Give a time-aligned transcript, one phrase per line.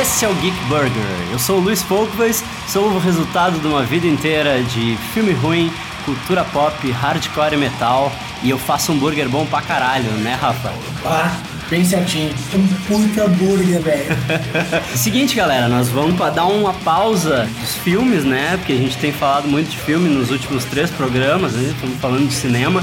[0.00, 0.90] esse é o Geek Burger.
[1.30, 5.70] Eu sou o Luiz Folkways, sou o resultado de uma vida inteira de filme ruim,
[6.06, 8.10] cultura pop, hardcore e metal,
[8.42, 10.72] e eu faço um burger bom pra caralho, né, Rafa?
[11.04, 11.36] Ah,
[11.68, 12.34] bem certinho.
[12.54, 14.16] Um puta burger, velho.
[14.96, 18.56] Seguinte, galera, nós vamos dar uma pausa dos filmes, né?
[18.56, 21.72] Porque a gente tem falado muito de filme nos últimos três programas, né?
[21.74, 22.82] Estamos falando de cinema.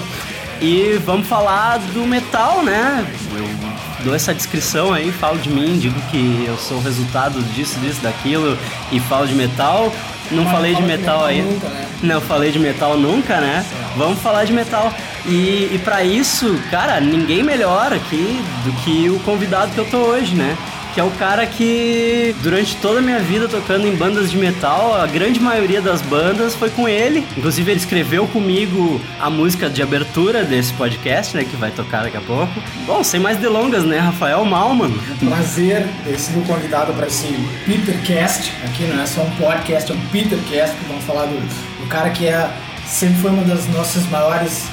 [0.61, 3.03] E vamos falar do metal, né?
[3.35, 7.79] Eu dou essa descrição aí, falo de mim, digo que eu sou o resultado disso,
[7.79, 8.57] disso, daquilo
[8.91, 9.91] e falo de metal.
[10.29, 11.41] Não Mas falei de fala de metal metal aí.
[11.41, 11.87] nunca, né?
[12.03, 13.65] Não falei de metal nunca, né?
[13.95, 14.93] Vamos falar de metal.
[15.25, 19.97] E, e para isso, cara, ninguém melhor aqui do que o convidado que eu tô
[19.97, 20.57] hoje, né?
[20.97, 24.99] Que é o cara que, durante toda a minha vida tocando em bandas de metal,
[24.99, 27.23] a grande maioria das bandas foi com ele.
[27.37, 31.43] Inclusive, ele escreveu comigo a música de abertura desse podcast, né?
[31.43, 32.51] Que vai tocar daqui a pouco.
[32.87, 33.99] Bom, sem mais delongas, né?
[33.99, 34.91] Rafael Malman.
[35.19, 37.27] Prazer ter sido convidado para esse
[37.67, 38.51] Petercast.
[38.65, 40.75] Aqui não é só um podcast, é um Petercast.
[40.75, 41.39] que Vamos falar do,
[41.79, 42.49] do cara que é,
[42.87, 44.65] sempre foi uma das nossas maiores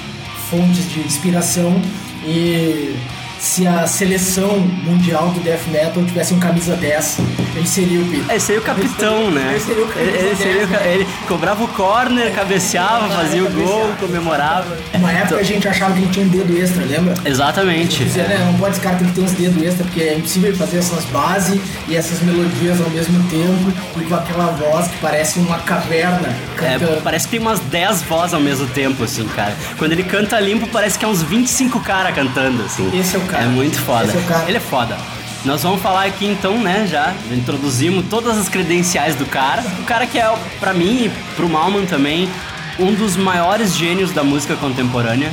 [0.48, 1.78] fontes de inspiração.
[2.26, 2.96] E
[3.44, 7.18] se a seleção mundial do death metal tivesse um camisa 10,
[7.56, 8.24] ele seria o Peter.
[8.30, 9.50] Aí é o capitão, né?
[9.50, 13.50] Ele seria o Ele, ele seria o ca- ele cobrava o corner, cabeceava, fazia o
[13.50, 14.76] gol, comemorava.
[14.94, 17.14] Uma época a gente achava que ele tinha um dedo extra, lembra?
[17.24, 18.04] Exatamente.
[18.04, 20.56] Dizia, né, não pode, esse cara tem que ter uns dedos extra, porque é impossível
[20.56, 25.38] fazer essas bases e essas melodias ao mesmo tempo e com aquela voz que parece
[25.38, 26.28] uma caverna
[26.62, 27.02] É, cantando.
[27.02, 29.54] parece que tem umas 10 vozes ao mesmo tempo, assim, cara.
[29.76, 32.90] Quando ele canta limpo, parece que é uns 25 caras cantando, assim.
[32.98, 33.44] Esse é o cara.
[33.44, 34.04] É muito foda.
[34.04, 34.44] Esse é o cara.
[34.48, 34.96] Ele é foda.
[35.44, 39.62] Nós vamos falar aqui então, né, já introduzimos todas as credenciais do cara.
[39.80, 42.30] O cara que é, pra mim e pro Malman também,
[42.78, 45.30] um dos maiores gênios da música contemporânea.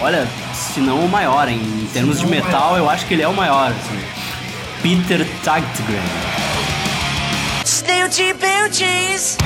[0.00, 3.28] Olha, se não o maior, em, em termos de metal, eu acho que ele é
[3.28, 3.98] o maior, assim.
[4.82, 6.02] Peter Tagtgren.
[7.64, 9.38] Snoochie boochies.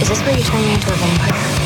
[0.00, 1.65] Is this where you turn me into a vampire?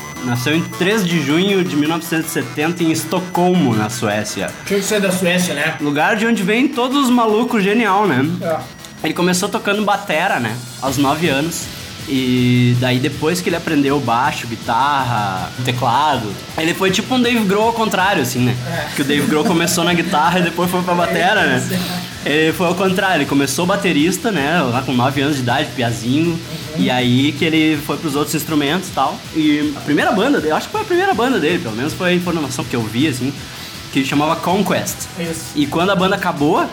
[0.25, 4.49] nasceu em 3 de junho de 1970 em Estocolmo, na Suécia.
[4.65, 5.75] Tinha que ser da Suécia, né?
[5.81, 8.25] Lugar de onde vem todos os malucos genial, né?
[8.41, 8.59] É.
[9.03, 10.55] Ele começou tocando batera, né?
[10.81, 11.65] Aos 9 anos.
[12.07, 17.67] E daí depois que ele aprendeu baixo, guitarra, teclado, ele foi tipo um Dave Grohl
[17.67, 18.55] ao contrário, assim, né?
[18.67, 18.95] É.
[18.95, 21.79] Que o Dave Grohl começou na guitarra e depois foi pra batera, né?
[22.25, 24.61] Ele foi ao contrário, ele começou baterista, né?
[24.61, 26.39] Lá com 9 anos de idade, piazinho.
[26.77, 29.17] E aí que ele foi pros outros instrumentos e tal.
[29.35, 31.93] E a primeira banda dele, eu acho que foi a primeira banda dele, pelo menos
[31.93, 33.33] foi a informação que eu vi, assim,
[33.91, 34.95] que chamava Conquest.
[35.19, 35.45] Isso.
[35.55, 36.65] E quando a banda acabou,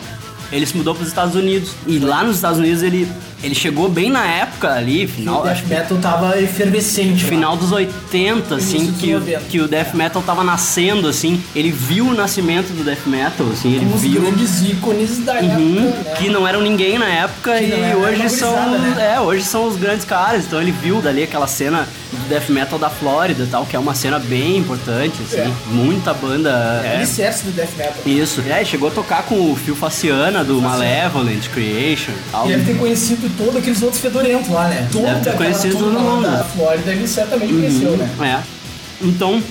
[0.51, 1.71] ele se mudou para os Estados Unidos.
[1.87, 3.07] E lá nos Estados Unidos ele,
[3.43, 7.23] ele chegou bem na época ali, O final, death acho que metal tava efervescente.
[7.25, 9.39] final dos 80, assim, que, o- 90.
[9.49, 11.41] que o death metal tava nascendo, assim.
[11.55, 14.21] Ele viu o nascimento do death metal, assim, ele os viu.
[14.21, 16.15] grandes ícones da Uhum, época, né?
[16.17, 19.13] que não eram ninguém na época Que e hoje são né?
[19.15, 22.77] é hoje são os grandes caras então ele viu dali aquela cena do death metal
[22.79, 25.51] da Flórida e tal que é uma cena bem importante assim É.
[25.71, 26.49] muita banda
[26.83, 27.93] é, Alicerce do death metal.
[28.05, 32.65] isso é chegou a tocar com o Phil Faciana do Malevolent Creation e tal deve
[32.73, 34.87] ter conhecido todos aqueles outros fedorentos lá, né?
[34.91, 36.29] Toda Deve ter conhecido todo lá mundo.
[36.29, 38.09] Da Flórida ele certamente conheceu, né?
[38.21, 38.59] é
[39.01, 39.41] então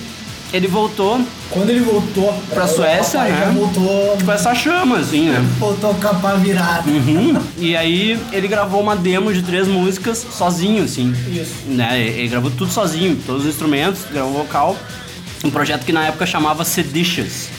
[0.51, 3.45] ele voltou Quando ele voltou Pra Suécia, né?
[3.45, 6.89] Já voltou, com essa chama assim né voltou com a pá virada.
[6.89, 7.39] Uhum.
[7.57, 11.13] E aí ele gravou uma demo de três músicas sozinho, assim.
[11.31, 11.53] Isso.
[11.67, 11.99] Né?
[11.99, 14.77] Ele gravou tudo sozinho, todos os instrumentos, gravou vocal.
[15.43, 17.58] Um projeto que na época chamava Seditious.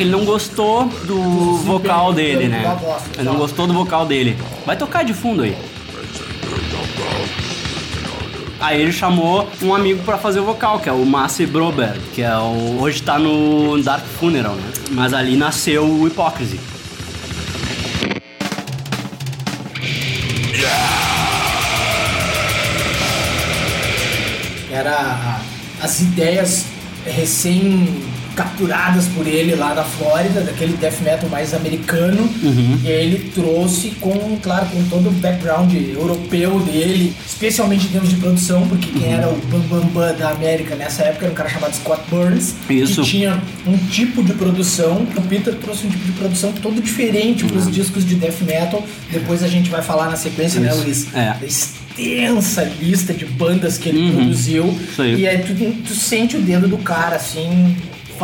[0.00, 2.64] Que ele não gostou do vocal dele, né?
[3.16, 4.34] Ele não gostou do vocal dele.
[4.64, 5.54] Vai tocar de fundo aí.
[8.58, 12.22] Aí ele chamou um amigo pra fazer o vocal, que é o Massi Broberg, que
[12.22, 14.72] é o, hoje tá no Dark Funeral, né?
[14.92, 16.58] Mas ali nasceu o Hypocrisy.
[24.72, 25.40] Era
[25.82, 26.64] as ideias
[27.04, 28.02] recém
[28.34, 32.28] capturadas por ele lá na Flórida, daquele death metal mais americano.
[32.84, 38.10] E aí ele trouxe com, claro, com todo o background europeu dele, especialmente em termos
[38.10, 41.36] de produção, porque quem era o Bam Bam Bam da América nessa época era um
[41.36, 43.02] cara chamado Scott Burns, Isso.
[43.02, 45.06] que tinha um tipo de produção.
[45.16, 48.84] O Peter trouxe um tipo de produção todo diferente para os discos de death metal.
[49.10, 50.82] Depois a gente vai falar na sequência, né, Isso.
[50.82, 51.14] Luiz?
[51.14, 51.34] É.
[51.38, 54.64] Da extensa lista de bandas que ele produziu.
[54.64, 54.78] Uhum.
[54.98, 55.20] Aí.
[55.20, 55.54] E aí tu,
[55.86, 57.76] tu sente o dedo do cara assim,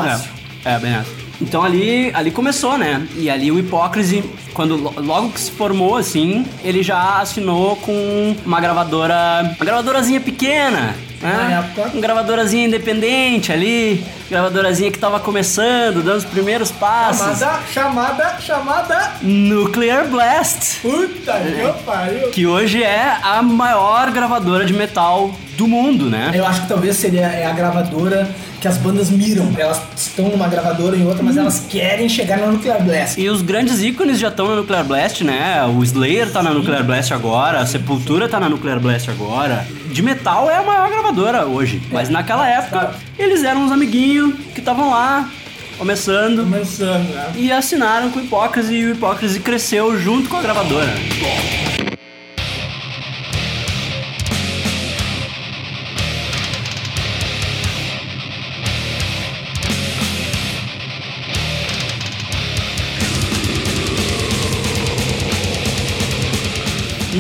[0.05, 0.31] fácil.
[0.65, 1.11] É, é bem essa.
[1.41, 3.07] Então ali, ali começou, né?
[3.15, 8.35] E ali o Hipócrise, quando lo- logo que se formou, assim, ele já assinou com
[8.45, 9.43] uma gravadora.
[9.59, 11.59] Uma gravadorazinha pequena, Na né?
[11.59, 11.91] época.
[11.93, 17.39] Uma gravadorazinha independente ali, gravadorazinha que tava começando, dando os primeiros passos.
[17.39, 19.13] Chamada, chamada, chamada.
[19.21, 20.81] Nuclear Blast.
[20.81, 22.31] Puta que pariu.
[22.31, 26.33] Que hoje é a maior gravadora de metal do mundo, né?
[26.35, 28.29] Eu acho que talvez seria é a gravadora
[28.61, 29.53] que as bandas miram.
[29.57, 33.21] Elas estão numa gravadora em outra, mas elas querem chegar na Nuclear Blast.
[33.21, 35.65] E os grandes ícones já estão na Nuclear Blast, né?
[35.65, 39.67] O Slayer tá na Nuclear Blast agora, a Sepultura tá na Nuclear Blast agora.
[39.91, 41.81] De metal é a maior gravadora hoje.
[41.91, 45.29] Mas naquela época, eles eram uns amiguinhos que estavam lá,
[45.79, 46.43] começando.
[46.43, 47.33] Começando, né?
[47.37, 50.93] E assinaram com o Hipócrise e o Hipócrise cresceu junto com a gravadora.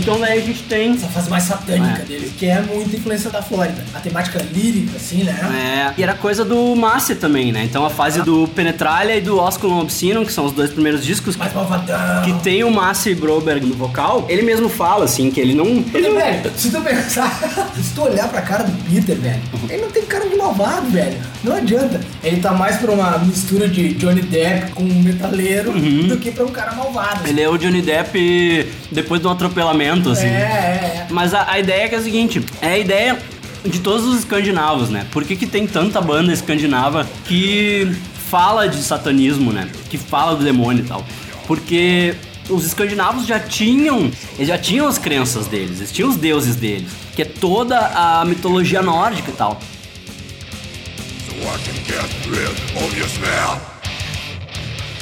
[0.06, 2.04] Então daí a gente tem Essa fase mais satânica É.
[2.04, 3.84] dele, que é muita influência da Flórida.
[3.92, 5.92] A temática lírica, assim, né?
[5.96, 7.64] É, e era coisa do Massi também, né?
[7.64, 11.34] Então a fase do Penetralia e do Osculum Obscinum, que são os dois primeiros discos,
[11.36, 12.22] Mais malvadão.
[12.22, 15.66] que tem o Massi Broberg no vocal, ele mesmo fala, assim, que ele não...
[15.92, 17.40] Ele velho, se tu pensar,
[17.74, 21.16] se tu olhar pra cara do Peter, velho, ele não tem cara de malvado, velho.
[21.42, 22.00] Não adianta.
[22.22, 26.44] Ele tá mais pra uma mistura de Johnny Depp com um metaleiro do que pra
[26.44, 27.28] um cara malvado.
[27.28, 30.26] Ele é o Johnny Depp depois de um atropelamento, assim.
[30.26, 31.06] É, é, é.
[31.10, 33.18] Mas a, a ideia é que é a seguinte, é a ideia
[33.64, 35.06] de todos os escandinavos, né?
[35.10, 37.96] Por que, que tem tanta banda escandinava que
[38.30, 39.68] fala de satanismo, né?
[39.90, 41.04] Que fala do demônio e tal?
[41.46, 42.14] Porque
[42.48, 46.90] os escandinavos já tinham, eles já tinham as crenças deles, eles tinham os deuses deles,
[47.14, 49.60] que é toda a mitologia nórdica e tal.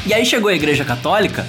[0.07, 1.47] E aí chegou a igreja católica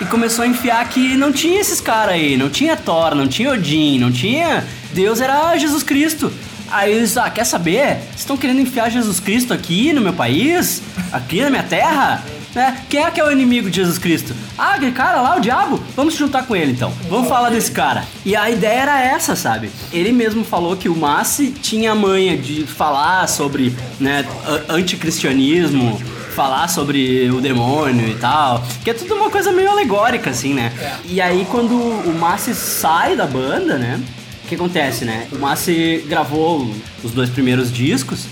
[0.00, 3.52] e começou a enfiar que não tinha esses caras aí, não tinha Thor, não tinha
[3.52, 4.66] Odin, não tinha.
[4.92, 6.32] Deus era Jesus Cristo.
[6.70, 7.98] Aí eles, ah, quer saber?
[7.98, 10.82] Vocês estão querendo enfiar Jesus Cristo aqui no meu país?
[11.12, 12.24] Aqui na minha terra?
[12.54, 12.84] Né?
[12.88, 14.34] Quem é que é o inimigo de Jesus Cristo?
[14.56, 15.82] Ah, aquele cara lá, o diabo?
[15.96, 16.92] Vamos se juntar com ele então.
[17.08, 18.04] Vamos falar desse cara.
[18.24, 19.70] E a ideia era essa, sabe?
[19.92, 24.24] Ele mesmo falou que o Massi tinha a manha de falar sobre né,
[24.68, 26.00] anticristianismo,
[26.34, 28.62] falar sobre o demônio e tal.
[28.82, 30.72] Que é tudo uma coisa meio alegórica, assim, né?
[31.06, 34.00] E aí quando o Massi sai da banda, né?
[34.44, 35.26] O que acontece, né?
[35.32, 36.70] O Massi gravou
[37.02, 38.26] os dois primeiros discos,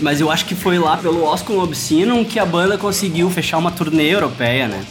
[0.00, 3.70] mas eu acho que foi lá pelo Oscar Obscinum que a banda conseguiu fechar uma
[3.70, 4.84] turnê europeia, né?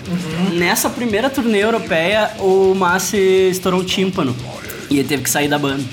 [0.53, 4.35] Nessa primeira turnê europeia, o Massi estourou o tímpano
[4.89, 5.83] e ele teve que sair da banda.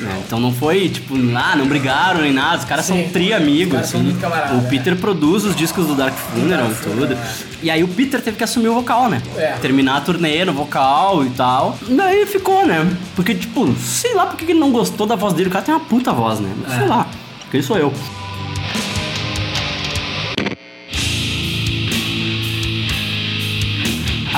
[0.00, 0.22] né?
[0.26, 3.02] Então não foi tipo, ah, não brigaram nem nada, os caras Sim.
[3.04, 3.78] são tri amigos.
[3.78, 4.14] Assim.
[4.58, 7.18] o Peter produz os discos do Dark Funeral e tudo.
[7.62, 9.22] E aí o Peter teve que assumir o vocal, né?
[9.36, 9.52] É.
[9.62, 11.78] Terminar a turnê no vocal e tal.
[11.88, 12.94] Daí ficou, né?
[13.16, 15.48] Porque, tipo, sei lá porque ele não gostou da voz dele.
[15.48, 16.50] O cara tem uma puta voz, né?
[16.68, 16.78] É.
[16.78, 17.06] Sei lá.
[17.50, 17.92] Quem sou eu?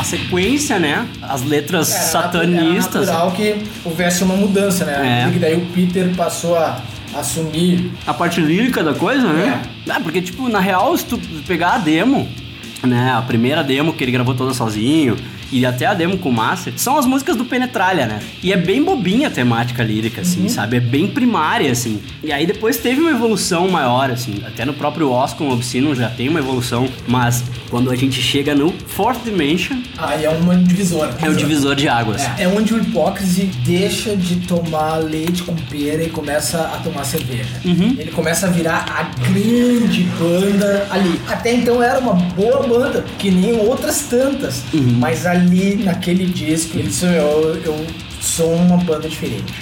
[0.07, 1.07] Sequência, né?
[1.23, 3.09] As letras Era satanistas.
[3.09, 5.21] Era natural que houvesse uma mudança, né?
[5.21, 5.25] É.
[5.25, 6.81] Porque daí o Peter passou a
[7.15, 7.91] assumir.
[8.07, 9.63] a parte lírica da coisa, né?
[9.89, 9.99] É.
[10.01, 12.29] porque, tipo, na real, se tu pegar a demo,
[12.83, 13.13] né?
[13.13, 15.17] A primeira demo que ele gravou toda sozinho,
[15.51, 18.21] e até a demo com o Master, são as músicas do Penetralha, né?
[18.43, 20.77] E é bem bobinha a temática lírica, assim, sabe?
[20.77, 22.01] É bem primária, assim.
[22.23, 24.43] E aí depois teve uma evolução maior, assim.
[24.47, 28.73] Até no próprio Oscar Obscino já tem uma evolução, mas quando a gente chega no
[28.87, 31.15] Fourth Dimension, Aí é uma divisora.
[31.21, 32.23] é o divisor de águas.
[32.39, 37.05] É, é onde o hipócrise deixa de tomar leite com pera e começa a tomar
[37.05, 37.61] cerveja.
[37.65, 37.97] Uhum.
[37.99, 41.21] Ele começa a virar a grande banda ali.
[41.29, 44.65] Até então era uma boa banda, que nem outras tantas.
[44.73, 44.97] Uhum.
[44.99, 45.36] Mas ali,
[45.77, 47.87] naquele disco, ele disse, eu, eu
[48.21, 49.55] sou uma banda diferente.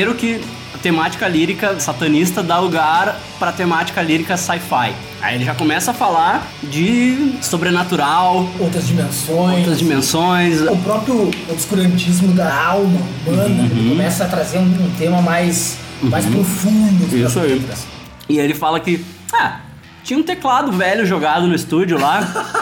[0.00, 0.40] Primeiro que
[0.74, 4.94] a temática lírica satanista dá lugar pra temática lírica sci-fi.
[5.20, 9.58] Aí ele já começa a falar de sobrenatural, Outras dimensões.
[9.58, 10.62] outras dimensões.
[10.62, 13.64] O próprio obscurantismo da alma humana Uhum.
[13.66, 17.14] ele começa a trazer um, um tema mais, mais profundo.
[17.14, 17.58] Isso aí.
[17.58, 17.86] letras.
[18.26, 19.04] E ele fala que,
[19.34, 19.58] ah,
[20.02, 22.20] tinha um teclado velho jogado no estúdio lá.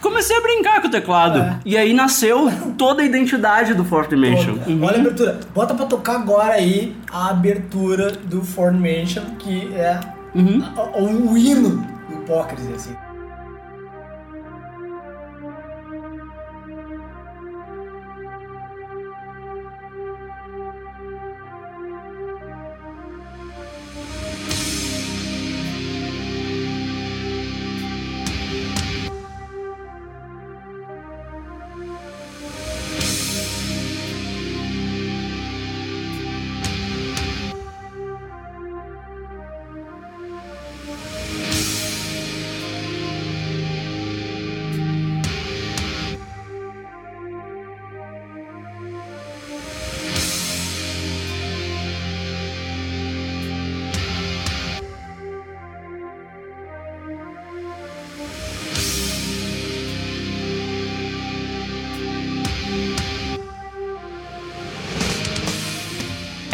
[0.00, 1.38] Comecei a brincar com o teclado.
[1.38, 1.58] É.
[1.64, 4.56] E aí nasceu toda a identidade do Dimension.
[4.66, 4.82] Uhum.
[4.82, 5.40] Olha a abertura.
[5.54, 10.00] Bota pra tocar agora aí a abertura do Formation, que é
[10.34, 10.62] Uhum.
[10.94, 12.94] o, o hino do hipócrise, assim.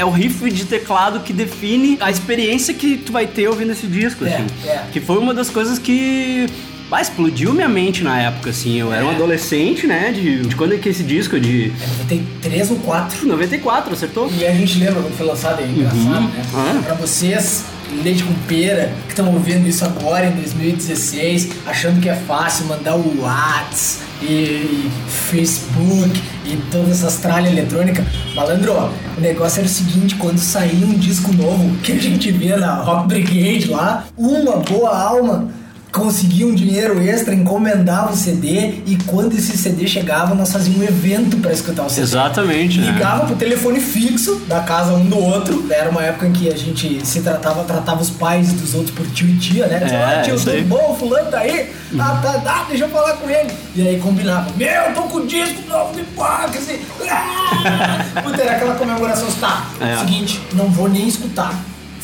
[0.07, 4.25] O riff de teclado que define a experiência que tu vai ter ouvindo esse disco,
[4.25, 4.47] É, assim.
[4.69, 4.85] é.
[4.93, 6.47] Que foi uma das coisas que.
[6.91, 8.79] Ah, explodiu minha mente na época, assim.
[8.79, 9.15] Eu era um É.
[9.17, 10.13] adolescente, né?
[10.13, 11.39] De, de quando é que esse disco?
[11.39, 13.27] De É 93 ou 4.
[13.27, 14.31] 94, acertou?
[14.39, 16.43] E a gente lembra quando foi lançado, é engraçado, né?
[16.55, 16.81] Ah.
[16.85, 17.65] Pra vocês,
[18.05, 22.95] leite com pera, que estão ouvindo isso agora em 2016, achando que é fácil mandar
[22.95, 28.05] o Whats e, e Facebook e todas essas tralhas eletrônicas.
[28.35, 28.73] Malandro,
[29.17, 32.75] o negócio era o seguinte, quando saía um disco novo que a gente via na
[32.77, 35.49] Rock Brigade lá, uma boa alma
[35.97, 40.85] conseguia um dinheiro extra, encomendava o CD e quando esse CD chegava, nós fazíamos um
[40.85, 42.03] evento pra escutar o CD.
[42.03, 42.93] Exatamente, né?
[42.93, 45.67] Ligava pro telefone fixo da casa um do outro.
[45.71, 49.07] Era uma época em que a gente se tratava, tratava os pais dos outros por
[49.07, 49.81] tio e tia, né?
[49.81, 50.95] Tipo, É, ah, tio, tudo bom?
[50.99, 51.73] Fulano tá aí?
[51.99, 53.51] Ah, tá, tá, deixa eu falar com ele.
[53.75, 56.81] E aí combinava, meu, tô com o disco novo de Hipócrise.
[57.11, 58.21] Ah!
[58.23, 59.97] Puta, era aquela comemoração, tá, É.
[59.99, 61.55] seguinte, não vou nem escutar.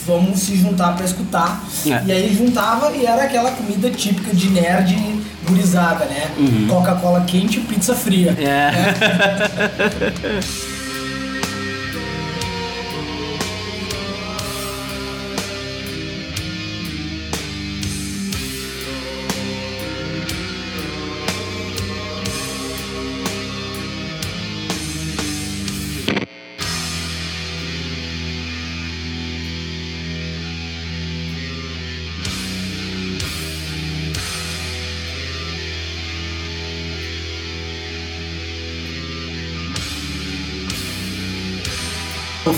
[0.07, 1.65] Vamos se juntar pra escutar.
[1.87, 2.03] É.
[2.07, 6.31] E aí juntava e era aquela comida típica de nerd gurizada, né?
[6.69, 8.37] Coca-Cola quente e pizza fria.
[8.39, 8.47] Uhum.
[8.47, 8.73] É.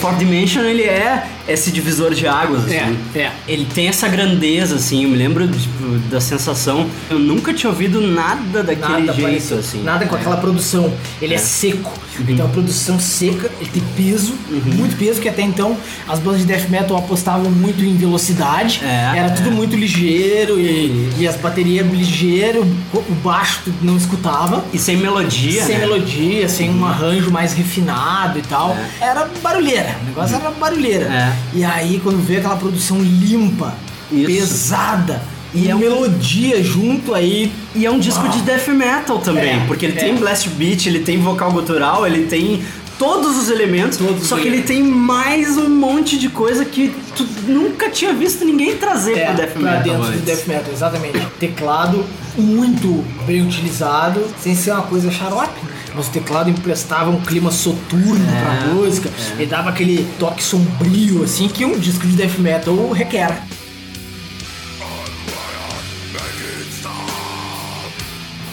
[0.04, 2.98] Fourth Dimension, ele é esse divisor de águas, assim.
[3.14, 3.32] É, é.
[3.48, 5.04] Ele tem essa grandeza, assim.
[5.04, 6.90] Eu me lembro tipo, da sensação.
[7.08, 9.60] Eu nunca tinha ouvido nada daquele Nada jeito, parecido.
[9.60, 9.82] assim.
[9.82, 10.92] Nada com aquela produção.
[11.22, 11.90] Ele é, seco.
[12.18, 12.26] Uhum.
[12.28, 14.34] Então a produção seca, ele tem peso,
[14.76, 15.76] muito peso, que até então
[16.08, 18.80] as bandas de death metal apostavam muito em velocidade.
[18.84, 19.30] É, era é.
[19.30, 24.64] tudo muito ligeiro e, e as baterias ligeiro, o baixo tu não escutava.
[24.72, 25.86] E sem melodia, sem né?
[25.86, 28.76] melodia, sem um arranjo mais refinado e tal.
[29.00, 29.96] Era barulheira.
[30.02, 31.06] O negócio era barulheira.
[31.06, 31.32] É.
[31.54, 33.74] E aí, quando veio aquela produção limpa,
[34.10, 34.26] Isso.
[34.26, 35.22] pesada,
[35.54, 37.52] E é um- melodia junto aí.
[37.74, 38.28] E é um disco Ah.
[38.28, 40.00] de death metal também, É, porque ele é.
[40.00, 42.62] tem blast beat, ele tem vocal gutural, ele tem
[42.98, 47.26] todos os elementos, Todos só que ele tem mais um monte de coisa que tu
[47.48, 50.20] nunca tinha visto ninguém trazer É, pro death pra metal dentro antes.
[50.20, 51.18] do death metal, exatamente.
[51.40, 52.04] Teclado
[52.38, 55.52] muito bem utilizado, sem ser uma coisa xarope.
[55.64, 55.70] né?
[55.96, 61.22] Mas o teclado emprestava um clima soturno É, pra música, ele dava aquele toque sombrio,
[61.22, 63.38] assim, que um disco de death metal requer.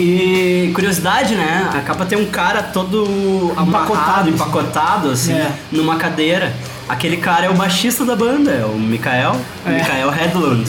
[0.04, 1.70] E curiosidade, né?
[1.76, 5.52] A capa tem um cara todo amarrado, Empacotado, empacotado, assim, É.
[5.72, 6.52] numa cadeira.
[6.90, 9.70] Aquele cara é o baixista da banda, é o Mikael, É.
[9.70, 10.68] Mikael Hedlund.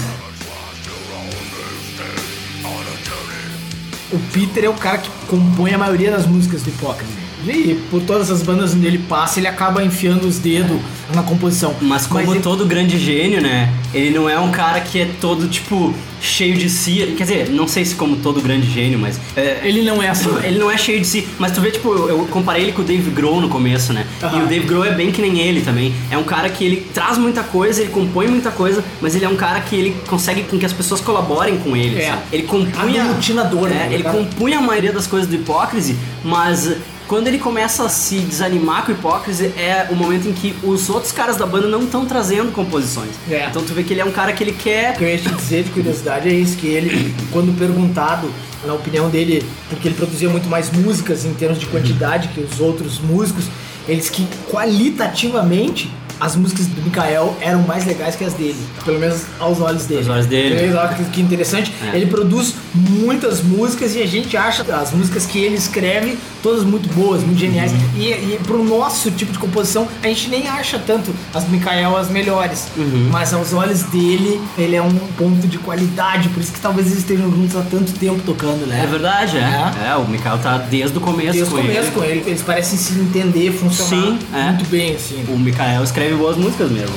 [4.12, 7.22] O Peter é o cara que compõe a maioria das músicas do Hipócrise.
[7.47, 10.79] E por todas as bandas onde ele passa, ele acaba enfiando os dedos
[11.15, 11.75] na composição.
[11.81, 13.73] Mas como ele- todo grande gênio, né?
[13.93, 17.15] Ele não é um cara que é todo, tipo, cheio de si.
[17.17, 19.21] Quer dizer, não sei se como todo grande gênio, mas.
[19.37, 20.31] é, Ele não é assim.
[20.45, 22.83] Ele não é cheio de si, mas tu vê, tipo, eu eu comparei ele com
[22.83, 24.07] o Dave Grohl no começo, né?
[24.23, 25.93] E o Dave Grohl é bem que nem ele também.
[26.11, 29.29] É um cara que ele traz muita coisa, ele compõe muita coisa, mas ele é
[29.29, 32.01] um cara que ele consegue com que as pessoas colaborem com ele.
[32.01, 32.09] É.
[32.11, 32.23] sabe?
[32.33, 33.03] Ele compunha.
[33.05, 33.89] Aglutinador, é, né?
[33.91, 36.77] Ele compunha a maioria das coisas do Hipócrise, mas.
[37.12, 40.88] Quando ele começa a se desanimar com o Hipócrise, é o momento em que os
[40.88, 43.11] outros caras da banda não estão trazendo composições.
[43.31, 43.49] É.
[43.50, 45.19] Então tu vê que ele é um cara que ele quer O que eu ia
[45.19, 48.33] te dizer de curiosidade é isso, que ele, quando perguntado,
[48.64, 52.59] na opinião dele, porque ele produzia muito mais músicas em termos de quantidade que os
[52.61, 53.45] outros músicos,
[53.87, 58.99] ele disse que qualitativamente as músicas do Mikael eram mais legais que as dele, pelo
[58.99, 60.00] menos aos olhos dele.
[60.00, 60.54] Aos olhos dele.
[60.54, 60.78] Entendeu?
[60.78, 61.75] Olha Que, que interessante.
[61.92, 61.95] É.
[61.95, 66.88] Ele produz muitas músicas e a gente acha as músicas que ele escreve todas muito
[66.95, 67.73] boas, muito geniais.
[67.73, 67.79] Uhum.
[67.97, 72.11] E, e pro nosso tipo de composição, a gente nem acha tanto as Mikael as
[72.11, 72.69] melhores.
[72.76, 73.09] Uhum.
[73.11, 76.99] Mas aos olhos dele, ele é um ponto de qualidade, por isso que talvez eles
[76.99, 78.83] estejam juntos há tanto tempo tocando, né?
[78.83, 79.91] É verdade, é.
[79.91, 81.91] É, o Mikael tá desde o começo Desde o com começo ele.
[81.91, 84.45] com ele, eles parecem se entender, funcionar Sim, é.
[84.45, 85.25] muito bem, assim.
[85.29, 86.95] O Mikael escreve boas músicas mesmo.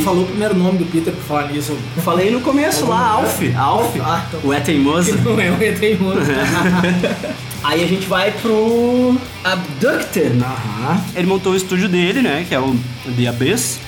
[0.00, 1.76] Não falou o primeiro nome do Peter pra falar nisso.
[1.96, 3.40] Eu falei no começo lá, Alf.
[3.56, 3.96] Alf.
[4.00, 4.40] Ah, então.
[4.42, 5.16] O É Teimoso.
[5.18, 6.20] Não é o Eteimoso.
[7.62, 10.32] Aí a gente vai pro Abducted.
[10.42, 11.04] Aham.
[11.14, 12.46] Ele montou o estúdio dele, né?
[12.48, 12.74] Que é o
[13.16, 13.78] The Abyss.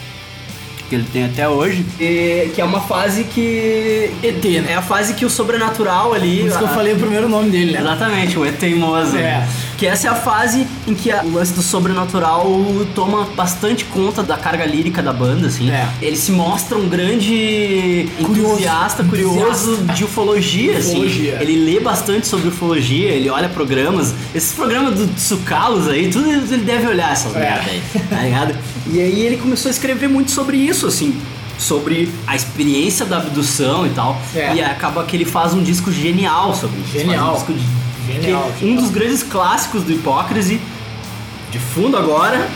[0.91, 1.87] Que ele tem até hoje.
[1.99, 4.11] E, que é uma fase que.
[4.23, 4.73] ET, né?
[4.73, 6.41] É a fase que o sobrenatural ali.
[6.41, 7.81] Por isso que eu falei o primeiro nome dele, né?
[7.81, 9.17] Exatamente, o É Teimoso.
[9.17, 9.49] É.
[9.83, 12.47] Que essa é a fase em que a- o lance do sobrenatural
[12.95, 15.69] toma bastante conta da carga lírica da banda, assim.
[15.73, 15.89] É.
[16.01, 18.51] Ele se mostra um grande Curioso.
[18.53, 19.93] entusiasta, curioso Entusiasta.
[19.95, 20.91] de ufologia, assim.
[20.93, 21.39] Ufologia.
[21.41, 24.15] Ele lê bastante sobre ufologia, ele olha programas.
[24.33, 27.41] Esses programas do Tsukalos aí, tudo ele deve olhar essas É.
[27.41, 28.55] merda aí, tá ligado?
[28.87, 31.21] E aí ele começou a escrever muito sobre isso, assim.
[31.59, 34.17] Sobre a experiência da abdução e tal.
[34.33, 34.55] É.
[34.55, 36.93] E acaba que ele faz um disco genial sobre isso.
[36.93, 37.31] Genial.
[37.31, 37.53] Um disco
[38.07, 40.61] Genial, que- Um dos grandes clássicos do Hipócrise,
[41.51, 42.49] de fundo agora.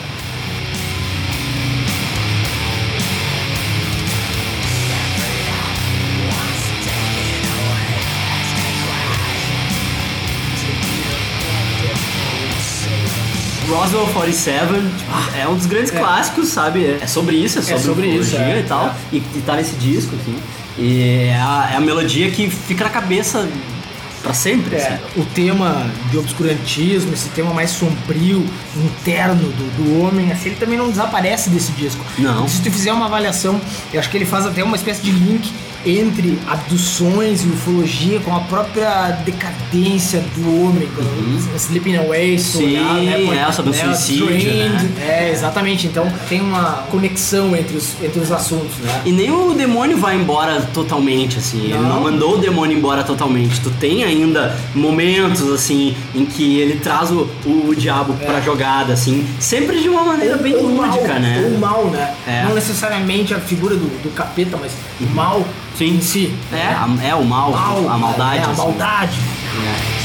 [13.68, 16.84] Roswell 47 tipo, é um dos grandes clássicos, sabe?
[16.84, 18.94] É é sobre isso, é sobre, sobre isso, é, e tal.
[19.12, 20.36] E, e tá nesse disco, assim.
[20.78, 23.48] E é a, é a melodia que fica na cabeça
[24.22, 25.20] pra sempre, É, assim.
[25.20, 28.44] o tema de obscurantismo, esse tema mais sombrio,
[28.76, 32.04] interno do, do homem, assim, ele também não desaparece desse disco.
[32.18, 32.48] Não.
[32.48, 33.60] Se tu fizer uma avaliação,
[33.92, 35.52] eu acho que ele faz até uma espécie de link
[35.86, 42.38] entre abduções e ufologia com a própria decadência do homem, com Sleeping Away, Uhum.
[42.38, 44.90] Sim, olhar, né, pode- é, sobre o né, suicídio, Drained, né?
[45.26, 45.86] É, exatamente.
[45.86, 49.02] Então tem uma conexão entre os, entre os assuntos, né?
[49.04, 51.64] E nem o demônio vai embora totalmente, assim.
[51.64, 51.82] Ele Não.
[51.82, 53.60] não mandou o demônio embora totalmente.
[53.60, 59.26] Tu tem ainda momentos, assim, em que ele traz o, o diabo pra jogada, assim.
[59.38, 61.50] Sempre de uma maneira bem ou lúdica, mal, né?
[61.52, 62.14] Ou mal, né?
[62.26, 62.44] É.
[62.44, 65.46] Não necessariamente a figura do, do capeta, mas o mal
[65.76, 65.96] Sim.
[65.96, 66.34] em si.
[66.52, 68.38] É, a- é o mal, Mal, a maldade.
[68.38, 68.62] É, a assim.
[68.62, 69.18] maldade.
[69.64, 69.95] É.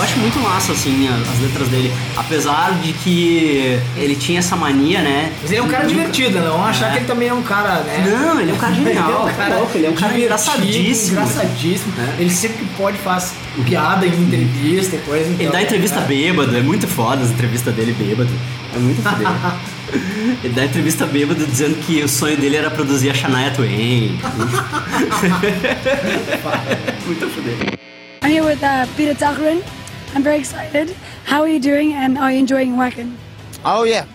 [0.00, 1.92] Eu acho muito massa, assim, as letras dele.
[2.16, 5.30] Apesar de que ele tinha essa mania, né?
[5.42, 6.92] Mas ele é um cara divertido, não vamos achar É.
[6.92, 8.06] que ele também é um cara, né?
[8.10, 9.28] Não, ele é um cara genial.
[9.28, 11.20] Ele é um cara, louco, ele é um cara engraçadíssimo.
[11.20, 11.92] engraçadíssimo.
[11.98, 12.22] É.
[12.22, 13.34] Ele sempre que pode faz
[13.66, 15.26] piada em entrevista e coisa.
[15.26, 16.06] Ele então, dá entrevista né?
[16.06, 18.30] bêbado, é muito foda as entrevistas dele bêbado.
[18.74, 19.54] É muito foda.
[20.42, 24.18] Ele dá entrevista bêbado dizendo que o sonho dele era produzir a Shania Twain.
[27.04, 27.50] muito foda.
[28.22, 29.60] I'm here with uh, Peter Tuchman.
[30.14, 30.90] I'm very excited.
[31.24, 33.14] How are you doing and are you enjoying Wacken?
[33.64, 34.06] Oh yeah,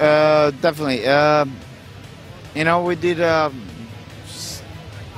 [0.00, 1.06] Uh, definitely.
[1.06, 1.44] Uh,
[2.54, 3.52] you know, we did a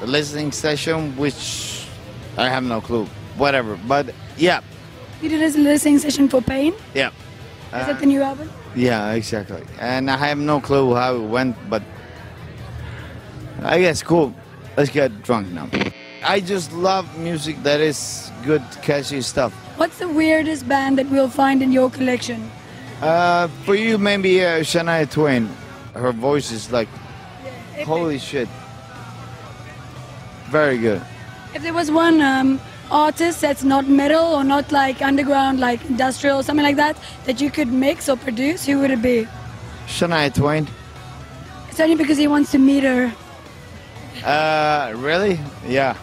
[0.05, 1.87] listening session, which
[2.37, 3.07] I have no clue.
[3.37, 4.61] Whatever, but yeah,
[5.23, 6.73] You did a listening session for Pain.
[6.95, 7.11] yeah,
[7.73, 8.49] Is that the new album?
[8.75, 9.63] yeah, exactly.
[9.81, 11.83] And I have no clue how it went, but
[13.63, 14.33] I guess cool.
[14.77, 15.69] Let's get drunk now.
[16.25, 19.53] I just love music that is good, catchy stuff.
[19.77, 22.51] What's the weirdest band that we'll find in your collection?
[23.01, 25.49] Uh, for you, maybe uh, Shania Twain.
[25.95, 26.89] Her voice is like,
[27.85, 28.49] holy shit.
[30.47, 31.03] Very good.
[31.55, 36.41] If there was one um, artist that's not metal or not like underground, like industrial,
[36.41, 39.29] or something like that, that you could mix or produce, who would it be?
[39.87, 40.67] Shania Twain.
[41.69, 43.13] It's only because he wants to meet her.
[44.25, 45.39] Uh, really?
[45.67, 45.97] Yeah.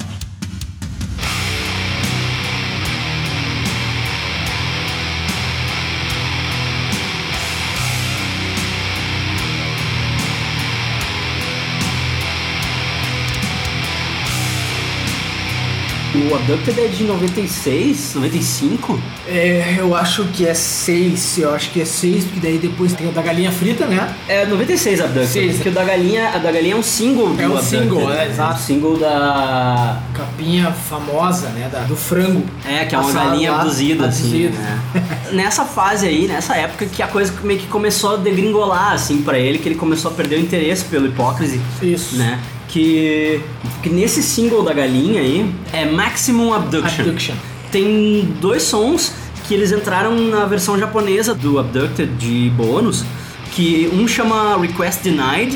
[16.30, 19.00] O Abducted é de 96, 95?
[19.28, 23.08] É, eu acho que é 6, eu acho que é 6, porque daí depois tem
[23.08, 24.14] o da galinha frita, né?
[24.28, 25.28] É 96 Abducted.
[25.28, 25.56] Seis.
[25.56, 27.82] Porque o da galinha, a da galinha é um single do É um Abducted.
[27.82, 28.54] single, é, exato.
[28.54, 30.02] Um single da.
[30.14, 31.68] Capinha famosa, né?
[31.72, 32.46] Da, do frango.
[32.66, 34.46] É, que é uma galinha lá, abduzida, assim.
[34.48, 34.58] abduzido.
[34.58, 34.82] né?
[35.34, 39.38] Nessa fase aí, nessa época que a coisa meio que começou a degringolar, assim, pra
[39.38, 41.60] ele, que ele começou a perder o interesse pelo Hipócrise.
[41.82, 42.16] Isso.
[42.16, 42.40] Né?
[42.74, 43.40] Que,
[43.84, 47.04] que nesse single da galinha aí é Maximum Abduction.
[47.04, 47.36] Abduction.
[47.72, 49.14] Tem dois sons
[49.48, 53.06] que eles entraram na versão japonesa do Abducted de bônus,
[53.52, 55.56] que um chama Request Denied,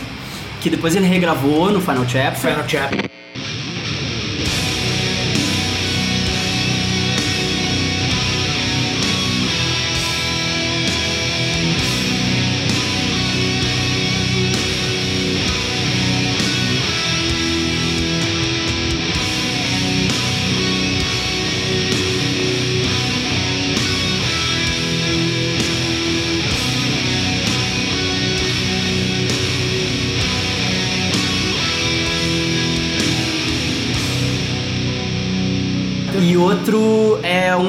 [0.61, 2.51] que depois ele regravou no Final Chapter.
[2.51, 3.16] Final Chapter.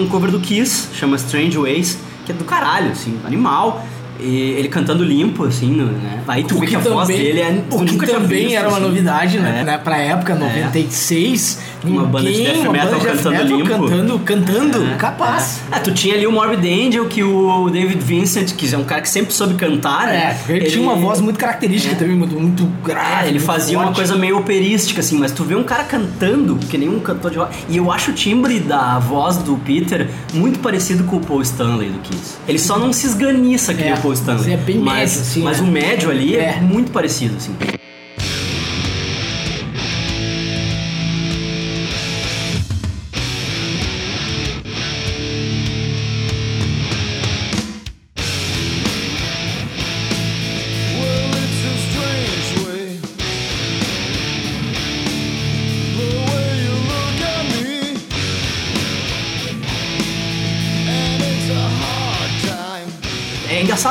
[0.09, 3.85] Cover do Kiss, chama Strange Ways, que é do caralho, assim, animal.
[4.21, 6.23] E ele cantando limpo, assim, né?
[6.27, 7.63] Aí tu O vê que que a voz também, dele é.
[7.71, 8.87] o que também visto, era uma assim.
[8.87, 9.65] novidade, né?
[9.67, 9.79] É.
[9.79, 11.59] Pra época, 96.
[11.85, 13.89] Uma banda de death uma metal de death cantando metal limpo.
[13.89, 15.61] Cantando, cantando, É, capaz.
[15.71, 15.77] É.
[15.77, 19.01] Ah, tu tinha ali o Morbid Angel, que o David Vincent, que é um cara
[19.03, 20.37] que sempre soube cantar, né?
[20.49, 23.27] É, ele, tinha uma voz muito característica também, muito, muito grave.
[23.27, 23.97] É, ele muito fazia uma forte.
[23.97, 27.39] coisa meio operística, assim, mas tu vê um cara cantando, que nem um cantor de
[27.39, 27.55] rock.
[27.69, 31.91] E eu acho o timbre da voz do Peter muito parecido com o Paul Stanley
[31.91, 32.35] do Kiss.
[32.49, 34.39] Ele só não se esganiça que nem É, o Paul Stanley.
[34.45, 35.69] mas é bem mas, médio, assim, Mas né?
[35.69, 36.57] o médio ali é.
[36.57, 36.61] É.
[36.61, 37.55] muito parecido, assim.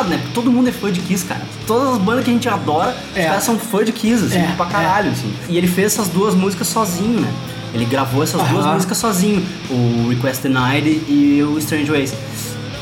[0.08, 0.18] Engraçado, né?
[0.18, 1.42] Porque todo mundo é fã de Kiss, cara.
[1.66, 3.26] Todas as bandas que a gente adora, os É.
[3.28, 5.32] caras são fã de Kiss, assim, É, pra caralho, assim.
[5.50, 7.32] E ele fez essas duas músicas sozinho, né?
[7.74, 12.14] Ele gravou essas duas músicas sozinho, o Request Denied e o Strange Ways.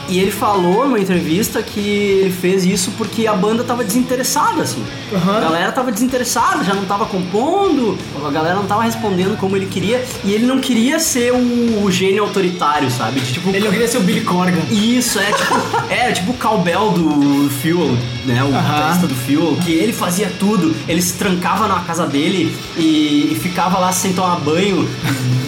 [0.08, 4.84] E ele falou numa entrevista que ele fez isso porque a banda tava desinteressada, assim.
[5.14, 5.38] Aham.
[5.38, 9.66] A galera tava desinteressada, já não tava compondo, a galera não tava respondendo como ele
[9.66, 13.20] queria, e ele não queria ser o, o gênio autoritário, sabe?
[13.20, 14.62] De, tipo, Ele não queria ser o Billy Corgan.
[14.72, 15.56] isso, é tipo,
[15.90, 18.44] é tipo o cowbell do Fuel, né?
[18.44, 20.76] O guitarrista do Fuel, que ele fazia tudo.
[20.88, 24.88] Ele se trancava na casa dele e, e ficava lá sem tomar banho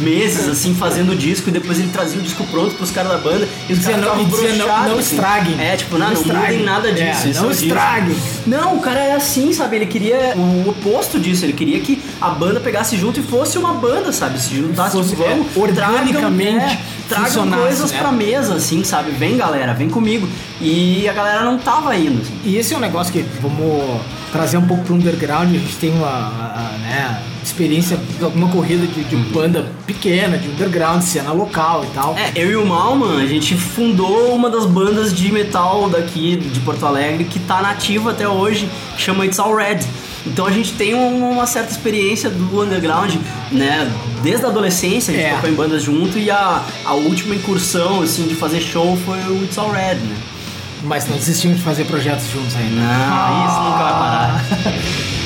[0.02, 3.18] meses, assim, fazendo o disco, e depois ele trazia o disco pronto pros caras da
[3.18, 3.48] banda.
[3.70, 3.98] E os dizia
[4.54, 5.16] não- dizia não- não assim.
[5.16, 5.62] estraguem.
[5.62, 7.28] É, tipo, não, Não não, mudem nada disso.
[7.28, 7.66] É, isso não é o disco.
[7.68, 8.16] estraguem.
[8.46, 9.76] Não, o cara era assim, sabe?
[9.78, 11.46] Ele queria o oposto disso.
[11.46, 14.40] Ele queria que a banda pegasse junto e fosse uma banda, sabe?
[14.40, 18.00] Se juntasse, Fosse, tipo, vamos, é, organicamente tragam, é, tragam coisas né?
[18.00, 19.12] pra mesa, assim, sabe?
[19.12, 20.28] Vem galera, vem comigo.
[20.62, 22.40] E a galera não tava indo, assim.
[22.44, 25.50] E esse é um negócio que vamos trazer um pouco pro underground.
[25.50, 30.38] A gente tem uma a- a, né, experiência de alguma corrida de, de banda pequena,
[30.38, 32.16] de underground, cena local e tal.
[32.18, 36.60] É, eu e o Malman, a gente fundou uma das bandas de metal daqui de
[36.60, 39.80] Porto Alegre que tá nativa até hoje, que chama It's All Red.
[40.26, 43.16] Então a gente tem um- uma certa experiência do underground,
[43.50, 43.90] né?
[44.22, 45.36] Desde a adolescência, a gente É.
[45.36, 49.44] tocou em bandas junto e a, a última incursão, assim, de fazer show foi o
[49.44, 50.16] It's All Red, né?
[50.84, 52.82] Mas não desistiam de fazer projetos juntos ainda.
[52.82, 54.46] Não, isso nunca vai parar.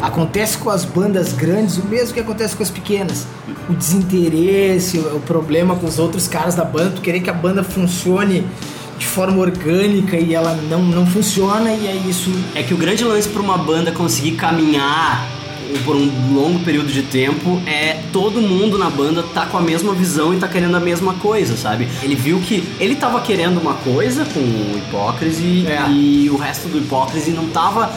[0.00, 3.26] Acontece com as bandas grandes o mesmo que acontece com as pequenas.
[3.68, 7.64] O desinteresse, o problema com os outros caras da banda, tu querer que a banda
[7.64, 8.46] funcione
[8.96, 12.30] de forma orgânica e ela não, não funciona e é isso.
[12.54, 15.37] É que o grande lance pra uma banda conseguir caminhar
[15.84, 19.92] por um longo período de tempo é todo mundo na banda tá com a mesma
[19.94, 21.88] visão e tá querendo a mesma coisa, sabe?
[22.02, 25.90] Ele viu que ele tava querendo uma coisa com o Hipócrise É.
[25.90, 27.90] e o resto do Hipócrise não tava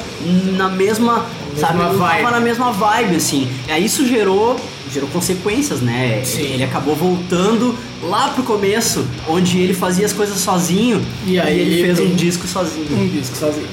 [0.57, 1.25] na mesma,
[1.57, 1.77] sabe?
[1.79, 2.23] Não vibe.
[2.23, 3.47] tava na mesma vibe, assim.
[3.67, 4.59] E aí isso gerou
[4.91, 6.21] gerou consequências, né?
[6.25, 6.41] Sim.
[6.53, 11.81] Ele acabou voltando lá pro começo, onde ele fazia as coisas sozinho E aí ele
[11.81, 12.87] fez um disco sozinho.
[12.91, 13.67] Um disco sozinho.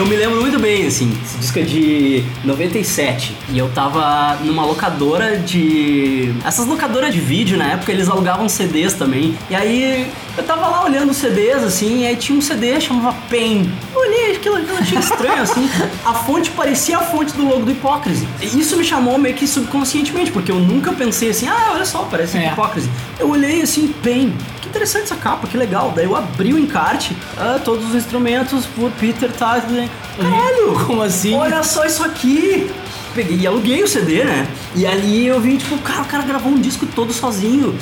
[0.00, 4.36] Que eu me lembro muito bem, assim, esse disco é de 97 e eu tava
[4.42, 6.32] numa locadora de.
[6.42, 9.36] Essas locadoras de vídeo na época eles alugavam CDs também.
[9.50, 13.14] E aí eu tava lá olhando os CDs, assim, e aí tinha um CD chamava
[13.28, 13.70] Pain.
[13.92, 15.68] Eu olhei aquilo, aquilo achei estranho, assim.
[16.02, 18.26] A fonte parecia a fonte do logo do Hipócrise.
[18.40, 22.08] E isso me chamou meio que subconscientemente, porque eu nunca pensei assim, ah, olha só,
[22.10, 22.52] parece É.
[22.52, 22.88] Hipócrise.
[23.18, 24.32] Eu olhei assim, Pain.
[24.70, 25.92] Interessante essa capa, que legal.
[25.94, 29.90] Daí eu abri o encarte, ah, todos os instrumentos por Peter Tasley.
[30.16, 30.78] Caralho!
[30.86, 31.34] Como assim?
[31.34, 32.70] Olha só isso aqui!
[33.12, 34.46] Peguei e aluguei o CD, né?
[34.76, 37.76] E ali eu vi, tipo, cara, o cara gravou um disco todo sozinho.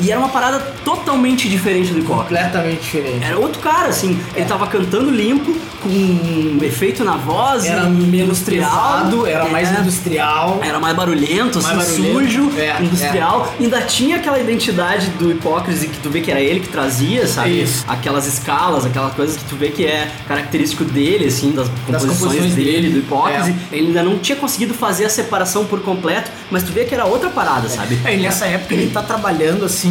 [0.00, 2.28] E era uma parada totalmente diferente do Hipócrise.
[2.44, 3.24] Completamente diferente.
[3.24, 4.18] Era outro cara, assim.
[4.34, 7.64] Ele tava cantando limpo, com um efeito na voz.
[7.64, 8.70] Era menos industrial.
[8.70, 9.80] pesado, era mais É.
[9.80, 10.60] industrial.
[10.62, 12.18] Era mais barulhento, assim, Mais barulhento.
[12.24, 13.54] sujo, É, industrial.
[13.60, 17.62] Ainda tinha aquela identidade do hipócrise que tu vê que era ele que trazia, sabe?
[17.62, 17.84] Isso.
[17.86, 22.54] Aquelas escalas, aquelas coisas que tu vê que é característico dele, assim, das composições, composições
[22.54, 22.88] dele, dele.
[22.90, 23.54] do hipócrise.
[23.72, 23.76] É.
[23.76, 27.04] Ele ainda não tinha conseguido fazer a separação por completo, mas tu vê que era
[27.04, 27.98] outra parada, sabe?
[28.04, 29.83] É, e nessa época ele tá trabalhando assim,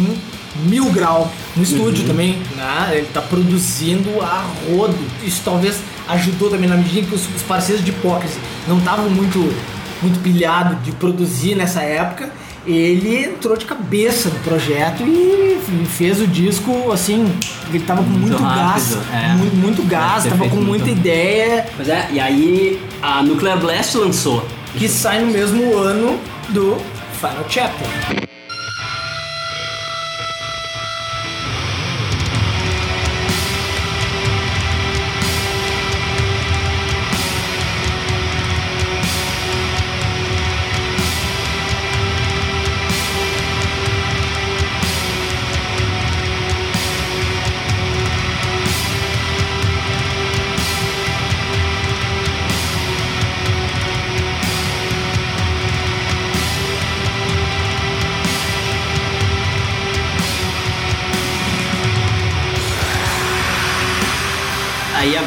[0.64, 2.08] mil grau no estúdio Uhum.
[2.08, 2.90] também, né?
[2.92, 4.94] Ele tá produzindo a rodo.
[5.22, 5.78] Isso talvez
[6.08, 9.38] ajudou também na medida que os, os parceiros de hipócrise não estavam muito,
[10.02, 12.30] muito pilhados de produzir nessa época.
[12.66, 17.30] Ele entrou de cabeça no projeto e fez o disco assim.
[17.68, 19.34] Ele tava com muito, Muito gás, é.
[19.36, 20.66] muito, muito gás, tava com muito.
[20.66, 21.66] muita ideia.
[21.76, 24.46] Pois é, e aí a Nuclear Blast lançou.
[24.78, 26.76] Que sai no mesmo ano do
[27.20, 28.33] Final Chapter.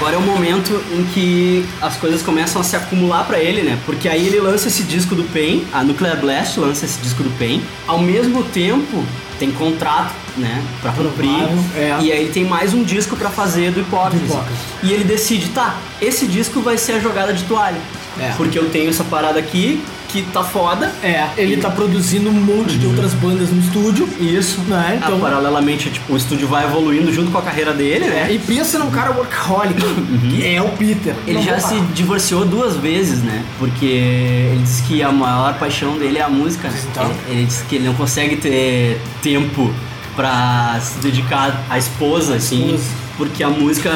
[0.07, 3.77] Agora é o momento em que as coisas começam a se acumular pra ele, né?
[3.85, 7.29] Porque aí ele lança esse disco do Pain, a Nuclear Blast lança esse disco do
[7.37, 7.61] Pain.
[7.85, 9.03] Ao mesmo tempo,
[9.37, 11.29] tem contrato, né, pra cumprir.
[11.75, 11.97] É.
[11.99, 14.23] E aí ele tem mais um disco pra fazer do Hipócrise.
[14.23, 14.59] Do Hipócrise.
[14.81, 17.81] E ele decide, tá, esse disco vai ser a jogada de toalha.
[18.17, 18.31] É.
[18.37, 20.91] Porque eu tenho essa parada aqui que tá foda.
[21.03, 24.07] É, ele tá produzindo um monte de outras bandas no estúdio.
[24.19, 28.05] Isso, Né, então- Ah, paralelamente, tipo, o estúdio vai evoluindo junto com a carreira dele,
[28.05, 28.27] né?
[28.31, 29.81] E pensa num cara workaholic,
[30.29, 31.15] que é o Peter.
[31.25, 33.43] Ele Não já se divorciou duas vezes, né?
[33.59, 36.67] Porque ele disse que a maior paixão dele é a música.
[36.69, 36.79] né?
[36.91, 37.05] Então.
[37.05, 39.73] Ele, ele disse que ele não consegue ter tempo
[40.15, 42.65] pra se dedicar à esposa, assim.
[42.75, 43.06] esposa.
[43.17, 43.89] Porque a música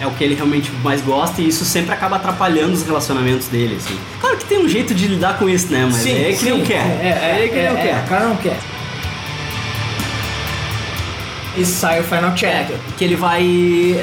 [0.00, 3.76] é o que ele realmente mais gosta e isso sempre acaba atrapalhando os relacionamentos dele,
[3.76, 3.96] assim.
[4.20, 5.86] Claro que tem um jeito de lidar com isso, né?
[5.86, 6.84] Mas Sim, é que sim, não quer.
[7.00, 8.04] É, é, ele que é, não é, quer.
[8.04, 8.58] O cara não quer.
[11.56, 12.76] E sai o Final Chapter.
[12.98, 13.44] que ele vai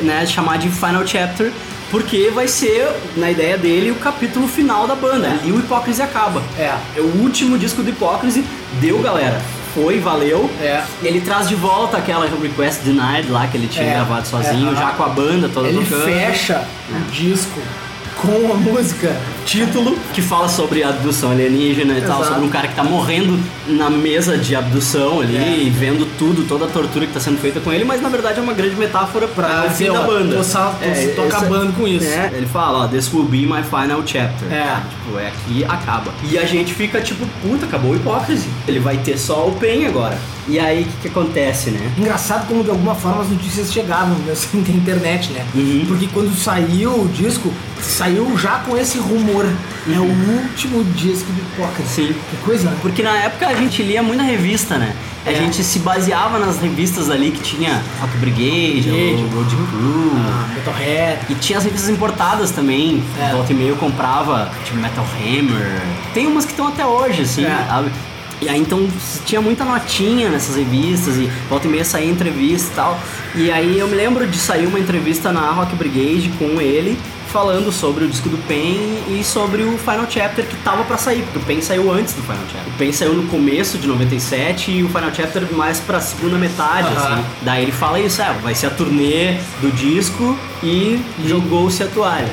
[0.03, 1.51] né, chamar de Final Chapter,
[1.89, 5.37] porque vai ser, na ideia dele, o capítulo final da banda.
[5.43, 6.41] E o Hipócrise acaba.
[6.57, 6.73] É.
[6.95, 8.45] É o último disco do Hipócrise.
[8.79, 9.41] Deu, galera.
[9.73, 10.49] Foi, valeu.
[10.59, 10.83] É.
[11.01, 13.93] Ele traz de volta aquela Request Denied lá que ele tinha É.
[13.93, 14.75] gravado sozinho, É.
[14.75, 16.03] já com a banda toda Ele tocando.
[16.05, 17.59] fecha o disco
[18.15, 19.97] com a música título.
[20.13, 22.33] que fala sobre abdução alienígena e tal, Exato.
[22.35, 25.57] sobre um cara que tá morrendo na mesa de abdução ali É.
[25.63, 28.39] e vendo tudo, toda a tortura que tá sendo feita com ele, mas na verdade
[28.39, 30.35] é uma grande metáfora pra Pra o fim dizer, da banda.
[30.35, 32.05] tô tô- tô esse- acabando com isso.
[32.05, 34.51] É, ele fala, ó, this will be my final chapter.
[34.51, 34.77] É.
[34.89, 36.11] Tipo, é aqui, acaba.
[36.29, 38.47] E a gente fica tipo, puta, acabou o hipócrise.
[38.67, 40.17] Ele vai ter só o Pen agora.
[40.47, 41.91] E aí, o que, que acontece, né?
[41.97, 45.45] Engraçado como de alguma forma as notícias chegavam assim, na internet, né?
[45.55, 45.85] Uhum.
[45.87, 47.51] Porque quando saiu o disco,
[48.01, 49.45] saiu já com esse rumor.
[49.87, 50.03] É o
[50.41, 52.01] último disco do Hipócrise.
[52.01, 52.07] Uhum.
[52.07, 52.15] Sim.
[52.31, 52.77] Que coisa, né?
[52.81, 54.95] Porque na época a gente lia muita revista, né?
[55.23, 55.35] A É.
[55.35, 59.23] gente se baseava nas revistas ali que tinha Rock Brigade, Brigade.
[59.23, 60.11] o Road Crew.
[60.17, 61.19] Ah, Metalhead.
[61.29, 63.03] E tinha as revistas importadas também.
[63.19, 63.31] É.
[63.33, 65.81] Volta e meia eu comprava, tipo Metal Hammer.
[66.11, 67.45] Tem umas que estão até hoje, assim.
[67.45, 67.65] É.
[67.69, 67.91] sabe?
[68.41, 68.87] E aí então
[69.23, 72.99] tinha muita notinha nessas revistas e volta e meia saía entrevista e tal.
[73.35, 76.97] E aí eu me lembro de sair uma entrevista na Rock Brigade com ele
[77.31, 81.21] falando sobre o disco do Pen e sobre o Final Chapter que tava pra sair,
[81.23, 82.73] porque o Pen saiu antes do Final Chapter.
[82.73, 86.89] O Pen saiu no começo de 97 e o Final Chapter mais pra segunda metade,
[86.89, 87.13] Aham.
[87.13, 87.25] assim.
[87.41, 92.29] Daí ele fala isso, é, vai ser a turnê do disco e jogou-se a toalha.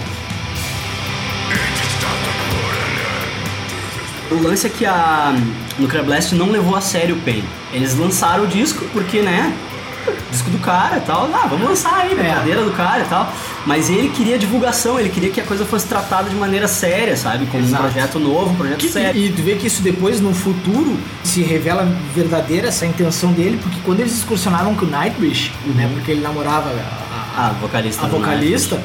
[4.30, 5.34] O lance é que a
[5.78, 7.42] Nuclear Blast não levou a sério o Pain.
[7.72, 9.54] Eles lançaram o disco porque, né?
[10.30, 11.28] Disco do cara e tal.
[11.32, 13.32] Ah, vamos lançar aí, brincadeira do cara e tal.
[13.66, 17.46] Mas ele queria divulgação, ele queria que a coisa fosse tratada de maneira séria, sabe?
[17.46, 17.82] Como Exato.
[17.82, 19.20] um projeto novo, um projeto Que- sério.
[19.20, 23.78] e, tu vê que isso depois, no futuro, se revela verdadeira essa intenção dele, porque
[23.84, 25.88] quando eles excursionavam com o Nightwish, né?
[25.92, 26.70] Porque ele namorava
[27.38, 28.04] a, A vocalista.
[28.04, 28.80] a vocalista.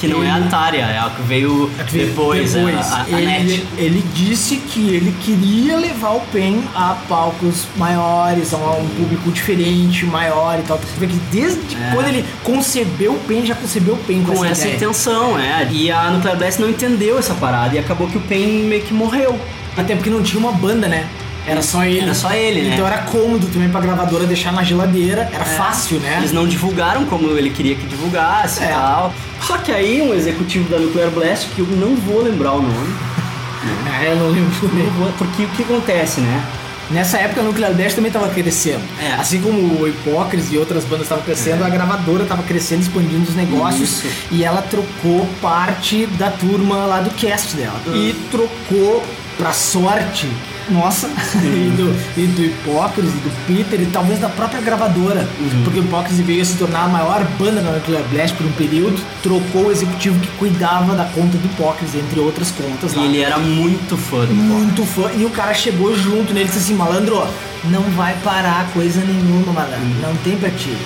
[0.00, 2.60] Que não é a ele- Tária, é a que veio É que veio depois, é
[2.60, 3.66] a, a, a ele, Net.
[3.76, 10.04] ele disse que ele queria levar o PEN a palcos maiores, a um público diferente,
[10.06, 10.78] maior e tal.
[10.78, 11.90] Você vê que desde É.
[11.92, 14.76] quando ele concebeu o PEN, já concebeu o PEN com, Com essa ideia.
[14.76, 15.68] intenção, é.
[15.70, 18.94] E a Nuclear Blast não entendeu essa parada e acabou que o Pain meio que
[18.94, 19.38] morreu.
[19.76, 21.06] Até porque não tinha uma banda, né?
[21.48, 22.00] Era só ele.
[22.00, 22.74] Era só ele, né?
[22.74, 25.28] Então era cômodo também pra gravadora deixar na geladeira.
[25.32, 26.16] Era fácil, né?
[26.18, 28.66] Eles não divulgaram como ele queria que divulgasse É.
[28.66, 29.14] e tal.
[29.46, 32.94] Só que aí um executivo da Nuclear Blast, que eu não vou lembrar o nome,
[34.00, 36.44] É, eu não lembro não vou- porque o que acontece, né?
[36.90, 38.80] Nessa época a Nuclear Blast também tava crescendo.
[38.98, 39.12] É.
[39.20, 43.34] Assim como o Hipócrise e outras bandas estavam crescendo, a gravadora tava crescendo, expandindo os
[43.34, 44.04] negócios.
[44.04, 44.06] Isso.
[44.30, 47.78] E ela trocou parte da turma lá do cast dela.
[47.88, 49.04] E trocou
[49.36, 50.26] pra sorte
[50.70, 55.28] nossa e, do, e do Hipócrise, do Peter e talvez da própria gravadora.
[55.64, 58.52] Porque o Hipócrise veio a se tornar a maior banda da Nuclear Blast por um
[58.52, 63.06] período, trocou o executivo que cuidava da conta do Hipócrise, entre outras contas lá E
[63.06, 65.10] ele era muito fã do muito fã.
[65.16, 67.26] E o cara chegou junto nele e disse assim, malandro,
[67.64, 70.00] não vai parar coisa nenhuma, malandro.
[70.02, 70.76] Não tem pra ti.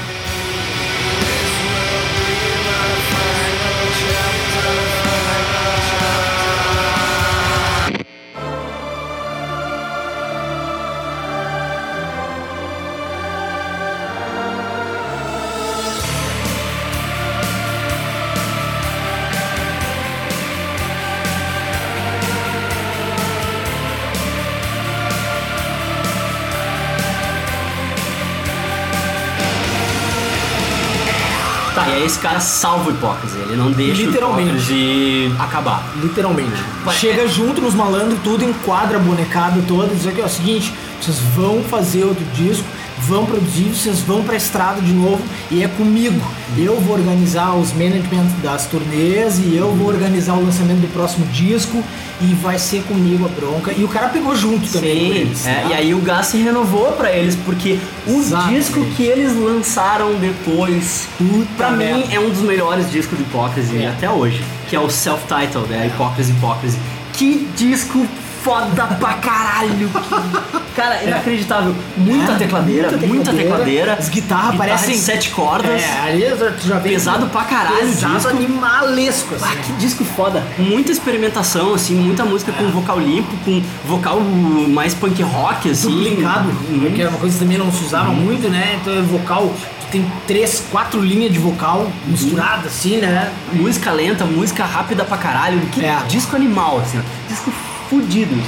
[32.04, 34.50] Esse cara salva o Hipócrise, ele não deixa Literalmente.
[34.50, 35.84] o Hipócrise acabar.
[35.96, 36.62] Literalmente.
[36.92, 41.62] Chega junto nos malandros, tudo, enquadra a bonecada toda, diz aqui, ó, seguinte, vocês vão
[41.62, 42.64] fazer outro disco,
[43.06, 46.20] vão produzir, vocês vão pra estrada de novo e é comigo.
[46.56, 51.26] Eu vou organizar os management das turnês e eu vou organizar o lançamento do próximo
[51.26, 51.82] disco
[52.20, 53.72] e vai ser comigo a bronca.
[53.76, 55.46] E o cara pegou junto também com Sim, eles.
[55.46, 55.68] é, tá?
[55.68, 58.56] e aí o Gas se renovou pra eles, porque o Exatamente.
[58.58, 61.08] disco que eles lançaram depois,
[61.56, 63.88] pra mim, é um dos melhores discos de Hipócrise É.
[63.88, 65.86] até hoje, que é o Self-Titled, né?
[65.88, 66.78] Hipócrise, Hipócrise.
[67.14, 68.06] Que disco
[68.42, 69.88] foda pra caralho!
[69.88, 71.74] que- Cara, inacreditável.
[71.98, 73.92] Muita É, tecladeira, muita tecladeira.
[73.92, 74.94] As guitarras guitarra parecem.
[74.94, 75.82] de sete cordas.
[75.82, 76.24] É, ali
[76.58, 76.92] tu já vem.
[76.94, 78.28] Pesado pra caralho Pesado disco.
[78.30, 79.44] animalesco, assim.
[79.46, 80.42] Ah, que disco foda.
[80.58, 85.90] Muita experimentação, assim, muita música com vocal limpo, com vocal mais punk rock, assim.
[85.90, 86.80] duplicado, Uhum.
[86.80, 88.78] porque era uma coisa que também não se usava muito, né?
[88.80, 89.52] Então é vocal,
[89.90, 93.30] tem três, quatro linhas de vocal misturadas assim, né?
[93.52, 95.60] Música lenta, música rápida pra caralho.
[95.70, 95.98] Que É.
[96.08, 96.98] disco animal, assim.
[97.28, 97.52] Disco
[97.92, 98.38] fudidos.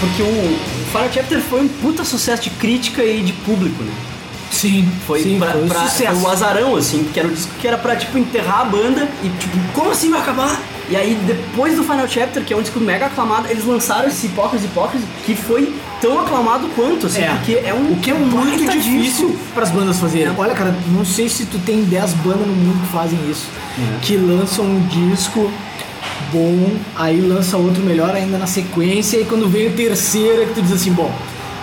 [0.00, 3.92] Porque o, o Final Chapter foi um puta sucesso de crítica e de público, né?
[4.50, 6.12] Sim, Foi, sim, pra, foi um pra- sucesso.
[6.20, 9.08] foi um azarão, assim, porque era um disco que era pra, tipo, enterrar a banda
[9.24, 10.60] e, tipo, como assim vai acabar?
[10.88, 14.26] E aí, depois do Final Chapter, que é um disco mega aclamado, eles lançaram esse
[14.26, 17.30] Hipócritas Hipócritas, que foi tão aclamado quanto, assim, É.
[17.34, 20.32] porque é um O que é muito difícil para as bandas fazerem.
[20.38, 23.46] Olha, cara, não sei se tu tem 10 bandas no mundo que fazem isso.
[24.02, 25.50] Que lançam um disco
[26.34, 30.54] bom, aí lança outro melhor ainda na sequência, e quando vem o terceiro é que
[30.54, 31.10] tu diz assim, bom,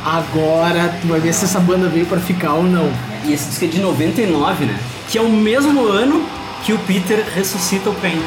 [0.05, 2.89] agora tu vai ver se essa banda veio para ficar ou não.
[3.26, 4.80] E esse disco é de 99, né?
[5.09, 6.24] Que é o mesmo ano
[6.63, 8.22] que o Peter ressuscita o Pain.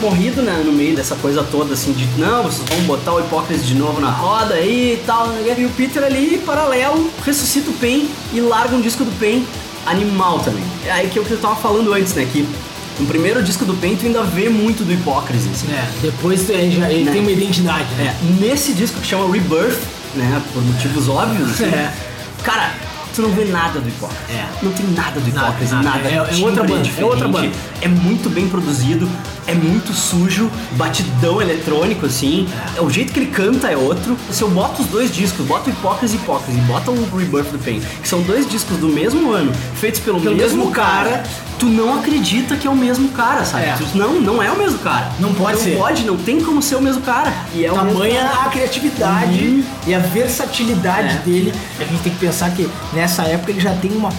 [0.00, 3.66] Morrido né, no meio dessa coisa toda, assim, de não, vocês vão botar o Hipócritas
[3.66, 5.26] de novo na roda aí e tal.
[5.28, 5.54] né?
[5.58, 9.46] E o Peter ali, paralelo, ressuscita o Pain e larga um disco do Pain
[9.86, 10.62] animal também.
[10.86, 12.26] É aí que é o que eu tava falando antes, né?
[12.32, 12.46] Que
[12.98, 15.72] no primeiro disco do Pain tu ainda vê muito do Hipócritas, assim.
[15.72, 17.12] É, depois tu- ele, já, ele Né?
[17.12, 18.14] tem uma identidade, né?
[18.20, 19.78] É, nesse disco que chama Rebirth,
[20.14, 21.92] né, por motivos óbvios, assim, É.
[22.42, 22.72] cara,
[23.14, 24.30] tu não vê nada do Hipócritas.
[24.30, 24.46] É.
[24.62, 25.88] Não tem nada do Nada, Hipócritas, nada.
[25.90, 26.08] nada.
[26.08, 27.50] É- é outra banda, é outra diferente, banda.
[27.80, 29.08] É muito bem produzido,
[29.46, 32.48] é muito sujo, batidão eletrônico, assim.
[32.76, 32.80] É.
[32.80, 34.16] O jeito que ele canta é outro.
[34.30, 37.50] Se eu boto os dois discos, boto o Hipócritas e Hipócritas e boto o Rebirth
[37.50, 41.10] do Pain, que são dois discos do mesmo ano, feitos pelo, Pelo mesmo, mesmo cara,
[41.10, 41.24] cara.
[41.60, 43.64] Tu não acredita que é o mesmo cara, sabe?
[43.66, 43.76] É.
[43.76, 45.12] Tu- não, não é o mesmo cara.
[45.20, 45.76] Não pode não ser.
[45.76, 47.32] pode, não tem como ser o mesmo cara.
[47.54, 49.64] E é o Tamanha a criatividade Uhum.
[49.86, 51.20] e a versatilidade É.
[51.24, 51.54] dele.
[51.78, 54.10] A gente tem que pensar que nessa época ele já tem uma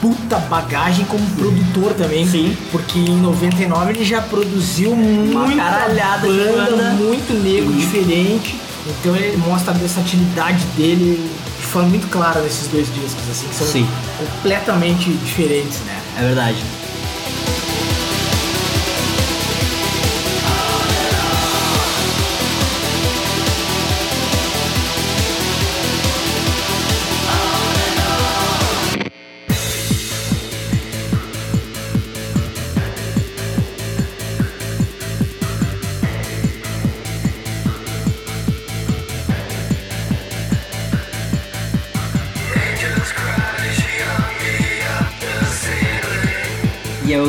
[0.00, 2.26] puta bagagem como produtor também.
[2.26, 2.56] Sim.
[2.72, 6.90] Porque em 99 ele já produziu muita caralhada banda, banda.
[6.94, 8.56] muito negro, diferente.
[8.86, 11.28] Então ele mostra a versatilidade dele
[11.60, 13.86] de forma muito clara nesses dois discos, assim, que são Sim.
[14.18, 15.98] completamente diferentes, né?
[16.18, 16.56] É verdade.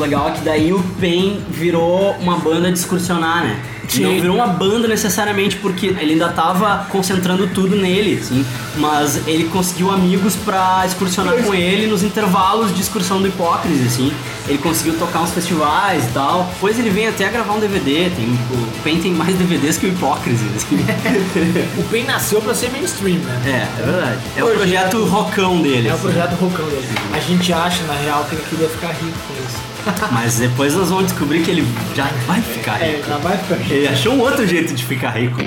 [0.08, 3.60] Legal é que daí o Pain virou uma banda de excursionar, né?
[3.88, 4.02] Sim.
[4.04, 8.46] Não virou uma banda necessariamente porque ele ainda tava concentrando tudo nele, assim,
[8.76, 14.12] mas ele conseguiu amigos pra excursionar com ele nos intervalos de excursão do Hipócrise, assim.
[14.46, 16.50] Ele conseguiu tocar uns festivais e tal.
[16.54, 19.90] Depois ele vem até gravar um DVD, tem, o Pain tem mais DVDs que o
[19.90, 20.86] Hipócrise, assim.
[21.80, 23.42] O Pain nasceu pra ser mainstream, né?
[23.46, 24.20] É, é verdade.
[24.36, 25.88] É o Projeto- projeto rockão dele.
[25.88, 26.04] É o assim.
[26.04, 26.88] projeto Rocão dele.
[27.14, 29.77] A gente acha, na real, que ele queria ficar rico com isso.
[30.12, 31.66] Mas depois nós vamos descobrir que ele
[31.96, 33.08] já vai ficar É, rico.
[33.08, 33.74] já vai ficar rico.
[33.74, 35.38] Ele achou um outro jeito de ficar rico.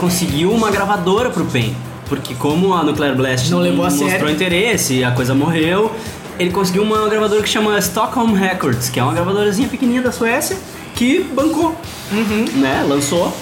[0.00, 1.76] Conseguiu uma gravadora pro Pain.
[2.08, 4.30] Porque como a Nuclear Blast Não levou a mostrou sério.
[4.30, 5.92] interesse, a coisa morreu,
[6.38, 10.56] ele conseguiu uma gravadora que chama Stockholm Records, que é uma gravadorazinha pequenininha da Suécia,
[10.96, 11.76] que bancou,
[12.10, 12.46] Uhum.
[12.56, 12.84] né?
[12.88, 13.32] Lançou.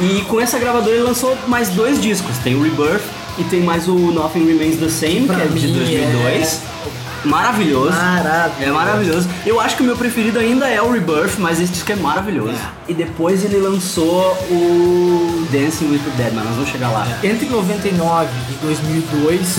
[0.00, 2.36] E com essa gravadora ele lançou mais dois discos.
[2.38, 3.02] Tem o Rebirth
[3.38, 6.60] e tem mais o Nothing Remains the Same, Pra que é de mim, 2002.
[7.24, 7.90] Maravilhoso.
[7.90, 8.62] Maravilhoso.
[8.62, 9.28] É maravilhoso.
[9.46, 12.58] Eu acho que o meu preferido ainda é o Rebirth, mas esse disco é maravilhoso.
[12.88, 17.06] E depois ele lançou o Dancing with the Dead, mas nós vamos chegar lá.
[17.22, 19.56] Entre 99 e 2002,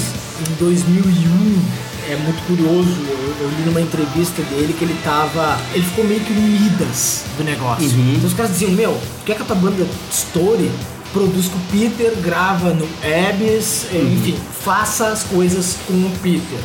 [0.49, 1.61] em 2001,
[2.09, 5.57] é muito curioso, eu, eu li numa entrevista dele que ele tava.
[5.73, 7.87] Ele ficou meio que Midas do negócio.
[7.87, 8.13] Uhum.
[8.15, 10.69] Então os caras diziam: Meu, quer que a tua banda estoure?
[11.13, 12.87] Produz com o Peter, grava no
[13.29, 14.13] Abyss, Uhum.
[14.13, 16.59] enfim, faça as coisas com o Peter.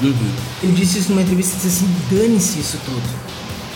[0.63, 3.28] Ele disse isso numa entrevista, disse assim, dane-se isso tudo.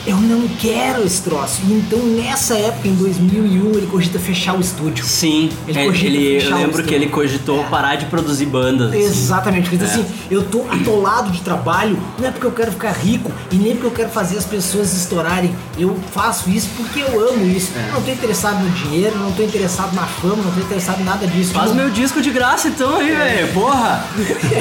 [0.04, 1.60] Eu não quero esse troço.
[1.68, 5.04] E então, nessa época, em 2001, ele cogita fechar o estúdio.
[5.04, 7.68] Sim, Ele ele, cogita ele- eu lembro que ele cogitou É.
[7.68, 8.92] parar de produzir bandas.
[8.92, 9.86] Exatamente, porque É.
[9.86, 13.74] assim, eu tô atolado de trabalho, não é porque eu quero ficar rico e nem
[13.74, 15.54] porque eu quero fazer as pessoas estourarem.
[15.78, 17.70] Eu faço isso porque eu amo isso.
[17.76, 17.88] É.
[17.90, 21.04] Eu não tô interessado no dinheiro, não tô interessado na fama, não tô interessado em
[21.04, 21.52] nada disso.
[21.52, 23.52] Faz Tipo, meu disco de graça então aí, velho.
[23.52, 24.04] Porra!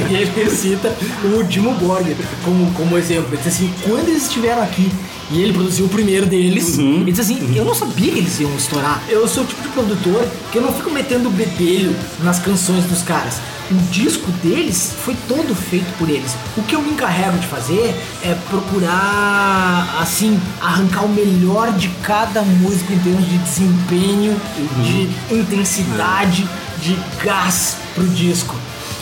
[0.08, 0.96] e ele cita
[1.36, 2.16] o Dimo Borgir
[2.46, 3.30] como, como exemplo.
[3.34, 4.92] Ele diz assim, quando eles estiveram aqui
[5.32, 7.02] e ele produziu o primeiro deles, Uhum.
[7.02, 9.02] ele diz assim, eu não sabia que eles iam estourar.
[9.08, 13.02] Eu sou o tipo de produtor que eu não fico metendo bedelho nas canções dos
[13.02, 13.36] caras.
[13.72, 16.36] O disco deles foi todo feito por eles.
[16.58, 22.42] O que eu me encarrego de fazer é procurar, assim, arrancar o melhor de cada
[22.42, 24.36] músico em termos de desempenho,
[24.84, 26.48] de intensidade,
[26.82, 28.56] de gás pro disco.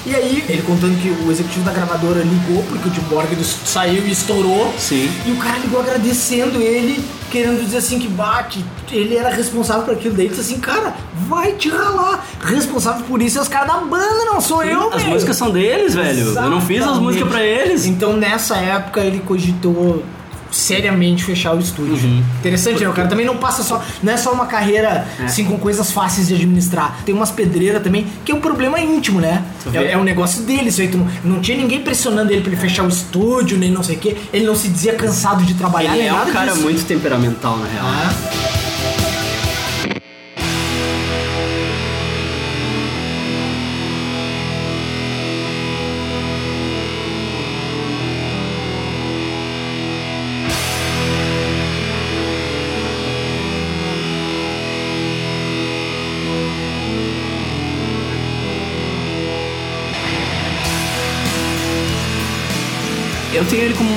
[0.10, 4.06] E aí, ele contando que o executivo da gravadora ligou porque o Jim Borg saiu
[4.08, 4.74] e estourou.
[4.78, 5.08] Sim.
[5.26, 9.94] E o cara ligou agradecendo ele, querendo dizer assim que bate, ele era responsável por
[9.94, 10.16] aquilo.
[10.16, 10.96] Daí ele disse assim, cara,
[11.28, 12.26] vai te ralar.
[12.44, 15.14] Responsável por isso é os caras da banda, não sou eu, As velho.
[15.14, 16.20] músicas são deles, velho.
[16.36, 17.02] Eu não fiz as Exatamente.
[17.04, 17.86] músicas pra eles.
[17.86, 20.04] Então nessa época ele cogitou
[20.52, 21.96] seriamente fechar o estúdio.
[21.96, 22.24] Uhum.
[22.40, 22.90] Interessante, né?
[22.90, 23.84] O cara também não passa só.
[24.02, 25.24] Não é só uma carreira É.
[25.26, 27.00] assim com coisas fáceis de administrar.
[27.06, 29.44] Tem umas pedreiras também, que é um problema íntimo, né?
[29.74, 30.88] É, é um negócio dele, isso aí.
[30.90, 34.00] Não, não tinha ninguém pressionando ele pra ele fechar o estúdio, nem não sei o
[34.00, 34.18] quê.
[34.34, 36.64] Ele não se dizia cansado de trabalhar, Ele nem é nada um cara disso.
[36.64, 37.86] muito temperamental, na real.
[37.86, 38.59] Ah.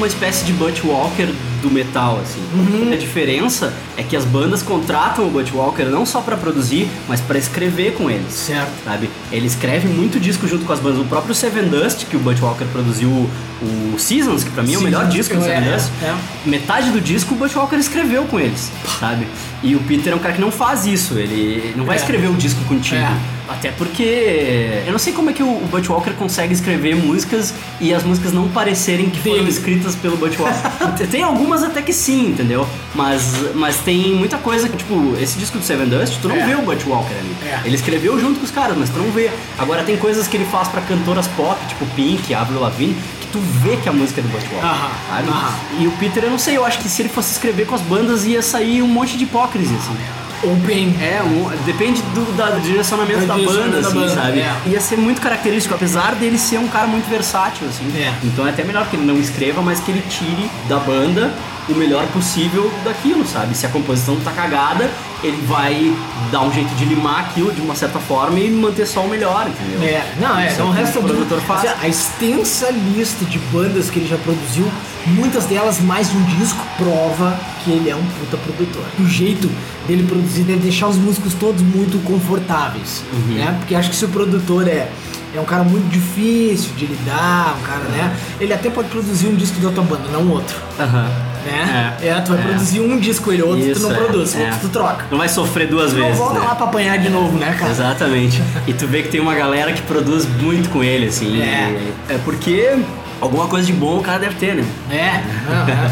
[0.03, 1.29] Uma espécie de Butch Walker
[1.63, 2.41] do metal, assim.
[2.55, 2.93] Uhum.
[2.93, 7.21] A diferença é que as bandas contratam o Butch Walker não só pra produzir, mas
[7.21, 8.33] pra escrever com eles.
[8.33, 8.69] Certo.
[8.85, 9.09] Sabe?
[9.31, 10.99] Ele escreve muito disco junto com as bandas.
[10.99, 14.79] O próprio Seven Dust, que o Butch Walker produziu o Seasons, que pra mim é
[14.79, 15.91] o melhor Seasons, disco do é, Seven é, Dust.
[16.03, 16.49] é.
[16.51, 19.29] Metade do disco o Butch Walker escreveu com eles, sabe?
[19.63, 21.17] E o Peter é um cara que não faz isso.
[21.17, 22.01] Ele não vai É.
[22.01, 23.07] escrever o disco contigo.
[23.53, 27.93] Até porque eu não sei como é que o Butch Walker consegue escrever músicas e
[27.95, 31.07] as músicas não parecerem que foram escritas pelo Butch Walker.
[31.11, 32.67] tem algumas até que sim, entendeu?
[32.95, 36.47] Mas, mas tem muita coisa que, tipo, esse disco do Seven Dust, tu não É.
[36.47, 37.37] vê o Butch Walker ali.
[37.45, 37.61] É.
[37.65, 39.31] Ele escreveu junto com os caras, mas tu não vê.
[39.59, 43.39] Agora tem coisas que ele faz pra cantoras pop, tipo Pink, Avril Lavigne, que tu
[43.39, 44.67] vê que a música é do Butch Walker.
[44.67, 45.29] Aham, sabe?
[45.29, 45.55] aham.
[45.81, 47.81] E o Peter, eu não sei, eu acho que se ele fosse escrever com as
[47.83, 49.97] bandas ia sair um monte de hipocrisia, assim.
[50.43, 50.95] Open.
[51.01, 54.41] É, um- depende do, da- do direcionamento Do da direcionamento banda, da assim, banda, sabe?
[54.41, 54.55] é.
[54.67, 57.85] Ia ser muito característico, apesar dele ser um cara muito versátil, assim.
[57.97, 58.13] É.
[58.25, 61.33] Então é até melhor que ele não escreva, mas que ele tire da banda
[61.69, 63.55] o melhor possível daquilo, sabe?
[63.57, 64.91] Se a composição tá cagada,
[65.23, 65.95] ele vai
[66.33, 69.47] dar um jeito de limar aquilo de uma certa forma e manter só o melhor,
[69.49, 69.89] entendeu?
[69.89, 71.65] É, não, é, não o que resta o produtor faz.
[71.65, 74.69] Assim, A extensa lista de bandas que ele já produziu,
[75.07, 78.83] muitas delas mais de um disco, prova que ele é um puta produtor.
[78.99, 79.49] O jeito
[79.87, 83.35] dele produzir deve deixar os músicos todos muito confortáveis, Uhum.
[83.35, 83.55] né?
[83.61, 84.89] Porque acho que se o produtor é
[85.35, 88.15] é um cara muito difícil de lidar, um cara, né?
[88.41, 91.09] Ele até pode produzir um disco da tua banda, não outro, Aham.
[91.47, 91.97] né?
[92.03, 92.47] É, tu vai é.
[92.49, 94.45] produzir um disco, ele outro tu Isso, não é, produz, é.
[94.45, 95.07] outro tu troca.
[95.11, 96.19] Não vai sofrer duas Tu não vezes.
[96.19, 96.47] volta né?
[96.47, 97.71] lá pra apanhar de novo, né, cara?
[97.71, 98.43] Exatamente.
[98.67, 101.41] E tu vê que tem uma galera que produz muito com ele, assim.
[101.41, 101.93] É.
[102.11, 102.77] É porque
[103.21, 104.65] alguma coisa de bom o cara deve ter, né?
[104.91, 105.91] É, não, é.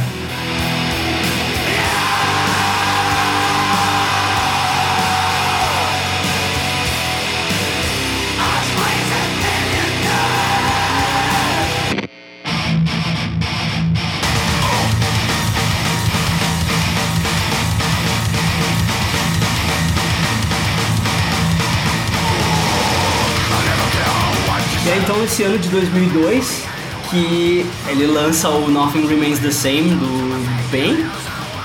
[25.41, 26.64] E aí, então, esse ano de 2002,
[27.09, 31.07] que ele lança o Nothing Remains the Same do Ben.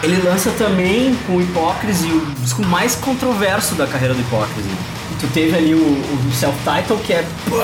[0.01, 4.69] Ele lança também com Hipócrise o disco mais controverso da carreira do Hipócrise.
[5.19, 7.57] Tu teve ali o, o self-title, que é pô,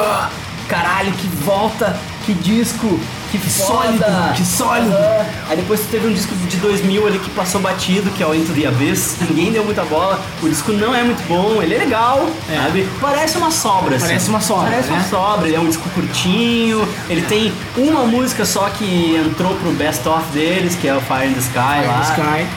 [0.68, 1.97] caralho, que volta,
[2.34, 2.99] que disco,
[3.32, 4.03] que, sólido,
[4.36, 4.93] que sólido.
[4.93, 5.25] Aham.
[5.49, 8.53] Aí depois teve um disco de 2000 ali que passou batido, que é o Into
[8.53, 9.17] the Abyss.
[9.29, 10.19] Ninguém deu muita bola.
[10.41, 12.55] O disco não é muito bom, ele é legal, É.
[12.57, 12.88] sabe?
[12.99, 14.05] Parece uma sobra, assim.
[14.07, 15.07] Parece uma sobra, Parece uma né?
[15.09, 15.47] sobra.
[15.47, 16.88] Ele é um disco curtinho.
[17.09, 21.27] Ele tem uma música só que entrou pro best of deles, que é o Fire
[21.27, 21.99] in the Sky Fire in lá.
[21.99, 22.47] the Sky.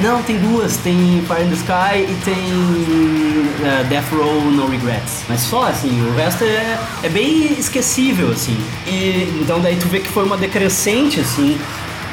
[0.00, 0.76] Não, tem duas.
[0.76, 5.22] Tem Fire in the Sky e tem eh, Death Row No Regrets.
[5.28, 8.56] Mas só, assim, o resto é, é bem esquecível, assim.
[8.86, 11.58] E então daí tu vê que foi uma decrescente, assim.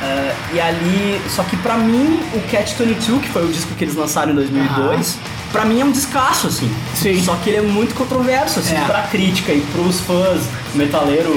[0.02, 3.84] eh, e ali, só que pra mim, o Catch 22, que foi o disco que
[3.84, 5.18] eles lançaram em 2002,
[5.52, 6.70] pra mim é um descasso, assim.
[6.96, 7.22] Sim.
[7.24, 8.86] Só que ele é muito controverso, assim, É.
[8.86, 10.42] pra crítica e pros fãs
[10.76, 11.32] metaleiro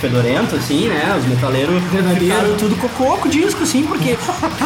[0.00, 1.16] fedorento, assim, né?
[1.18, 1.82] Os metaleiros
[2.18, 4.16] ficaram tudo cocô com o disco, assim, porque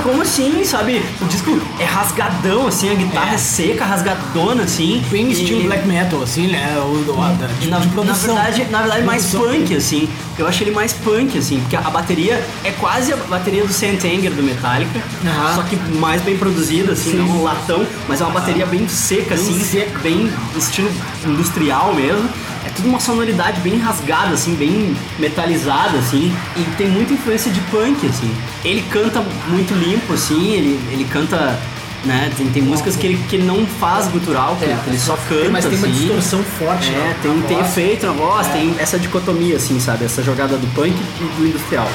[0.02, 1.02] como assim, sabe?
[1.20, 3.38] O disco é rasgadão, assim, a guitarra é, É.
[3.38, 5.02] seca, rasgadona, assim.
[5.10, 6.74] Bem e- estilo black metal, assim, né?
[6.78, 8.34] O, o, a- da- de, na, de na produção.
[8.34, 10.08] verdade, na verdade mais punk, assim.
[10.38, 14.32] Eu acho ele mais punk, assim, porque a bateria é quase a bateria do Sentenger
[14.32, 15.54] do Metallica, Aham.
[15.56, 17.16] só que mais bem produzida, assim, Sim.
[17.18, 19.98] não um latão, mas é uma bateria bem seca, assim, seca.
[20.00, 20.90] bem estilo
[21.26, 22.28] industrial mesmo.
[22.72, 27.60] É tudo uma sonoridade bem rasgada, assim, bem metalizada, assim, e tem muita influência de
[27.62, 28.34] punk, assim.
[28.64, 31.58] Ele canta muito limpo, assim, ele, ele canta.
[32.04, 35.16] Né, tem, tem músicas que ele, que ele não faz gutural, que, É, ele só
[35.28, 35.50] canta.
[35.50, 35.98] Mas tem uma assim.
[35.98, 37.16] distorção forte, É, né?
[37.22, 37.68] tem, tem voz.
[37.70, 40.04] efeito na voz, tem essa dicotomia, assim, sabe?
[40.06, 41.88] Essa jogada do punk e do industrial.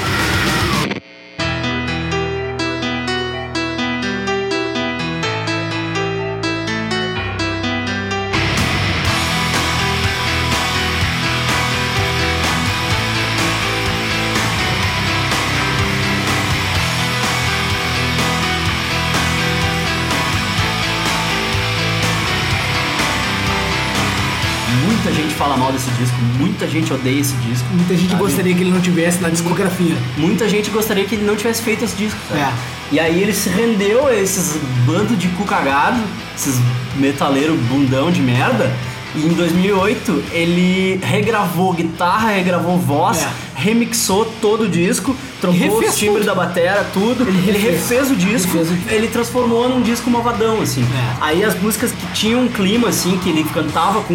[26.58, 27.68] Muita gente odeia esse disco.
[27.72, 28.20] Muita gente sabe?
[28.20, 29.96] gostaria que ele não tivesse na discografia.
[30.16, 32.18] Muita gente gostaria que ele não tivesse feito esse disco.
[32.28, 32.40] sabe?
[32.40, 32.52] É.
[32.90, 36.00] E aí ele se rendeu a esses bando de cu cagado,
[36.36, 36.56] esses
[36.96, 38.72] metaleiro bundão de merda.
[39.14, 43.28] E em 2008 ele regravou guitarra, regravou voz, É.
[43.56, 47.22] remixou todo o disco, trocou os timbres da batera, tudo.
[47.26, 47.88] Ele Ele, refez.
[47.88, 50.82] refez o disco, Refez o- ele transformou num disco malvadão, assim.
[50.82, 51.16] É.
[51.22, 54.14] Aí as músicas que tinham um clima, assim, que ele cantava com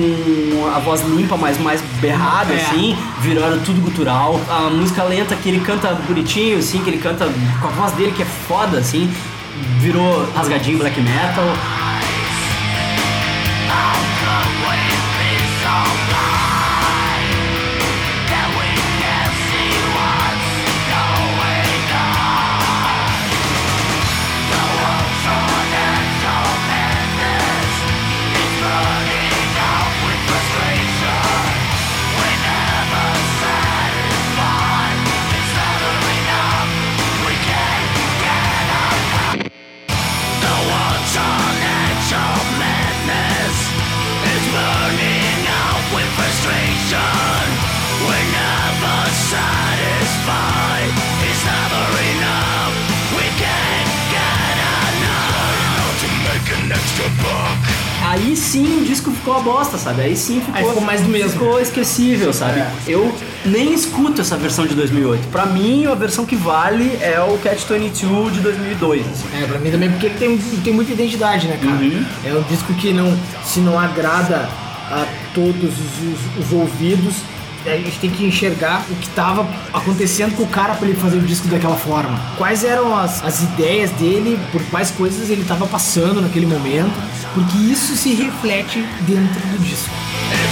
[0.73, 2.61] a voz limpa, mas mais berrada, É.
[2.61, 4.39] assim, viraram tudo gutural.
[4.47, 7.27] A música lenta que ele canta bonitinho, assim, que ele canta
[7.59, 9.09] com a voz dele que é foda, assim,
[9.79, 11.45] virou rasgadinho black metal.
[15.73, 16.32] Come back.
[58.33, 60.01] Aí sim o disco ficou a bosta, sabe?
[60.01, 61.33] Aí sim ficou, Aí ficou mais do mesmo.
[61.33, 62.61] Ficou esquecível, sabe?
[62.61, 62.71] É.
[62.87, 63.13] Eu
[63.45, 65.27] nem escuto essa versão de 2008.
[65.27, 69.01] Pra mim, a versão que vale é o Catch 22 de 2002.
[69.05, 69.25] assim.
[69.39, 71.75] É, pra mim também, porque ele tem, tem muita identidade, né, cara?
[71.75, 72.03] Uhum.
[72.25, 73.15] É um disco que não,
[73.45, 74.49] se não agrada
[74.89, 75.05] a
[75.35, 77.13] todos os, os- os ouvidos,
[77.67, 81.17] a gente tem que enxergar o que tava acontecendo com o cara pra ele fazer
[81.17, 82.19] o disco daquela forma.
[82.37, 86.91] Quais eram as, as ideias dele, por quais coisas ele tava passando naquele momento,
[87.33, 89.89] porque isso se reflete dentro do disco.
[90.31, 90.47] Ele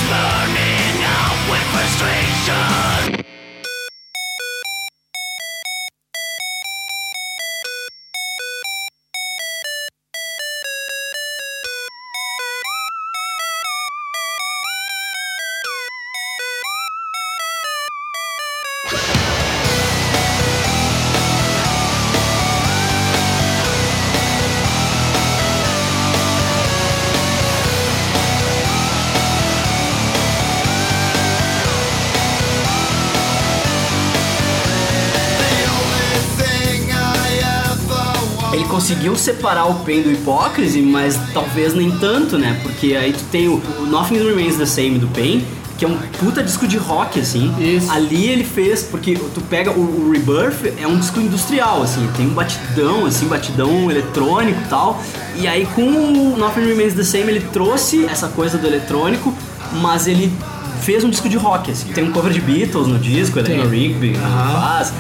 [38.81, 42.59] conseguiu separar o Pain do Hipócrise, mas talvez nem tanto, né?
[42.63, 45.45] Porque aí tu tem o, o Nothing Remains the Same do Pain,
[45.77, 47.53] que é um puta disco de rock, assim.
[47.59, 47.91] Isso.
[47.91, 52.25] Ali ele fez, porque tu pega o, o Rebirth, é um disco industrial, assim, tem
[52.25, 54.99] um batidão, assim, batidão eletrônico e tal.
[55.35, 59.31] E aí com o Nothing Remains the Same ele trouxe essa coisa do eletrônico,
[59.73, 60.33] mas ele
[60.81, 61.93] fez um disco de rock, assim.
[61.93, 63.69] Tem um cover de Beatles no disco, Eleanor.
[63.69, 64.59] Rigby Aham.
[64.59, 64.93] faz.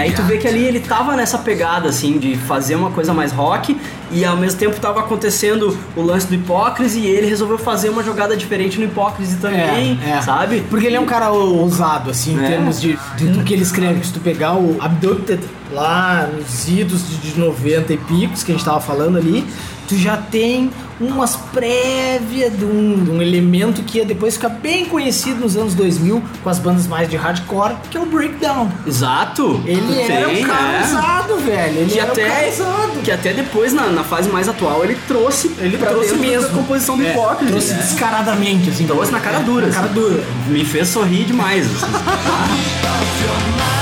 [0.00, 3.32] Aí tu vê que ali ele tava nessa pegada, assim, de fazer uma coisa mais
[3.32, 3.76] rock
[4.10, 8.02] e ao mesmo tempo tava acontecendo o lance do Hipócrise e ele resolveu fazer uma
[8.02, 10.22] jogada diferente no Hipócrise também, É, é.
[10.22, 10.64] sabe?
[10.68, 12.48] Porque ele é um cara ousado, assim, em É.
[12.48, 14.04] termos de, de do que ele escreve.
[14.04, 15.40] Se tu pegar o Abducted
[15.72, 19.46] lá nos idos de, de 90 e picos que a gente tava falando ali,
[19.88, 24.84] tu já tem umas prévias de um, de um elemento que ia depois ficar bem
[24.84, 28.70] conhecido nos anos 2000 com as bandas mais de hardcore, que é o Breakdown.
[28.86, 29.62] Exato.
[29.64, 30.80] Ele era tem, um cara né?
[30.82, 31.78] ousado, velho.
[31.78, 32.92] Ele que um até, ousado.
[33.02, 36.48] que até depois, na, na fase mais atual, ele trouxe Ele pra trouxe mesmo.
[36.48, 37.50] da composição do É, Hipócrise.
[37.50, 37.78] Trouxe né?
[37.78, 38.86] descaradamente, assim.
[38.86, 39.68] Trouxe na cara dura.
[39.68, 40.22] Na cara dura.
[40.48, 41.66] Me fez sorrir demais.
[41.66, 41.86] assim.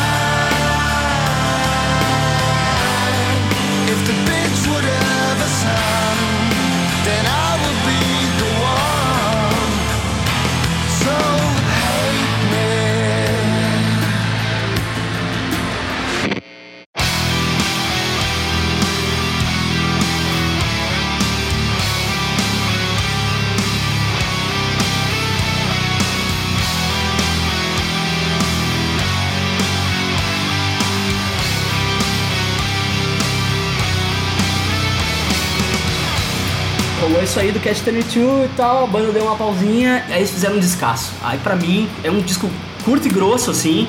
[37.38, 40.30] Rolou isso aí do Catch 32 e tal, a banda deu uma pausinha, aí eles
[40.30, 41.12] fizeram um descasso.
[41.22, 42.50] Aí pra mim é um disco
[42.84, 43.86] curto e grosso assim,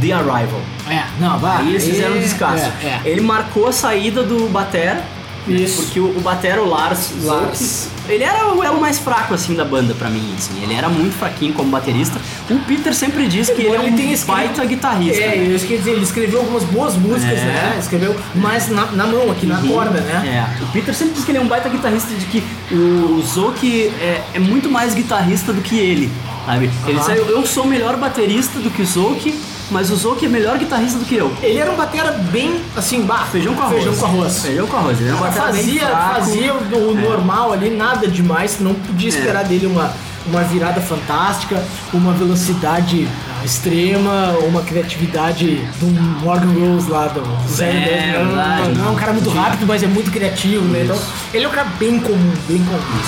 [0.00, 0.60] The Arrival.
[0.88, 1.58] É, não, vai.
[1.58, 2.72] Aí eles fizeram um descasso.
[2.82, 3.00] É, é.
[3.04, 5.04] Ele marcou a saída do Batera.
[5.48, 5.82] Isso.
[5.82, 7.88] Porque o, o Batera, o Lars, Lars.
[8.08, 10.62] Ele era o elo mais fraco assim da banda pra mim, assim.
[10.62, 12.20] Ele era muito fraquinho como baterista.
[12.48, 15.22] O Peter sempre diz que ele é um escrito- baita guitarrista.
[15.22, 15.54] É, né?
[15.54, 17.44] eu queria dizer, ele escreveu algumas boas músicas, É.
[17.44, 17.76] né?
[17.80, 20.46] Escreveu mais na, na mão, aqui na corda, né?
[20.58, 23.22] É, o Peter sempre diz que ele é um baita guitarrista, de que o, o
[23.22, 26.10] Zoki é, é muito mais guitarrista do que ele,
[26.44, 26.70] sabe?
[26.86, 27.14] Ele diz, Aham.
[27.16, 29.34] eu, eu sou melhor baterista do que o Zoki,
[29.70, 31.32] mas o Zoki é melhor guitarrista do que eu.
[31.42, 33.82] Ele era um batera bem, assim, bah, Feijão com arroz.
[33.82, 34.38] Feijão com arroz.
[34.42, 35.00] Feijão com arroz.
[35.00, 36.14] Ele era um batera Fazia, fraco.
[36.14, 39.92] fazia o normal ali, nada demais, não podia esperar dele uma,
[40.26, 41.62] uma virada fantástica,
[41.92, 43.08] uma velocidade
[43.44, 45.86] extrema, uma criatividade do
[46.24, 48.26] Morgan Rose lá do Zé É, Dez.
[48.26, 50.82] não, não, é um cara muito rápido, mas é muito criativo, né?
[50.84, 50.98] Então,
[51.32, 53.00] ele é um cara bem comum, bem comum.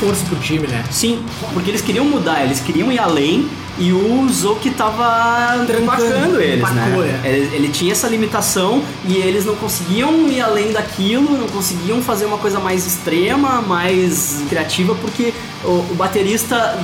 [0.00, 0.84] busca reforço pro time, né?
[0.90, 1.22] Sim,
[1.52, 3.48] porque eles queriam mudar, eles queriam ir além
[3.78, 7.20] e o Zoki tava Trancando, eles, empacou, né?
[7.24, 7.28] é.
[7.28, 12.24] Ele, ele tinha essa limitação e eles não conseguiam ir além daquilo, não conseguiam fazer
[12.26, 15.32] uma coisa mais extrema, mais criativa, porque
[15.64, 16.78] o, o baterista.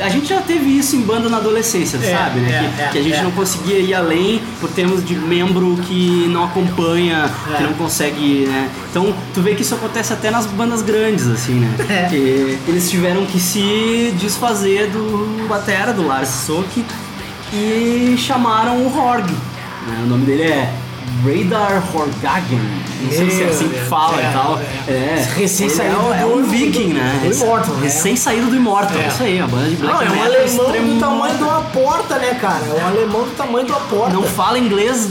[0.00, 2.48] A gente já teve isso em banda na adolescência, É, sabe, né?
[2.50, 3.22] é, que, é, que a gente é.
[3.22, 7.66] não conseguia ir além por termos de membro que não acompanha, que É.
[7.66, 8.70] não consegue, né?
[8.90, 11.74] Então, tu vê que isso acontece até nas bandas grandes, assim, né?
[12.10, 16.84] Que eles tiveram que se desfazer do batera, do Lars Sock,
[17.52, 19.26] e chamaram o Horg.
[19.86, 20.00] né?
[20.04, 20.72] O nome dele é
[21.24, 22.60] Radar Horgagen.
[23.02, 24.60] Não sei se é Meu assim que fala é, e tal.
[24.88, 24.92] é.
[24.92, 27.20] É, Recém-saído Ele é, é do- um do- viking, né?
[27.22, 27.82] do Immortal, né?
[27.84, 29.08] Recém-saído do Immortal, É.
[29.08, 32.18] isso aí, a banda de black Não, é um alemão do tamanho de uma porta,
[32.18, 32.64] né, cara?
[32.66, 34.12] É um alemão do tamanho de uma porta.
[34.14, 35.08] não fala inglês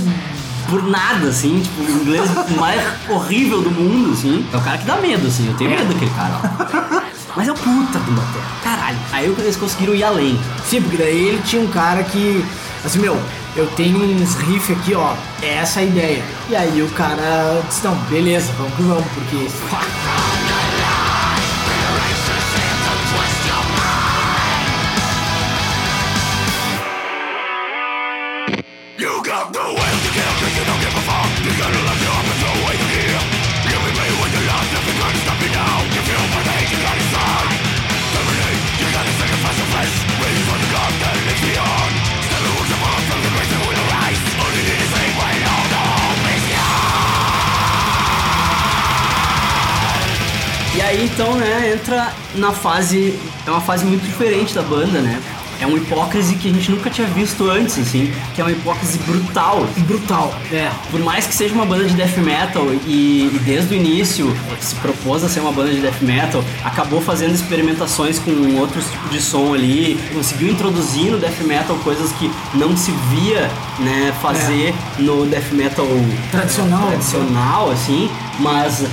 [0.70, 2.80] por nada, assim, tipo, o inglês mais
[3.10, 4.46] horrível do mundo, assim.
[4.54, 5.78] É o cara que dá medo, assim, eu tenho É.
[5.78, 6.40] medo daquele cara.
[6.44, 7.10] ó.
[7.36, 8.98] Mas é o puta do batera, caralho.
[9.12, 10.40] Aí eles conseguiram ir além.
[10.66, 12.44] Sim, porque daí ele tinha um cara que,
[12.84, 13.18] assim, meu,
[13.60, 16.24] eu tenho uns riffs aqui, ó, é essa a ideia.
[16.50, 19.48] E aí o cara disse, não, beleza, vamos que vamos, porque...
[50.90, 53.18] aí então, né, entra na fase.
[53.46, 55.22] É uma fase muito diferente da banda, né?
[55.62, 58.98] é um hipócrise que a gente nunca tinha visto antes, assim, que é uma hipócrise
[59.00, 59.68] brutal.
[59.80, 60.34] Brutal.
[60.52, 60.72] É.
[60.90, 64.74] Por mais que seja uma banda de death metal e, e desde o início se
[64.76, 69.22] propôs a ser uma banda de death metal, acabou fazendo experimentações com outros tipos de
[69.22, 75.26] som ali, conseguiu introduzir no death metal coisas que não se via, né, fazer no
[75.26, 75.86] death metal
[76.32, 76.88] Tradicional.
[76.88, 78.10] tradicional, assim,
[78.40, 78.86] mas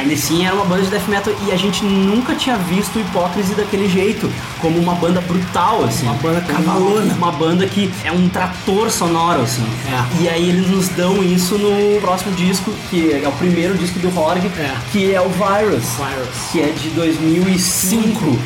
[0.00, 3.54] ainda assim era uma banda de death metal e a gente nunca tinha visto Hipócrise
[3.54, 4.30] daquele jeito,
[4.60, 6.06] como uma banda brutal, assim.
[6.06, 7.14] Uma banda cavalona.
[7.14, 9.66] Uma banda que é um trator sonoro, assim.
[9.86, 10.22] É.
[10.22, 14.08] E aí eles nos dão isso no próximo disco, que é o primeiro disco do
[14.18, 14.74] Horg, É.
[14.92, 16.50] que é o Virus, Virus.
[16.50, 18.38] que é de 2005.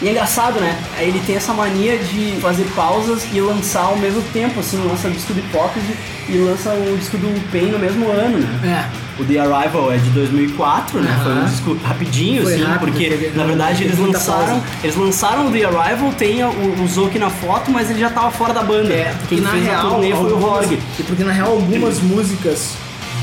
[0.00, 0.78] E é engraçado, né?
[0.98, 5.10] Ele tem essa mania de fazer pausas e lançar ao mesmo tempo, assim, lança o
[5.10, 5.92] disco do Hipócrise
[6.28, 8.86] e lança o disco do Pain no mesmo ano, né?
[8.94, 9.07] É.
[9.18, 11.20] O The Arrival é de 2004, né?
[11.24, 14.62] Foi um disco rapidinho, Foi assim, rápido, porque teve- na verdade eles lançaram, pausa.
[14.84, 18.30] eles lançaram o The Arrival, tem o, o Zoki na foto, mas ele já tava
[18.30, 18.92] fora da banda.
[18.94, 20.78] É, porque Quem na fez a real, turnê foi o algumas- Horg.
[20.98, 22.74] e Porque na real algumas músicas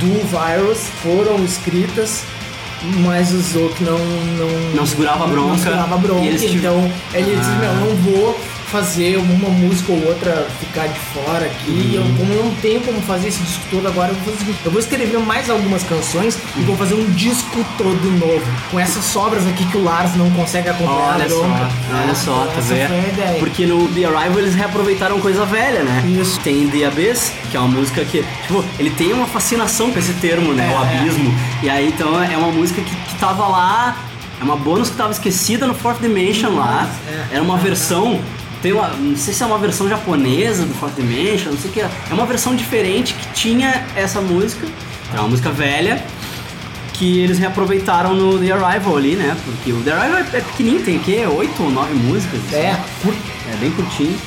[0.01, 2.23] do Virus foram escritas,
[3.05, 4.75] mas o Zouk não, não.
[4.75, 5.47] Não segurava a bronca.
[5.47, 6.25] Não segurava a bronca.
[6.25, 8.37] Eles Então ele disse, meu, não vou
[8.71, 11.91] fazer uma música ou outra ficar de fora aqui.
[11.93, 12.15] Eu, Uhum.
[12.17, 14.79] como eu não tenho como fazer esse disco todo agora, eu vou fazer eu vou
[14.79, 18.45] escrever mais algumas canções e vou fazer um disco todo novo.
[18.71, 21.41] Com essas sobras aqui que o Lars não consegue acompanhar Olha só,
[22.03, 23.39] olha só, tá vendo?
[23.39, 26.03] Porque no The Arrival eles reaproveitaram coisa velha, né?
[26.19, 26.39] Isso.
[26.41, 30.13] Tem The Abyss, que é uma música que, tipo, ele tem uma fascinação com esse
[30.13, 30.71] termo, né?
[30.71, 30.99] É, o é.
[30.99, 31.33] abismo.
[31.63, 33.97] E aí, então, é uma música que, que tava lá,
[34.39, 36.89] é uma bônus que tava esquecida no Fourth Dimension lá.
[37.07, 37.35] É.
[37.35, 38.19] Era uma versão.
[38.73, 41.81] Uma, não sei se é uma versão japonesa do Fourth Dimension, não sei o que.
[41.81, 44.67] É É uma versão diferente que tinha essa música.
[45.13, 46.03] É uma música velha
[46.93, 49.35] que eles reaproveitaram no The Arrival ali, né?
[49.43, 51.25] Porque o The Arrival é é pequenininho, tem o quê?
[51.27, 52.39] Oito ou nove músicas?
[52.47, 52.55] assim.
[52.55, 53.19] É, curto.
[53.53, 54.17] É bem curtinho.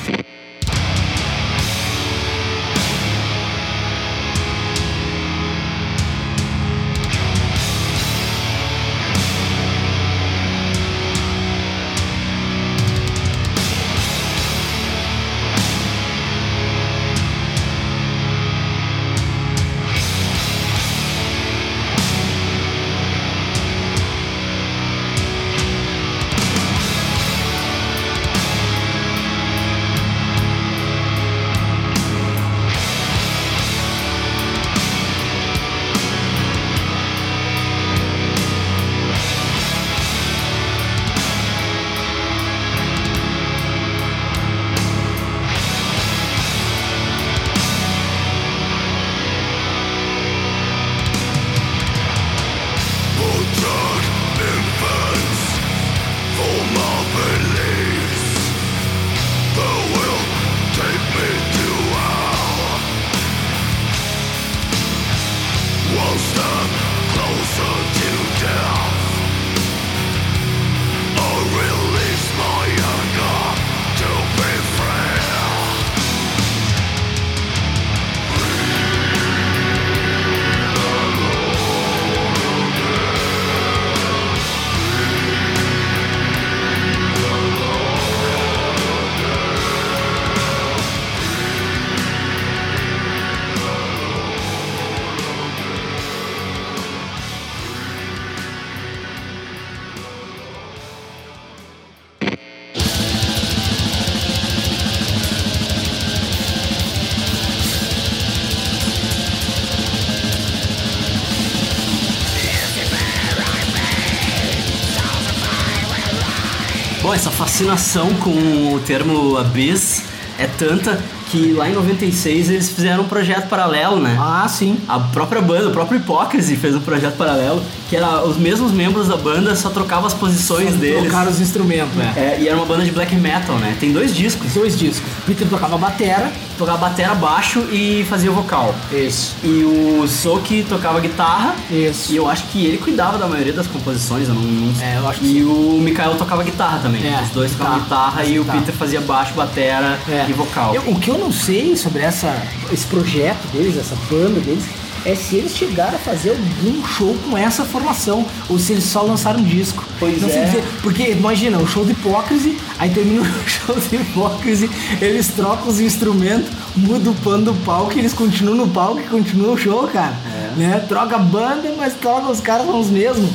[117.13, 120.03] Essa fascinação com o termo Abyss
[120.37, 124.17] é tanta que lá em 96 eles fizeram um projeto paralelo, né?
[124.19, 124.77] Ah, sim.
[124.87, 129.07] A própria banda, o próprio Hipócrise fez um projeto paralelo, que era os mesmos membros
[129.07, 131.01] da banda, só trocavam as posições deles.
[131.03, 132.13] Trocaram os instrumentos, né?
[132.15, 133.75] É, e era uma banda de black metal, né?
[133.79, 134.53] Tem dois discos.
[134.53, 135.09] Dois discos.
[135.25, 136.31] Peter tocava batera.
[136.57, 138.75] Tocava batera, baixo e fazia o vocal.
[138.91, 139.35] Isso.
[139.43, 141.55] E o Soki tocava guitarra.
[141.71, 142.11] Isso.
[142.11, 144.81] E eu acho que ele cuidava da maioria das composições, eu não, não.
[144.81, 147.01] É, eu acho que E o Mikael tocava guitarra também.
[147.07, 148.59] É, Os dois tocavam guitarra, guitarra e o guitarra.
[148.59, 150.25] Peter fazia baixo, batera É.
[150.29, 150.75] e vocal.
[150.75, 152.35] Eu- o que eu não sei sobre essa,
[152.71, 154.63] esse projeto deles, essa banda deles,
[155.05, 159.01] é se eles chegaram a fazer algum show com essa formação, ou se eles só
[159.01, 159.85] lançaram um disco.
[159.99, 160.45] Pois não é.
[160.45, 164.69] dizer, porque imagina, o show de Hipócrise, aí termina o show de Hipócrise,
[165.01, 169.53] eles trocam os instrumentos, muda o pano do palco, eles continuam no palco e continuam
[169.53, 170.13] o show, cara.
[170.25, 170.59] É.
[170.59, 170.85] Né?
[170.87, 173.29] Troca a banda, mas troca os caras são os mesmos.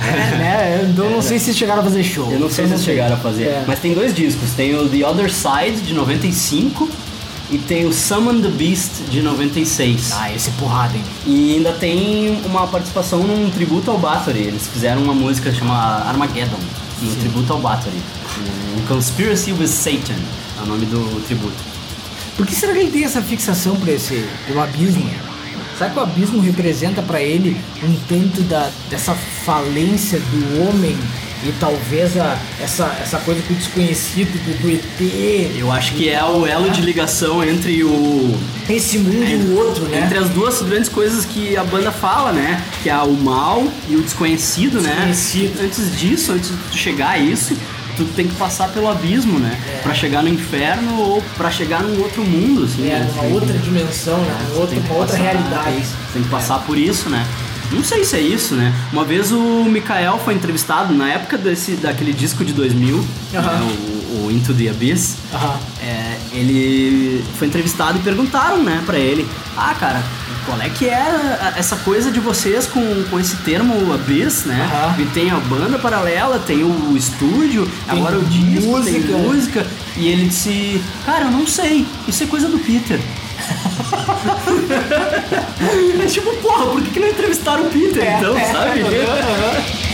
[0.00, 0.88] É, né?
[0.90, 2.30] Então eu não sei se eles chegaram a fazer show.
[2.30, 3.44] Eu não sei se eles chegaram a fazer.
[3.44, 3.64] É.
[3.66, 4.52] Mas tem dois discos.
[4.52, 6.88] Tem o The Other Side, de 95,
[7.50, 10.12] e tem o Summon the Beast, de 96.
[10.12, 11.02] Ah, esse é porrada, hein?
[11.26, 14.40] E ainda tem uma participação num tributo ao Bathory.
[14.40, 16.58] Eles fizeram uma música chamada Armageddon,
[17.02, 18.00] um tributo ao Bathory.
[18.76, 20.14] Um Conspiracy with Satan
[20.58, 21.56] é o nome do tributo.
[22.36, 25.10] Por que será que ele tem essa fixação por esse, pelo abismo?
[25.80, 30.94] Será que o abismo representa pra ele um tanto da, dessa falência do homem
[31.42, 35.56] e talvez a, essa, essa coisa com o desconhecido do, do ET?
[35.58, 38.38] Eu acho que é o elo de ligação entre o.
[38.68, 40.02] Esse mundo e o outro, né?
[40.04, 42.62] Entre as duas grandes coisas que a banda fala, né?
[42.82, 45.06] Que é o mal e o desconhecido, né?
[45.08, 45.62] Desconhecido.
[45.62, 47.56] Antes disso, antes de chegar a isso,
[48.04, 49.58] tu tem que passar pelo abismo, né?
[49.82, 52.88] Pra chegar no inferno ou pra chegar num outro mundo, assim.
[52.88, 53.10] É, né?
[53.14, 54.46] uma outra dimensão, né?
[54.54, 55.74] Um outro, uma outra realidade.
[55.74, 55.84] Tem,
[56.14, 57.26] tem que passar por isso, né?
[57.70, 58.74] Não sei se é isso, né?
[58.92, 63.42] Uma vez o Mikael foi entrevistado, na época desse, daquele disco de 2000, Aham.
[63.42, 63.76] né,
[64.12, 65.16] o, o Into the Abyss,
[65.80, 69.24] é, ele foi entrevistado e perguntaram, né, pra ele,
[69.56, 70.02] ah, cara,
[70.46, 74.68] qual é que é essa coisa de vocês com, com esse termo Abyss, né?
[74.72, 75.02] Aham.
[75.02, 79.18] E tem a banda paralela, tem o estúdio, agora o disco, tem música.
[79.18, 79.66] música.
[79.96, 83.00] E ele disse, cara, eu não sei, isso é coisa do Peter.
[86.02, 88.80] É tipo, porra, por que, que não entrevistaram o Peter, então, sabe?
[88.80, 89.89] E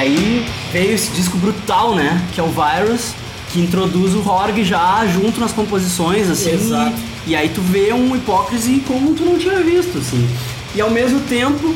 [0.00, 2.20] aí veio esse disco brutal, né?
[2.32, 3.12] Que é o Virus,
[3.52, 6.52] que introduz o Horg já junto nas composições, assim.
[6.52, 6.96] Exato.
[7.26, 10.28] E, e aí tu vê um hipócrise como tu não tinha visto, assim.
[10.74, 11.74] E ao mesmo tempo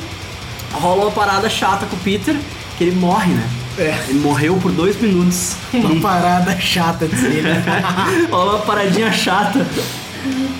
[0.73, 2.37] rola uma parada chata com o Peter,
[2.77, 3.49] que ele morre, né?
[3.77, 4.05] É.
[4.09, 5.57] Ele morreu por dois minutos.
[5.75, 7.65] Uma parada chata de ser, né?
[8.31, 9.67] Olha uma paradinha chata.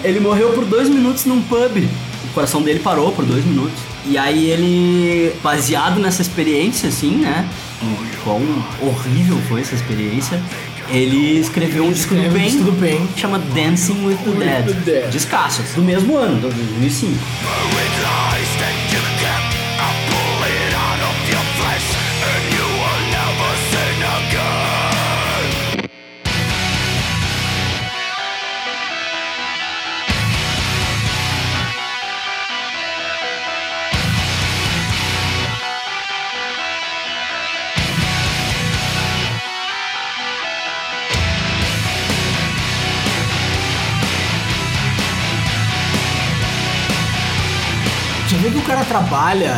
[0.03, 1.89] Ele morreu por dois minutos num pub.
[2.25, 3.79] O coração dele parou por dois minutos.
[4.07, 7.49] E aí ele, baseado nessa experiência, assim, né?
[8.23, 8.43] Quão
[8.81, 10.41] horrível foi essa experiência.
[10.91, 14.67] Ele escreveu um disco do bem, do chama Dancing with the With Dead.
[14.67, 15.11] the Dead.
[15.11, 17.19] Descasso, do mesmo ano, do 2005.
[48.53, 49.55] Que o cara trabalha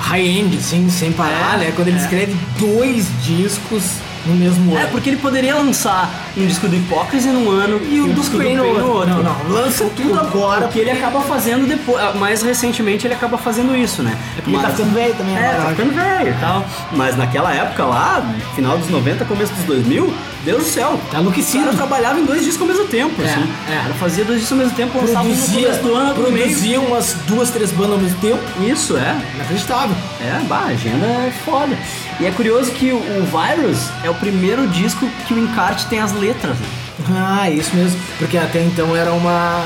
[0.00, 1.72] high-end, assim, sem parar, É, né?
[1.74, 2.00] Quando ele é.
[2.00, 3.84] escreve dois discos
[4.26, 4.90] no mesmo É, ano.
[4.90, 8.36] porque ele poderia lançar um disco do Hipócrise num ano e o um do disco
[8.36, 8.86] do Pain no outro.
[8.90, 9.10] outro.
[9.10, 10.66] Não, não, lança tudo agora.
[10.66, 12.02] O que ele acaba fazendo depois.
[12.02, 14.16] ah, Mais recentemente ele acaba fazendo isso, né?
[14.36, 16.64] É porque ele tá ficando velho também É, agora, tá eu ficando velho e tal.
[16.92, 20.12] Mas naquela época lá, final dos 90, começo dos 2000,
[20.44, 21.00] Deus do céu.
[21.10, 21.70] Tá enlouquecido.
[21.70, 23.52] O trabalhava em dois discos ao mesmo tempo, É, assim.
[23.70, 23.76] é.
[23.82, 26.30] Cara fazia dois discos ao mesmo tempo, lançava um no Produzia, começo do ano, no
[26.30, 26.44] meio.
[26.46, 28.42] produzia umas duas, três bandas ao mesmo tempo.
[28.60, 29.16] Isso, é.
[29.34, 29.96] Inacreditável.
[30.20, 31.76] É, bah, a agenda é foda.
[32.20, 35.98] E é curioso que o, o Virus é o primeiro disco que o encarte tem
[36.00, 36.66] as letras, né?
[37.16, 37.98] Ah, isso mesmo.
[38.18, 39.64] Porque até então era uma.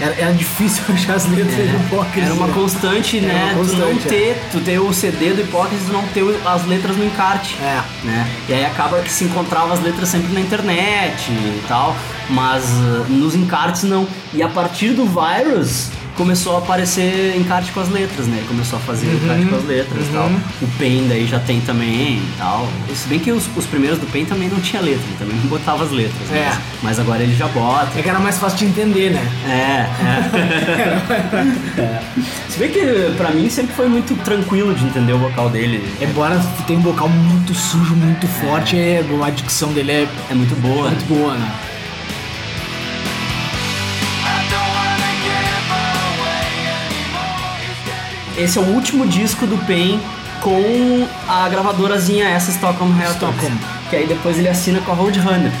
[0.00, 2.26] Era, era difícil achar as letras do Hipócrita.
[2.26, 3.52] Era uma constante, Era né?
[3.54, 4.10] uma tu não constante, é.
[4.10, 7.56] ter, tu ter o CD do Hipócrita e não ter as letras no encarte.
[7.62, 7.82] É.
[8.04, 8.30] Né?
[8.48, 11.94] E aí acaba que se encontrava as letras sempre na internet e tal,
[12.28, 14.06] mas uh, nos encartes não.
[14.32, 18.42] E a partir do Virus começou a aparecer encarte com as letras, né?
[18.48, 20.26] Começou a fazer encarte com as letras e tal.
[20.62, 22.68] O Pain daí já tem também e tal.
[22.94, 25.46] Se bem que os, os primeiros do Pain também não tinha letra, ele também não
[25.46, 26.30] botava as letras.
[26.32, 26.46] É.
[26.48, 27.98] Mas, mas agora ele já bota.
[27.98, 29.26] É que era mais fácil de entender, né?
[29.46, 32.00] É, é.
[32.50, 35.82] Se bem que pra mim sempre foi muito tranquilo de entender o vocal dele.
[36.00, 40.54] Embora tenha um vocal muito sujo, muito forte, é, a dicção dele é É muito
[40.60, 40.90] boa.
[40.90, 41.50] muito boa, né?
[48.40, 50.00] Esse é o último disco do Pain
[50.40, 53.16] com a gravadorazinha essa Stockholm Records.
[53.16, 53.52] Stockholm.
[53.90, 55.52] Que aí depois ele assina com a Roadrunner,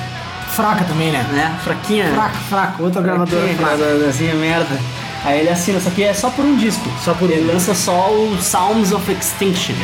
[0.50, 1.24] Fraca também, né?
[1.32, 1.58] né?
[1.62, 2.12] Fraquinha.
[2.12, 2.82] Fraca, fraca.
[2.82, 3.76] Outra gravadora fraca.
[3.76, 4.80] gravadorzinha merda.
[5.24, 6.88] Aí ele assina, só que é só por um disco.
[7.04, 7.52] Só por ele um.
[7.54, 9.74] lança só o Sounds of Extinction.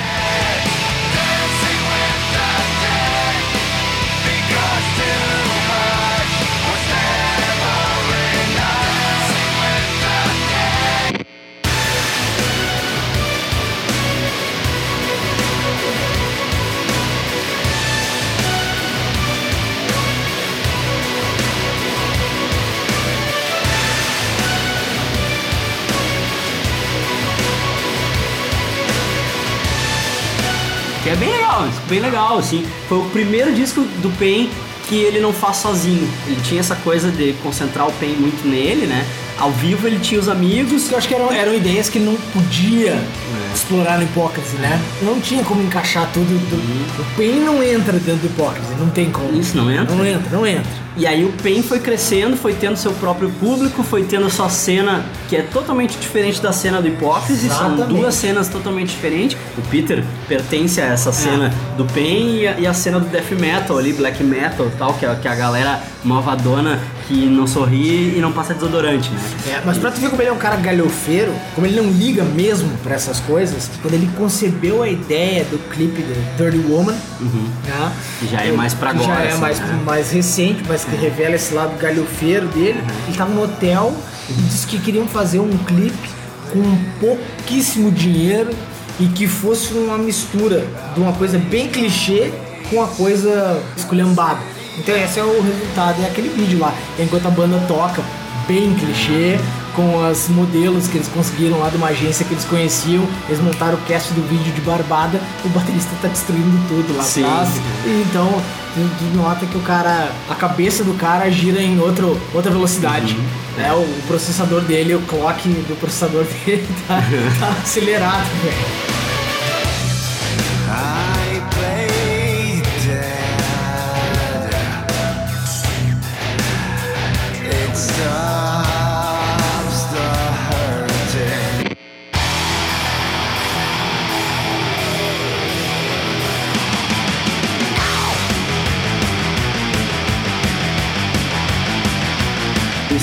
[31.07, 32.67] Que é bem legal, bem legal, assim.
[32.89, 34.51] Foi o primeiro disco do Pain
[34.89, 36.13] que ele não faz sozinho.
[36.27, 39.07] Ele tinha essa coisa de concentrar o Pain muito nele, né?
[39.39, 40.91] Ao vivo ele tinha os amigos.
[40.91, 43.55] Eu acho que eram, eram ideias que ele não podia É.
[43.55, 44.81] explorar no hipócrise, né?
[45.03, 46.27] Não tinha como encaixar tudo.
[46.27, 49.29] Do, o Pain não entra dentro do hipócrise, não tem como.
[49.29, 49.41] Uhum.
[49.41, 49.95] Isso não entra?
[49.95, 50.87] Não entra, não entra.
[50.99, 54.49] E aí o Pain foi crescendo, foi tendo seu próprio público, foi tendo a sua
[54.49, 58.01] cena que é totalmente diferente da cena do Hipócrise, são Exatamente.
[58.01, 59.37] duas cenas totalmente diferentes.
[59.59, 63.31] O Peter pertence a essa cena do Pain e a, e a cena do Death
[63.39, 67.47] Metal ali, Black Metal e tal, que é, que é a galera malvadona que não
[67.47, 69.21] sorri e não passa desodorante, né?
[69.49, 72.25] É, mas pra tu ver como ele é um cara galhofeiro, como ele não liga
[72.25, 77.93] mesmo pra essas coisas, quando ele concebeu a ideia do clipe de Dirty Woman, né?
[78.19, 79.81] Que já é mais pra agora, Já é assim, mais, né?
[79.85, 82.83] mais recente, mas que revela esse lado galhofeiro dele.
[83.07, 83.95] Ele tava no hotel
[84.29, 86.11] e disse que queriam fazer um clipe
[86.53, 86.63] com
[87.01, 88.51] pouquíssimo dinheiro
[88.99, 92.33] e que fosse uma mistura de uma coisa bem clichê
[92.69, 94.41] com uma coisa esculhambada.
[94.79, 98.03] Então esse é o resultado, é aquele vídeo lá, enquanto a banda toca,
[98.47, 99.39] bem clichê,
[99.75, 103.75] com as modelos que eles conseguiram lá de uma agência que eles conheciam, eles montaram
[103.75, 107.25] o cast do vídeo de barbada, o baterista tá destruindo tudo lá Sim.
[107.25, 107.51] atrás.
[107.85, 108.43] E então,
[108.75, 113.15] tu, nota que o cara, a cabeça do cara gira em outro, outra velocidade.
[113.15, 113.63] Uhum.
[113.63, 113.73] né?
[113.73, 117.03] O, o processador dele, o clock do processador dele tá,
[117.39, 119.06] tá acelerado, velho.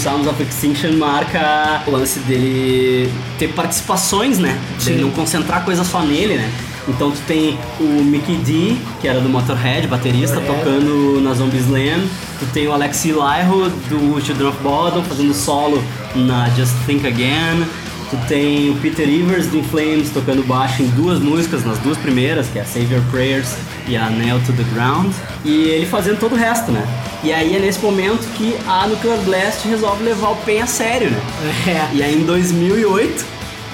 [0.03, 4.59] Sounds of Extinction marca o lance dele ter participações, né?
[4.83, 6.51] Dele não concentrar coisa só nele, né?
[6.89, 12.05] Então tu tem o Mickey D, que era do Motorhead, baterista, tocando na Zombieland.
[12.37, 15.81] Tu tem o Alexi Lyro, do Children of Bodom, fazendo solo
[16.13, 17.65] na Just Think Again.
[18.09, 21.97] Tu tem o Peter Ivers do In Flames tocando baixo em duas músicas, nas duas
[21.97, 23.55] primeiras, que é a Save Your Prayers
[23.87, 25.13] e a Nail to the Ground.
[25.43, 26.85] E ele fazendo todo o resto, né?
[27.23, 31.09] E aí é nesse momento que a Nuclear Blast resolve levar o Pen a sério,
[31.09, 31.21] né?
[31.67, 31.95] É.
[31.95, 33.25] E aí em 2008,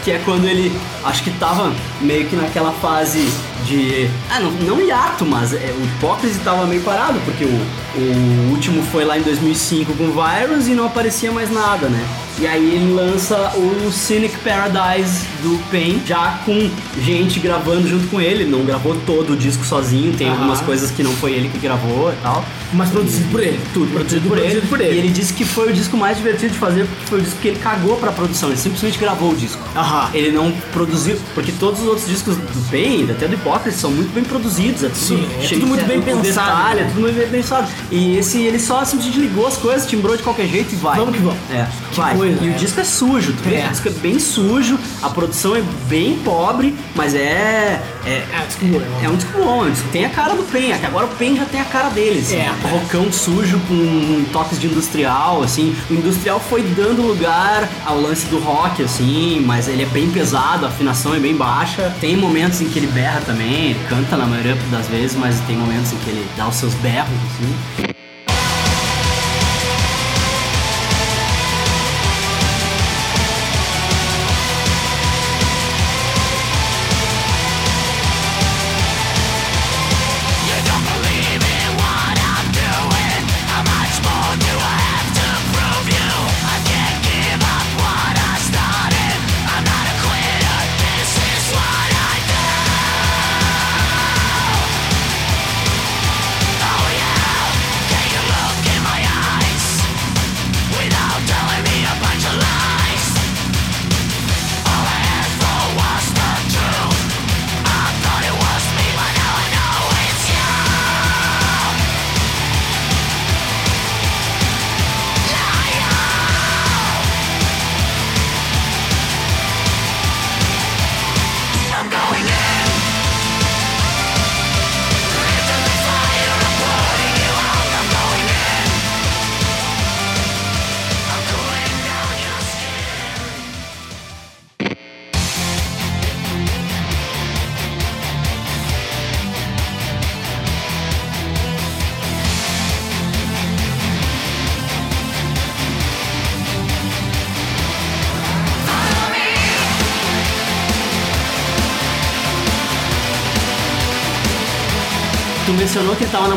[0.03, 0.71] que é quando ele,
[1.03, 3.27] acho que tava meio que naquela fase
[3.65, 4.09] de...
[4.29, 8.81] Ah, não, não hiato, mas é, o Hipócrise tava meio parado, porque o, o último
[8.83, 12.05] foi lá em 2005 com o Virus e não aparecia mais nada, né?
[12.41, 16.69] E aí ele lança o Cynic Paradise do Pain, já com
[17.01, 18.43] gente gravando junto com ele.
[18.43, 20.37] Ele não gravou todo o disco sozinho, tem Aham.
[20.37, 22.45] algumas coisas que não foi ele que gravou e tal.
[22.71, 23.59] Mas produzido por ele.
[23.73, 24.67] Tudo produzido por, produzido ele.
[24.67, 24.95] por ele.
[24.95, 27.39] E ele disse que foi o disco mais divertido de fazer porque foi o disco
[27.41, 28.47] que ele cagou pra produção.
[28.47, 29.61] Ele simplesmente gravou o disco.
[29.75, 30.09] Aham.
[30.13, 31.19] Ele não produziu.
[31.33, 34.83] Porque todos os outros discos do Pain, até do Hipócrita, são muito bem produzidos.
[34.83, 36.85] É tudo, Sim, é tudo muito bem o pensado, Detalhe, né?
[36.85, 37.67] É tudo muito bem pensado.
[37.91, 40.97] E esse, ele só simplesmente ligou as coisas, timbrou de qualquer jeito e vai.
[40.97, 41.39] Vamos que vamos.
[41.51, 42.15] É, Que vai.
[42.15, 42.55] coisa, e o é.
[42.55, 43.55] disco é sujo, tu vê?
[43.55, 43.67] É.
[43.67, 47.81] O disco é bem sujo, a produção é bem pobre, mas é.
[48.05, 49.05] É, É, disco bom, é.
[49.05, 50.85] é um disco bom, é um disco que tem a cara do Pen, é que
[50.85, 52.31] agora o Pen já tem a cara deles.
[52.31, 52.49] É.
[52.69, 55.75] Rockão sujo com toques de industrial, assim.
[55.89, 60.65] O industrial foi dando lugar ao lance do rock, assim, mas ele é bem pesado,
[60.65, 61.93] a afinação é bem baixa.
[61.99, 65.57] Tem momentos em que ele berra também, ele canta na maioria das vezes, mas tem
[65.57, 67.98] momentos em que ele dá os seus berros, assim.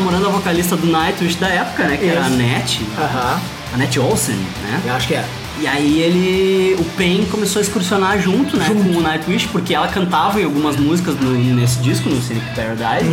[0.03, 1.95] Namorando a vocalista do Nightwish da época, né?
[1.97, 2.37] Que era a Isso.
[2.97, 3.39] Aham,
[3.73, 4.81] A Nete Olsen, né?
[4.85, 5.23] eu acho que é.
[5.61, 6.75] E aí ele.
[6.79, 8.67] O Pain começou a excursionar junto, né?
[8.67, 13.09] Com o Nightwish, porque ela cantava em algumas músicas no- nesse disco, no Cynic Paradise.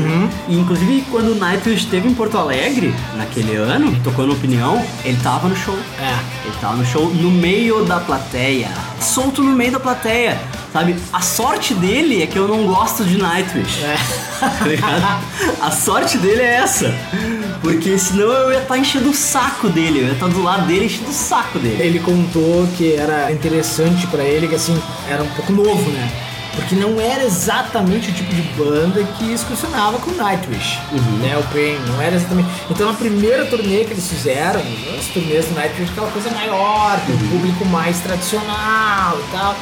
[0.49, 5.19] E inclusive quando o Nightwish esteve em Porto Alegre, naquele ano, tocou no Opinião, ele
[5.23, 5.79] tava no show.
[6.01, 6.15] É.
[6.47, 8.69] Ele tava no show no meio da plateia.
[9.01, 10.41] Solto no meio da plateia.
[10.73, 10.97] Sabe?
[11.13, 13.83] A sorte dele é que eu não gosto de Nightwish.
[13.83, 13.97] É.
[14.41, 15.25] Tá ligado?
[15.61, 16.95] A sorte dele é essa.
[17.61, 20.01] Porque senão eu ia estar enchendo o saco dele.
[20.01, 21.83] Eu ia estar do lado dele enchendo o saco dele.
[21.83, 26.11] Ele contou que era interessante pra ele, que assim, era um pouco novo, né?
[26.55, 30.79] Porque não era exatamente o tipo de banda que excursionava com Nightwish,
[31.21, 31.37] né?
[31.39, 32.49] O Pain, não era exatamente.
[32.69, 34.61] Então na primeira turnê que eles fizeram,
[34.99, 39.57] as turnês do Nightwish, aquela coisa maior, com um público mais tradicional e tal.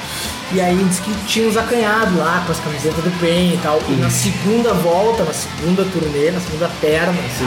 [0.52, 3.80] E aí diz que tinha uns acanhados lá com as camisetas do Pain e tal.
[3.88, 7.44] E na segunda volta, na segunda turnê, na segunda perna, assim,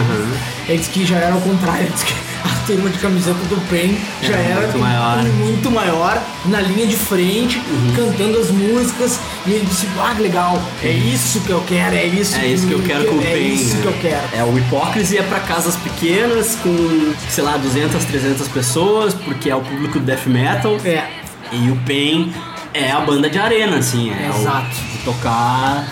[0.68, 2.14] ele disse que já era o contrário, diz que
[2.44, 5.24] a turma de camiseta do Pain já Era era muito maior.
[5.24, 7.94] muito maior, na linha de frente, Uhum.
[7.96, 12.06] cantando as músicas, e ele disse, ah, que legal, é isso que eu quero, é
[12.06, 13.54] isso, É isso que eu quero com o é Pain.
[13.56, 13.82] isso né?
[13.82, 14.24] que eu quero.
[14.34, 19.56] É, o Hipócrise ia pra casas pequenas com, sei lá, 200, 300 pessoas, porque é
[19.56, 20.78] o público do death metal.
[20.86, 21.04] É,
[21.52, 22.32] E o Pain
[22.74, 24.12] é a banda de arena, assim.
[24.12, 24.68] É Exato.
[24.68, 25.88] O, de tocar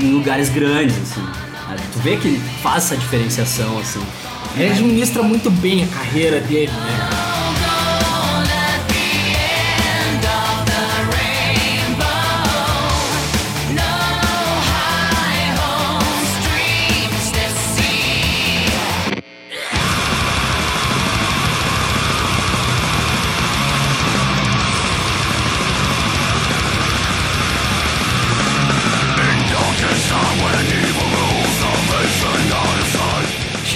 [0.00, 1.26] em lugares grandes, assim.
[1.92, 4.02] Tu vê que ele faz essa diferenciação, assim.
[4.56, 7.35] ele administra muito bem a carreira dele, né?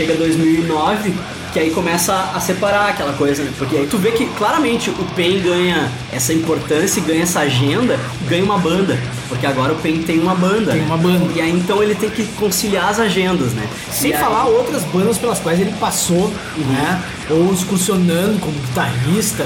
[0.01, 1.13] Chega 2009,
[1.53, 3.53] que aí começa a separar aquela coisa, né?
[3.59, 8.43] Porque aí tu vê que claramente o Pain ganha essa importância, ganha essa agenda, ganha
[8.43, 8.99] uma banda.
[9.29, 10.73] Porque agora o Pain tem uma banda.
[10.73, 10.87] Tem né?
[10.87, 11.27] uma banda.
[11.37, 13.69] E aí então ele tem que conciliar as agendas, né?
[13.93, 17.03] Sem E aí- falar outras bandas pelas quais ele passou, né?
[17.29, 19.45] Ou excursionando como guitarrista,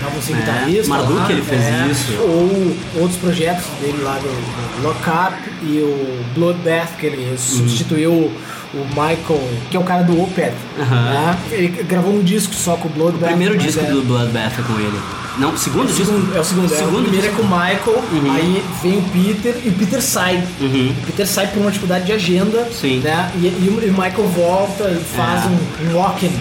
[0.00, 0.88] tava sem É, guitarrista.
[0.88, 2.12] Marduk lá, ele fez é, isso.
[2.22, 8.32] Ou outros projetos dele lá do, do Lock Up e o Bloodbath, que ele substituiu
[8.74, 10.52] o Michael, que é o cara do Opeth.
[10.78, 11.38] Né?
[11.50, 13.28] Ele gravou um disco só com o O Bloodbath.
[13.30, 14.98] primeiro mas disco é- do Bloodbath é com ele.
[15.38, 16.04] Não, o segundo o disco.
[16.04, 16.76] segundo, é o segundo, é.
[16.76, 17.42] o segundo primeiro disco.
[17.42, 18.34] é com o Michael, Uhum.
[18.34, 20.44] aí vem o Peter e o Peter sai.
[20.60, 20.94] Uhum.
[21.02, 23.00] O Peter sai por uma dificuldade de agenda, Sim.
[23.00, 23.30] né?
[23.36, 25.48] E, e o e o Michael volta e faz É.
[25.48, 26.32] um, um walk-in.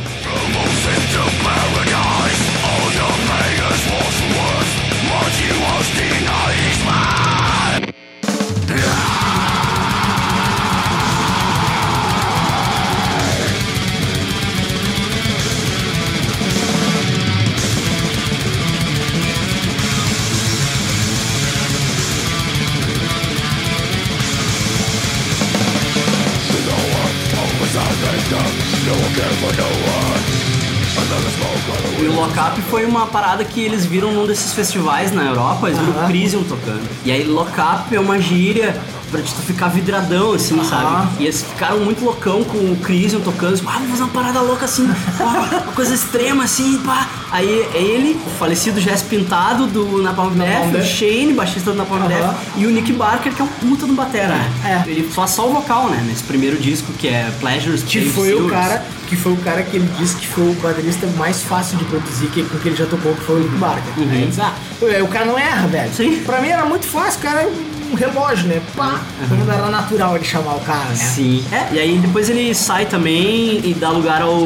[32.00, 35.68] E o Lock Up foi uma parada que eles viram num desses festivais na Europa,
[35.70, 36.08] eles viram o.
[36.08, 36.88] Crisium tocando.
[37.06, 38.76] E aí Lock Up é uma gíria
[39.12, 40.64] pra tu ficar vidradão, assim, Aham.
[40.64, 41.08] sabe?
[41.20, 44.42] E eles ficaram muito loucão com o Crisium tocando, assim, ah, vamos fazer uma parada
[44.42, 47.08] louca assim, pá, uma coisa extrema assim, pá.
[47.32, 50.84] Aí ele, o falecido Jess Pintado do Napalm Death, o.
[50.84, 52.08] Shane, baixista do Napalm Aham.
[52.08, 54.84] Death, e o Nick Barker, que é um puta do batera, né?
[54.86, 54.90] É.
[54.90, 58.34] Ele faz só o vocal, né, nesse primeiro disco, que é Pleasures, Que Pains, foi
[58.34, 58.52] o Silvers.
[58.52, 61.84] cara que foi o cara que ele disse que foi o baterista mais fácil de
[61.84, 63.94] produzir que, com que ele já tocou, que foi o Nick Barker.
[63.98, 64.10] Uhum.
[64.10, 65.94] Aí ah, o cara não erra, velho.
[65.94, 66.24] Sim.
[66.26, 67.52] Pra mim era muito fácil, o cara é
[67.92, 68.62] um relógio, né?
[68.76, 69.02] Pá!
[69.22, 70.96] Então era natural ele chamar o cara, né?
[70.96, 71.44] Sim.
[71.52, 74.40] É, e aí depois ele sai também e dá lugar ao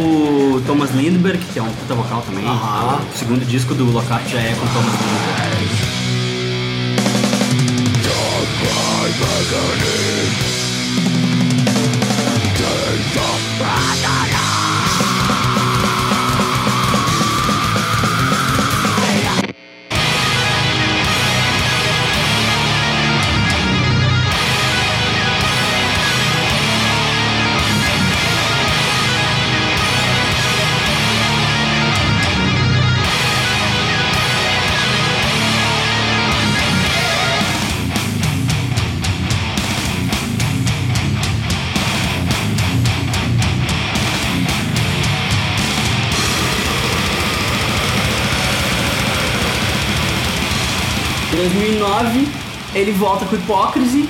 [0.65, 2.45] Thomas Lindbergh, que é um puta vocal também.
[2.45, 2.99] Aham.
[3.13, 5.95] O segundo disco do Lock Up já é com Thomas Lindbergh.
[51.35, 52.27] Em 2009,
[52.73, 54.07] ele volta com Hypocrisy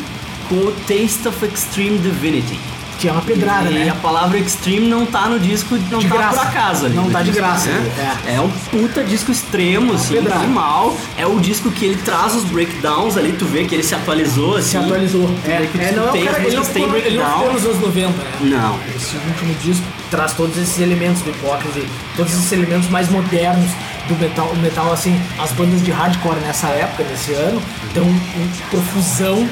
[0.47, 2.59] com o Taste of Extreme Divinity.
[2.99, 3.89] Que é uma pedrada, e né?
[3.89, 6.37] a palavra extreme não tá no disco, não De tá graça.
[6.39, 6.95] por acaso ali.
[6.95, 7.91] Não tá de disco, graça né?
[8.25, 8.39] ali, É.
[8.39, 10.43] um puta disco extremo, assim, pedrada.
[10.43, 10.95] animal.
[11.17, 14.55] É o disco que ele traz os breakdowns ali, tu vê que ele se atualizou,
[14.57, 14.69] assim.
[14.69, 15.27] Se atualizou.
[15.43, 17.25] Tu É, que é, não é tem o cara, as músicas tem ficou, ele não
[17.25, 17.53] breakdown.
[17.53, 18.31] nos anos 90, né?
[18.41, 18.79] Não.
[18.95, 21.85] Esse último disco traz todos esses elementos do Hypocrisy,
[22.15, 23.71] todos esses elementos mais modernos
[24.07, 28.69] do metal, o metal assim, as bandas de hardcore nessa época, nesse ano, estão em
[28.69, 29.47] profusão,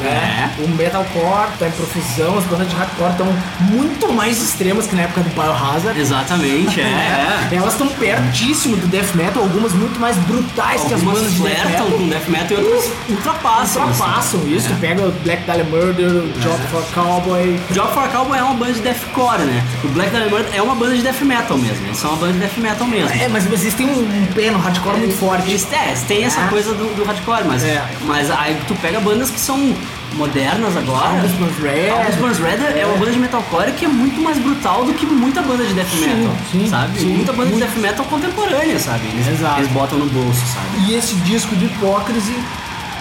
[0.00, 0.50] né?
[0.58, 0.62] É.
[0.62, 3.26] O metalcore tá em profusão, as bandas de hardcore estão
[3.70, 5.98] muito mais extremas que na época do Biohazard.
[5.98, 6.84] Exatamente, é.
[7.52, 7.54] é.
[7.56, 11.42] Elas estão pertíssimo do death metal, algumas muito mais brutais que as Algumas bandas de
[11.42, 11.86] death metal.
[11.86, 13.82] com death metal e outras ultrapassam.
[13.82, 13.92] assim.
[13.92, 14.76] Ultrapassam isso, É.
[14.80, 18.54] pega o Black Dahlia Murder, o Job for Cowboy, Job for a Cowboy é uma
[18.54, 19.62] banda de deathcore, né?
[19.84, 21.86] O Black Diamond é uma banda de death metal mesmo.
[21.86, 23.10] Eles são uma banda de death metal mesmo.
[23.22, 25.48] É, mas vocês têm um, pé no hardcore muito forte.
[25.50, 26.46] Eles é, tem essa É.
[26.48, 27.82] coisa do, do hardcore, mas, É.
[28.02, 29.74] mas aí tu pega bandas que são
[30.14, 31.08] modernas agora.
[31.08, 31.90] August Burns Red.
[31.90, 32.86] August Burns Red é.
[32.86, 35.92] uma banda de metalcore que é muito mais brutal do que muita banda de death
[35.94, 36.98] metal, sim, sabe?
[36.98, 37.06] sim.
[37.14, 37.64] muita banda Muito.
[37.66, 39.06] de death metal contemporânea, sabe?
[39.08, 39.60] Eles, Exato.
[39.60, 40.86] eles botam no bolso, sabe?
[40.90, 42.36] E esse disco de Hypocrisy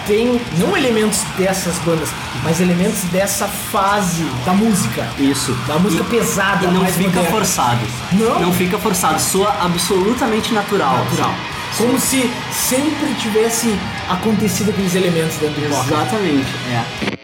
[0.08, 2.10] tem não elementos dessas bandas,
[2.44, 5.08] mas elementos dessa fase da música.
[5.20, 5.54] Isso.
[5.68, 7.30] Da música E- pesada, E não fica moderna.
[7.30, 7.80] forçado.
[8.14, 8.40] Não?
[8.42, 9.20] Não fica forçado.
[9.22, 10.98] Soa absolutamente natural.
[10.98, 11.30] Natural.
[11.30, 11.61] assim.
[11.78, 13.74] Como se sempre tivesse
[14.10, 15.94] acontecido aqueles elementos dentro do Hypocrisy.
[15.94, 16.48] Exatamente.
[16.70, 17.22] É.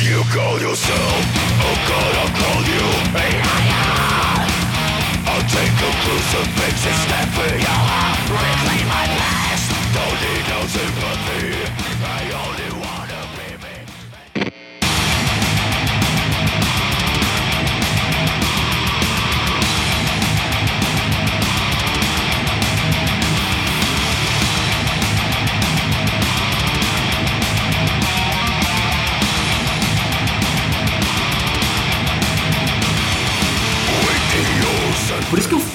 [0.00, 1.24] You call yourself,
[1.64, 3.42] oh God, I'll call you a liar.
[5.26, 8.18] I'll take a crucifix and stand for your heart.
[8.30, 9.66] Reclaim my past.
[9.94, 11.53] Don't need no sympathy.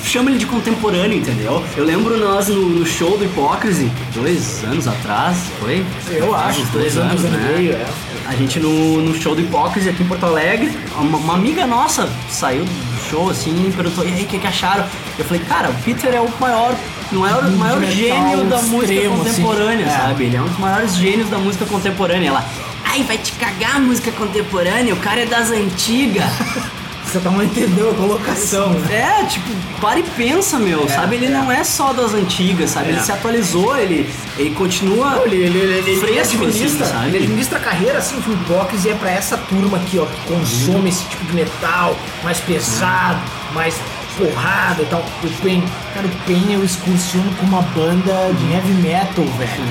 [0.10, 1.64] Chamo ele de contemporâneo, entendeu?
[1.78, 5.86] Eu lembro nós no, no show do Hypocrisy, dois anos atrás, foi?
[6.10, 7.86] Eu acho, Uns dois anos, ano e meio, é.
[8.26, 12.10] A gente no, no show do Hypocrisy aqui em Porto Alegre, uma, uma amiga nossa
[12.28, 14.84] saiu do show assim e perguntou, e aí, o que, que acharam?
[15.20, 16.74] Eu falei, cara, o Peter é o maior,
[17.12, 19.44] não é o maior gênio da música extremo, assim.
[19.44, 19.90] contemporânea, É.
[19.90, 20.24] sabe?
[20.24, 22.30] Ele é um dos maiores gênios da música contemporânea.
[22.30, 22.44] Ela,
[22.84, 26.26] ai, vai te cagar a música contemporânea, o cara é das antigas.
[27.10, 29.20] Você tá não entendeu a colocação, né?
[29.22, 29.50] É, tipo,
[29.82, 31.16] para e pensa, meu, sabe?
[31.16, 31.30] Ele é.
[31.30, 32.90] não é só das antigas, sabe?
[32.90, 32.92] É.
[32.92, 34.08] Ele se atualizou, ele,
[34.38, 37.08] ele continua Ele, ele, ele, ele fresco, administra, assim, sabe?
[37.08, 40.90] ele administra a carreira assim, o Hypocrisy é pra essa turma aqui, ó, que consome
[40.90, 43.20] esse tipo de metal mais pesado,
[43.54, 43.76] mais
[44.20, 45.00] porrada e tal.
[45.24, 45.64] O Pain,
[45.94, 49.64] cara, o Pain eu excursiono com uma banda de heavy metal, velho.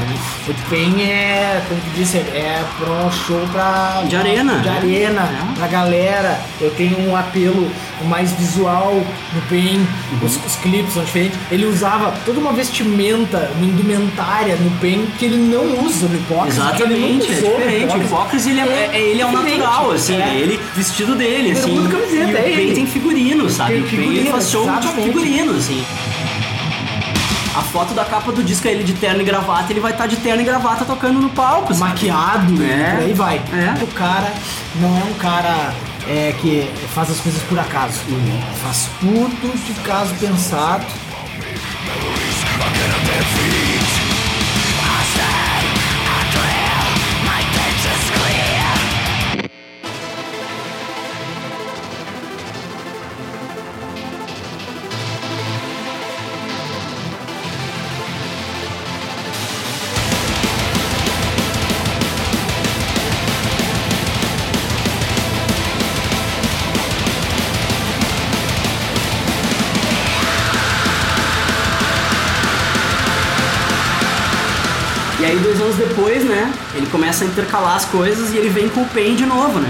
[0.48, 2.64] O Pain é, como tu disse, é
[3.06, 4.02] um show pra.
[4.08, 4.76] De arena, De né?
[4.76, 5.54] arena, É.
[5.58, 6.40] pra galera.
[6.60, 7.70] Eu tenho um apelo
[8.06, 8.94] mais visual
[9.34, 10.26] no Pain, Uhum.
[10.26, 11.38] os, os clipes são diferentes.
[11.50, 16.60] Ele usava toda uma vestimenta, uma indumentária no Pain que ele não usa no Hypocrisy.
[16.60, 17.96] que ele Exatamente, nunca é diferente.
[17.96, 18.02] O.
[18.02, 20.28] Hipócrise, ele é, é- ele é o natural, assim, é.
[20.28, 21.84] é ele vestido dele, assim.
[21.84, 22.74] E camiseta, e o é Ben ele.
[22.74, 23.72] tem figurino, sabe?
[23.74, 25.04] Tem o Ben ele figurino, faz show de exatamente.
[25.06, 25.84] figurino, assim.
[27.56, 30.06] A foto da capa do disco é ele de terno e gravata, ele vai estar
[30.06, 32.66] de terno e gravata tocando no palco, maquiado É.
[32.66, 33.36] e por aí vai.
[33.52, 33.82] É.
[33.82, 34.32] O cara
[34.76, 35.74] não é um cara
[36.08, 38.00] é, que faz as coisas por acaso.
[38.08, 38.40] Uhum.
[38.62, 40.86] Faz tudo de caso pensado.
[76.88, 79.68] Começa a intercalar as coisas e ele vem com o Pain de novo, né?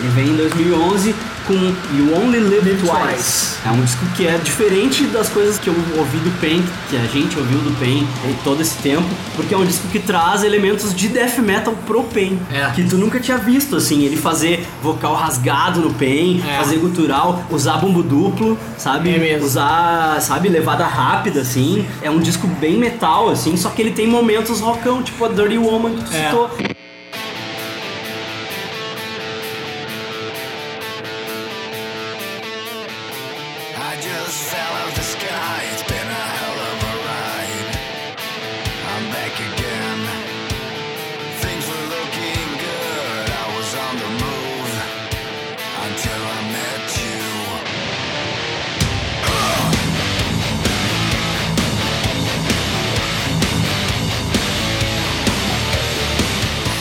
[0.00, 1.14] Ele vem em 2011
[1.46, 2.90] com You Only Live Live Twice.
[3.14, 3.56] Twice.
[3.66, 7.00] É um disco que é diferente das coisas que eu ouvi do Pain, que a
[7.06, 9.06] gente ouviu do Pain em todo esse tempo,
[9.36, 12.70] porque é um disco que traz elementos de death metal pro Pain, É.
[12.70, 16.56] que tu nunca tinha visto, assim, ele fazer vocal rasgado no Pain, É.
[16.58, 19.10] fazer gutural, usar bumbo duplo, sabe?
[19.10, 19.38] É.
[19.42, 21.84] Usar, sabe, levada rápida, assim.
[22.02, 25.58] É um disco bem metal, assim, só que ele tem momentos rockão, tipo a Dirty
[25.58, 26.24] Woman que tu É.
[26.30, 26.50] citou.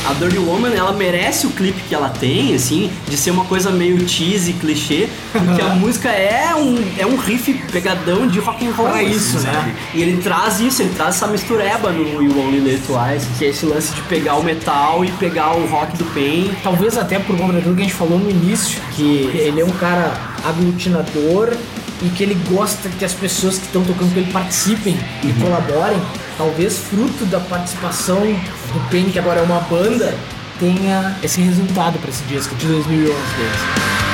[0.10, 3.70] A Dirty Woman, ela merece o clipe que ela tem, assim, de ser uma coisa
[3.70, 8.72] meio cheesy, clichê, porque a música é um, é um riff pegadão de rock and
[8.72, 8.90] roll.
[8.90, 9.76] Pra assim, isso, né?
[9.94, 13.50] E ele traz isso, ele traz essa mistureba no You Only Live Twice, que é
[13.50, 16.50] esse lance de pegar o metal e pegar o rock do Pain.
[16.64, 19.70] Talvez até por conta daquilo que a gente falou no início, que ele é um
[19.74, 20.12] cara
[20.44, 21.56] aglutinador
[22.02, 26.02] e que ele gosta que as pessoas que estão tocando com ele participem e colaborem.
[26.38, 30.18] Talvez fruto da participação do Pain, que agora é uma banda,
[30.60, 34.09] tenha esse resultado para esse disco de 2011 deles.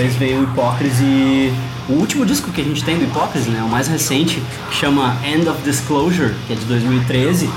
[0.00, 1.52] Depois veio o Hipócrise.
[1.88, 3.62] O último disco que a gente tem do Hipócrise, né?
[3.62, 7.50] O mais recente, que chama End of Disclosure, que é de 2013,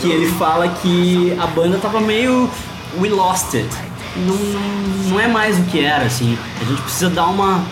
[0.00, 2.48] que ele fala que a banda tava meio.
[2.98, 3.68] We lost it.
[4.16, 6.36] Não, não, não é mais o que era, assim.
[6.60, 7.62] A gente precisa dar uma,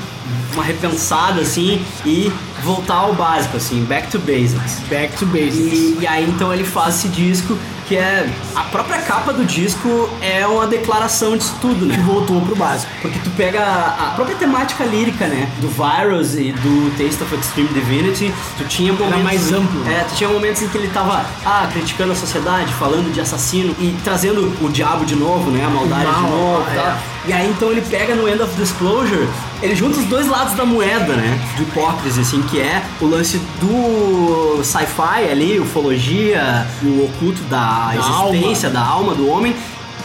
[0.54, 2.30] uma repensada, assim, e
[2.62, 4.80] voltar ao básico, assim, back to basics.
[4.88, 5.72] Back to Basics.
[5.72, 7.56] E, e aí então ele faz esse disco
[7.88, 8.28] que é.
[8.54, 11.94] A própria capa do disco é uma declaração disso tudo, né?
[11.94, 12.92] Que voltou pro básico.
[13.00, 15.48] Porque tu pega a a própria temática lírica, né?
[15.60, 19.22] Do Virus e do Taste of Extreme Divinity, tu tinha momentos.
[19.22, 19.86] mais amplo.
[19.88, 23.76] É, tu tinha momentos em que ele tava, ah, criticando a sociedade, falando de assassino
[23.78, 25.64] e trazendo o diabo de novo, né?
[25.64, 26.96] A maldade mal, de novo é.
[27.28, 29.28] E aí então ele pega no End of Disclosure,
[29.60, 31.38] ele junta os dois lados da moeda, né?
[31.56, 38.70] De hipócrise, assim, que é o lance do sci-fi ali, ufologia, o oculto da, existência,
[38.70, 39.54] da alma do homem,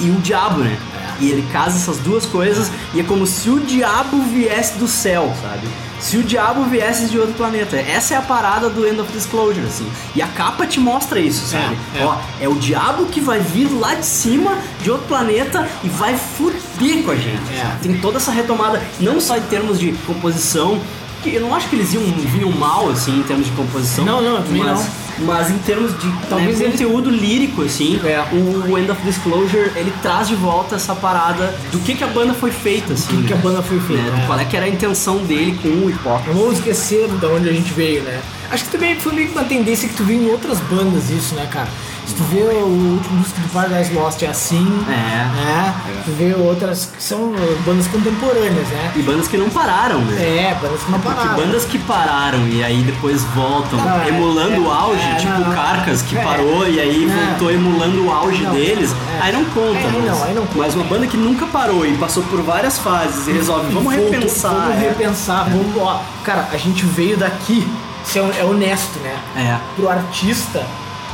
[0.01, 0.77] e o diabo, né?
[1.23, 5.33] E ele casa essas duas coisas e é como se o diabo viesse do céu,
[5.41, 5.67] sabe?
[5.99, 7.77] Se o diabo viesse de outro planeta.
[7.77, 9.89] Essa é a parada do End of Disclosure, assim.
[10.13, 11.77] E a capa te mostra isso, sabe?
[11.95, 12.03] é.
[12.03, 16.17] Ó, é o diabo que vai vir lá de cima de outro planeta e vai
[16.17, 17.53] fuder com a gente.
[17.53, 17.77] É.
[17.81, 20.81] Tem toda essa retomada, não só em termos de composição,
[21.23, 24.03] que eu não acho que eles iam, vinham mal, assim, em termos de composição.
[24.05, 25.25] Não, não, também mas, não.
[25.25, 28.23] Mas em termos de Talvez né, ele- conteúdo lírico, assim, É.
[28.33, 32.33] o End of Disclosure, ele traz de volta essa parada do que, que a banda
[32.33, 33.21] foi feita, assim.
[33.21, 34.21] que que a banda foi feita, né?
[34.23, 34.27] é.
[34.27, 36.31] Qual é que era a intenção dele com o hipócrita.
[36.33, 38.19] Não vamos esquecer de onde a gente veio, né?
[38.51, 41.33] Acho que também foi meio que uma tendência que tu viu em outras bandas isso,
[41.35, 41.67] né, cara?
[42.05, 44.91] Se tu vê o último disco do Paradise Lost é assim, É.
[44.91, 45.73] né?
[46.05, 47.33] Tu vê outras que são
[47.65, 48.91] bandas contemporâneas, né?
[48.95, 50.21] E bandas que não pararam, né?
[50.21, 51.35] É, bandas que não Porque pararam.
[51.37, 55.31] bandas que pararam e aí depois voltam Não, é, emulando é, o auge, é, tipo
[55.39, 55.53] não.
[55.55, 56.21] Carcas que É.
[56.23, 59.21] parou e aí voltou emulando o auge Não, deles, é.
[59.21, 59.77] aí não conta.
[59.79, 60.57] É, aí mas, não, aí não conta.
[60.59, 64.11] mas uma banda que nunca parou e passou por várias fases e resolve, vamos Voltou-
[64.11, 64.49] repensar.
[64.51, 64.79] Vamos é.
[64.89, 66.01] repensar, vamos, ó.
[66.23, 67.65] Cara, a gente veio daqui,
[68.05, 69.15] isso é, é honesto, né?
[69.37, 69.57] É.
[69.77, 70.65] Pro artista,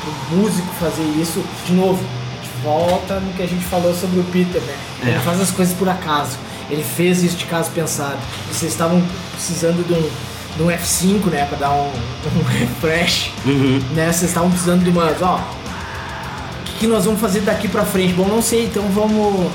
[0.02, 4.20] pro músico fazer isso, de novo, a gente volta no que a gente falou sobre
[4.20, 4.76] o Peter, né?
[5.04, 5.20] Ele É.
[5.20, 6.38] faz as coisas por acaso.
[6.70, 8.18] Ele fez isso de caso pensado.
[8.52, 9.02] Vocês estavam
[9.34, 10.10] precisando de um,
[10.58, 11.46] de um F5, né?
[11.46, 11.90] Pra dar um,
[12.38, 13.32] um refresh.
[13.46, 13.80] Uhum.
[13.94, 14.12] Né?
[14.12, 15.38] Vocês estavam precisando de umas, ó.
[15.38, 18.14] O que, que nós vamos fazer daqui pra frente?
[18.14, 19.52] Bom, não sei, então vamos.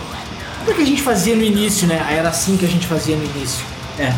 [0.59, 2.05] Como é que a gente fazia no início, né?
[2.11, 3.65] Era assim que a gente fazia no início.
[3.99, 4.13] É,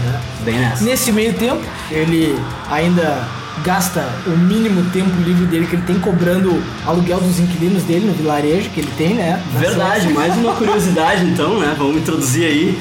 [0.45, 0.85] bem nessa.
[0.85, 2.35] Nesse meio tempo, ele
[2.71, 3.27] ainda
[3.65, 8.07] gasta o mínimo tempo livre dele que ele tem cobrando o aluguel dos inquilinos dele
[8.07, 9.43] no vilarejo que ele tem, né?
[9.59, 11.75] Verdade, mais uma curiosidade então, né?
[11.77, 12.79] Vamos introduzir aí.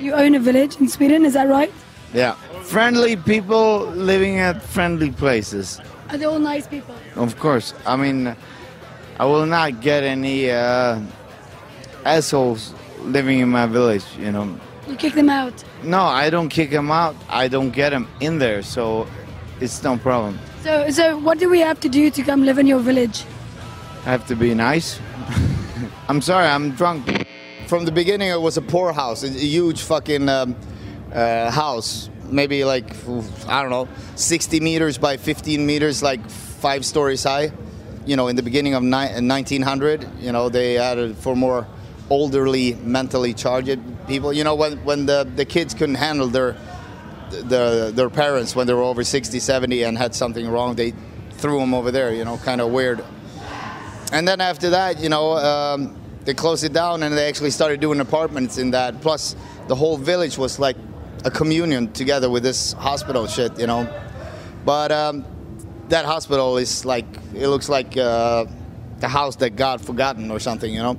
[0.00, 1.72] You own a village in Sweden, is that right?
[2.14, 2.36] Yeah.
[2.64, 5.80] Friendly people living at friendly places.
[6.08, 6.94] Are they all nice people?
[7.16, 7.74] Of course.
[7.86, 8.36] I mean,
[9.18, 10.98] I will not get any uh,
[12.04, 12.72] assholes
[13.04, 14.56] living in my village, you know.
[14.86, 15.64] You kick them out.
[15.82, 17.16] No, I don't kick them out.
[17.28, 19.06] I don't get them in there, so
[19.60, 20.38] it's no problem.
[20.62, 23.24] So, so what do we have to do to come live in your village?
[24.04, 25.00] I have to be nice.
[26.08, 27.26] I'm sorry, I'm drunk.
[27.66, 30.54] From the beginning, it was a poor house, a, a huge fucking um,
[31.12, 32.94] uh, house, maybe like
[33.48, 37.50] I don't know, 60 meters by 15 meters, like five stories high.
[38.04, 38.90] You know, in the beginning of ni-
[39.20, 41.66] 1900, you know, they added for more
[42.10, 44.32] elderly, mentally charged people.
[44.32, 46.56] You know, when when the the kids couldn't handle their
[47.30, 50.94] the, their parents when they were over 60, 70 and had something wrong, they
[51.32, 52.14] threw them over there.
[52.14, 53.04] You know, kind of weird.
[54.12, 57.80] And then after that, you know, um, they closed it down and they actually started
[57.80, 59.00] doing apartments in that.
[59.00, 59.34] Plus,
[59.68, 60.76] the whole village was like
[61.24, 63.88] a communion together with this hospital shit, you know.
[64.64, 65.24] But um,
[65.88, 68.46] that hospital is like, it looks like uh,
[68.98, 70.98] the house that God forgotten or something, you know.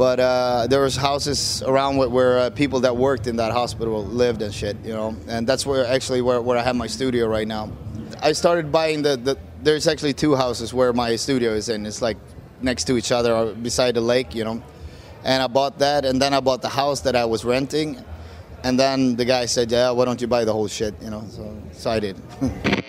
[0.00, 4.40] But uh, there was houses around where, uh, people that worked in that hospital lived
[4.40, 5.14] and shit, you know.
[5.28, 7.70] And that's where actually where, where I have my studio right now.
[8.22, 11.84] I started buying the, the there's actually two houses where my studio is in.
[11.84, 12.16] It's like
[12.62, 14.62] next to each other or beside the lake, you know.
[15.22, 18.02] And I bought that, and then I bought the house that I was renting.
[18.64, 21.26] And then the guy said, "Yeah, why don't you buy the whole shit?" You know.
[21.28, 22.16] So, so I did.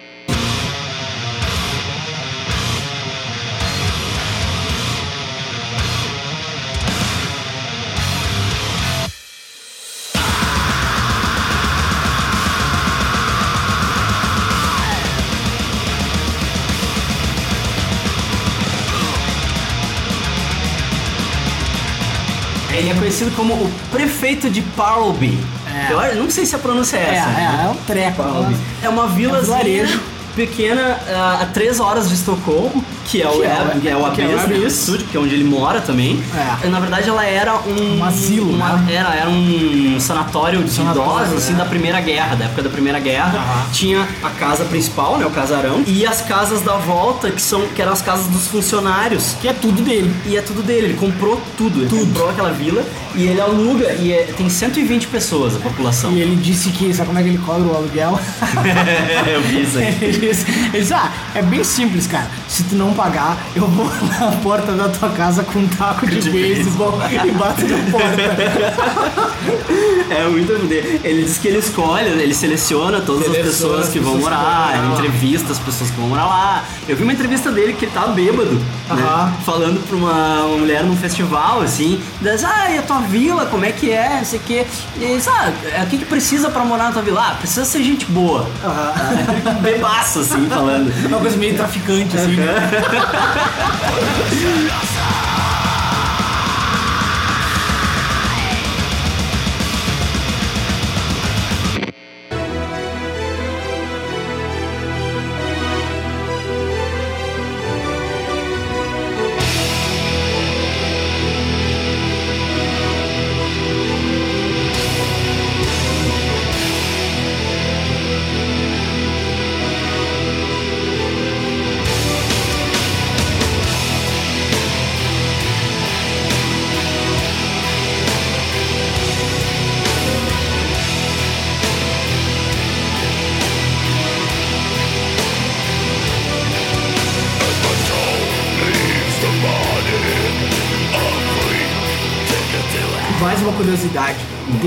[22.82, 25.38] Ele é conhecido como o prefeito de Parlby.
[25.72, 26.12] É.
[26.14, 27.30] Eu não sei se a pronúncia é É, essa.
[27.30, 28.24] é, é um treco.
[28.24, 28.56] Parlby.
[28.82, 30.02] É uma vila vilarejo.
[30.36, 34.12] Pequena ah, a três horas de Estocolmo, que é o, Que é é, é o
[34.12, 36.22] que é que é onde ele mora também.
[36.64, 36.68] É.
[36.68, 38.00] Na verdade, ela era um...
[38.00, 38.94] Um asilo, uma- né?
[38.96, 41.58] Era, era um sanatório de Sanatório, idosos, assim, é.
[41.58, 43.38] da Primeira Guerra, da época da Primeira Guerra.
[43.38, 43.66] Aham.
[43.72, 47.82] Tinha a casa principal, né, o casarão, e as casas da volta, que, são, que
[47.82, 49.36] eram as casas dos funcionários.
[49.42, 50.14] Que é tudo dele.
[50.26, 51.82] E é tudo dele, ele comprou tudo.
[51.82, 52.84] Ele comprou aquela vila
[53.16, 56.12] e ele aluga e é- tem 120 pessoas a população.
[56.14, 58.18] E ele disse que, sabe como é que ele cobra o aluguel?
[59.32, 60.21] Eu vi isso aí.
[60.22, 62.28] Ele disse, ele disse, ah, é bem simples, cara.
[62.48, 63.86] Se tu não pagar, eu vou
[64.20, 69.32] na porta da tua casa com um taco de, De beisebol e bato na porta.
[70.10, 70.52] É muito.
[70.52, 74.34] Ele diz que ele escolhe, ele seleciona todas Seleciona as pessoas as que vão pessoas
[74.34, 75.00] que morar, vão lá.
[75.00, 76.64] entrevista as pessoas que vão morar lá.
[76.88, 78.62] Eu vi uma entrevista dele que ele tava bêbado, né?
[78.90, 79.34] Aham.
[79.46, 83.64] Falando pra uma, uma mulher num festival, assim, diz, ah, e a tua vila, como
[83.64, 84.18] é que é?
[84.18, 84.66] Não sei o quê.
[84.98, 87.22] E ele diz, ah, o que, que precisa pra morar na tua vila?
[87.32, 88.50] Ah, precisa ser gente boa.
[89.62, 90.92] Bebaço, assim, falando.
[91.08, 92.36] Uma coisa meio traficante, assim.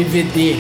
[0.05, 0.57] DVD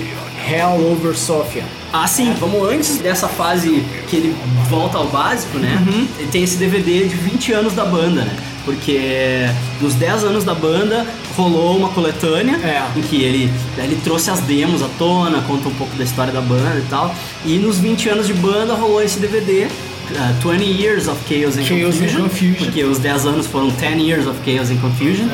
[0.48, 1.64] Hell Over Sofia.
[1.92, 4.36] Ah, sim, vamos antes dessa fase que ele
[4.68, 5.82] volta ao básico, né?
[5.86, 6.08] Uhum.
[6.18, 8.36] Ele tem esse DVD de 20 anos da banda, né?
[8.64, 9.46] Porque
[9.80, 11.06] nos 10 anos da banda
[11.36, 12.82] rolou uma coletânea É.
[12.98, 16.40] em que ele, ele trouxe as demos à tona, conta um pouco da história da
[16.40, 17.14] banda e tal.
[17.44, 19.68] E nos 20 anos de banda rolou esse DVD.
[20.12, 22.64] Uh, 20 Years of Chaos and Chaos Confusion, Confusion.
[22.64, 25.26] porque os 10 anos foram 10 Years of Chaos and Confusion.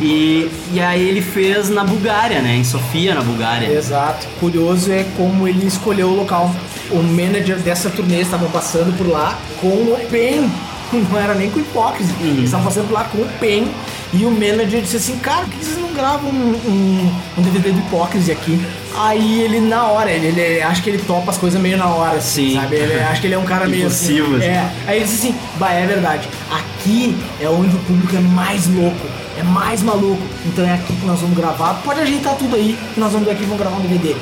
[0.00, 2.56] E, e aí ele fez na Bulgária, né?
[2.56, 3.66] Em Sofia, na Bulgária.
[3.66, 4.26] Exato.
[4.40, 6.54] Curioso é como ele escolheu o local.
[6.90, 10.50] O manager dessa turnê estavam passando por lá com o Pen.
[10.92, 12.14] Não era nem com hipócrisia.
[12.20, 12.26] Uhum.
[12.28, 13.68] Eles estavam passando por lá com o Pen.
[14.12, 17.72] E o manager disse assim, cara, por que vocês não gravam um, um, um DVD
[17.72, 18.60] do hipócrisia aqui?
[18.94, 22.18] Aí ele, na hora, ele, ele acho que ele topa as coisas meio na hora,
[22.18, 22.54] assim, Sim.
[22.56, 22.76] sabe?
[22.76, 24.18] Ele, acho que ele é um cara meio assim.
[24.18, 24.46] Impulsivo, assim.
[24.46, 24.70] É.
[24.86, 26.28] Aí ele disse assim, bah, é verdade.
[26.50, 29.06] Aqui é onde o público é mais louco,
[29.38, 30.22] é mais maluco.
[30.44, 31.80] Então é aqui que nós vamos gravar.
[31.82, 34.14] Pode ajeitar tudo aí, que nós vamos aqui e vamos gravar um DVD.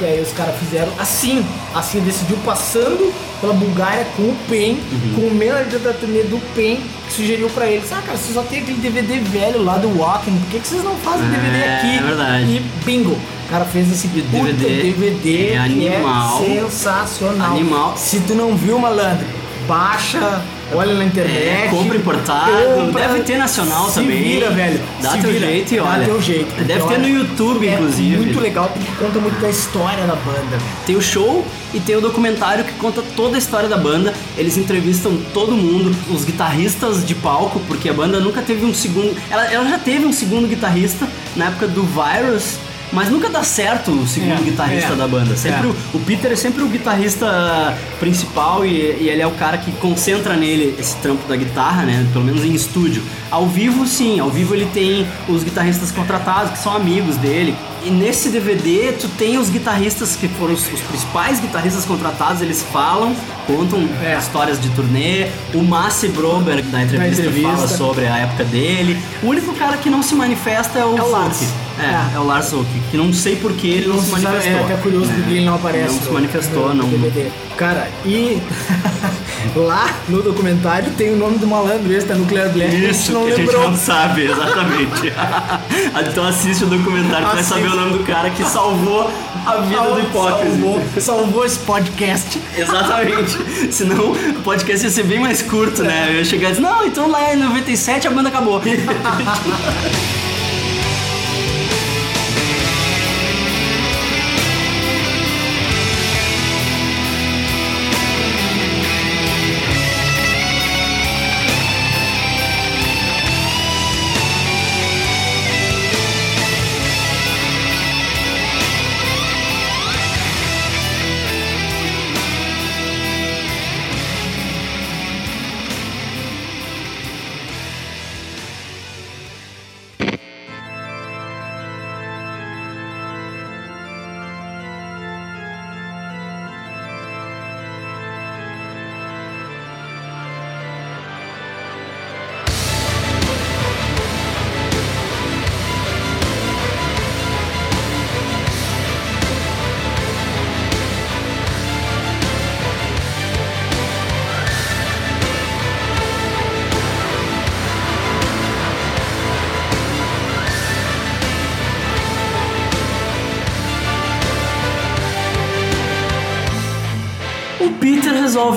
[0.00, 1.44] E aí os caras fizeram assim,
[1.74, 5.12] assim decidiu passando pela Bulgária com o PEN, Uhum.
[5.14, 8.42] com o manager da turnê do PEN, que sugeriu pra eles, ah cara, você só
[8.42, 11.76] tem aquele DVD velho lá do Walking, por que, que vocês não fazem DVD É,
[11.76, 11.98] aqui?
[11.98, 12.44] é verdade.
[12.44, 13.12] E bingo!
[13.12, 14.22] O cara fez esse puta
[14.52, 15.56] DVD DVD é que
[15.88, 16.42] animal.
[16.44, 17.50] é sensacional.
[17.52, 17.94] Animal.
[17.96, 19.26] Se tu não viu, malandro,
[19.66, 20.42] baixa,
[20.72, 21.36] olha na internet.
[21.48, 24.22] É, compra importado, deve ter nacional se também.
[24.22, 24.80] Vira, velho.
[25.00, 25.46] Dá se teu vira.
[25.46, 26.04] jeito e Dá olha.
[26.04, 26.64] teu jeito.
[26.64, 28.16] Deve ter no YouTube, é inclusive.
[28.16, 30.62] muito legal porque conta muito da história da banda, velho.
[30.86, 34.12] Tem o show e tem o documentário que conta toda a história da banda.
[34.36, 39.16] Eles entrevistam todo mundo, os guitarristas de palco, porque a banda nunca teve um segundo.
[39.30, 42.58] Ela, ela já teve um segundo guitarrista, na época do Virus,
[42.92, 45.36] mas nunca dá certo o segundo É, guitarrista é, da banda.
[45.36, 45.70] Sempre é.
[45.70, 49.70] o, o Peter é sempre o guitarrista principal e, e ele é o cara que
[49.72, 52.06] concentra nele esse trampo da guitarra, né?
[52.12, 53.02] Pelo menos em estúdio.
[53.30, 57.54] Ao vivo, sim, ao vivo ele tem os guitarristas contratados, que são amigos dele.
[57.88, 62.62] E nesse DVD tu tem os guitarristas que foram os, os principais guitarristas contratados, eles
[62.70, 63.16] falam,
[63.46, 64.18] contam É.
[64.18, 65.28] histórias de turnê.
[65.54, 67.50] O Massi Broberg da entrevista, entrevista.
[67.56, 68.98] fala sobre a época dele.
[69.22, 71.42] O único cara que não se manifesta é o, É o Lars.
[71.80, 72.16] É, É.
[72.16, 74.52] é, o Lars Zulk, que não sei por que ele não, Não se manifestou.
[74.52, 75.94] É até curioso porque ele não aparece.
[75.94, 76.88] Não se manifestou, no não.
[76.90, 77.30] DVD.
[77.56, 78.40] Cara, e
[79.56, 82.70] lá no documentário tem o nome do malandro, esse da Nuclear Blast.
[82.70, 85.12] que a gente Isso, não que a gente não sabe, exatamente.
[86.10, 89.10] então assiste o documentário pra saber o nome do cara que salvou
[89.46, 90.60] a vida do Hipócrise.
[90.60, 92.40] Salvou, salvou esse podcast.
[92.56, 93.72] Exatamente.
[93.72, 96.08] Senão o podcast ia ser bem mais curto, né?
[96.10, 98.60] Eu ia chegar e dizer, não, então lá em 97 a banda acabou.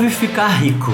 [0.01, 0.91] resolve ficar rico.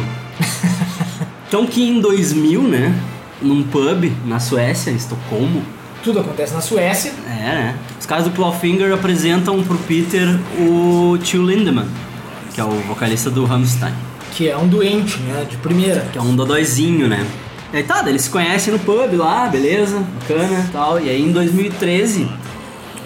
[1.47, 2.93] Então que em 2000, né,
[3.41, 5.63] num pub na Suécia, em Estocolmo,
[6.03, 7.13] Tudo acontece na Suécia.
[7.25, 10.27] é, né, os caras do Clawfinger apresentam pro Peter
[10.59, 11.87] o tio Lindemann,
[12.53, 13.93] que é o vocalista do Rammstein,
[14.33, 15.45] Que é um doente, né?
[15.49, 16.01] De primeira.
[16.11, 17.25] que é um dodóizinho, né.
[17.73, 20.99] E aí tá, eles se conhecem no pub lá, beleza, bacana e tal.
[20.99, 22.27] E aí em 2013,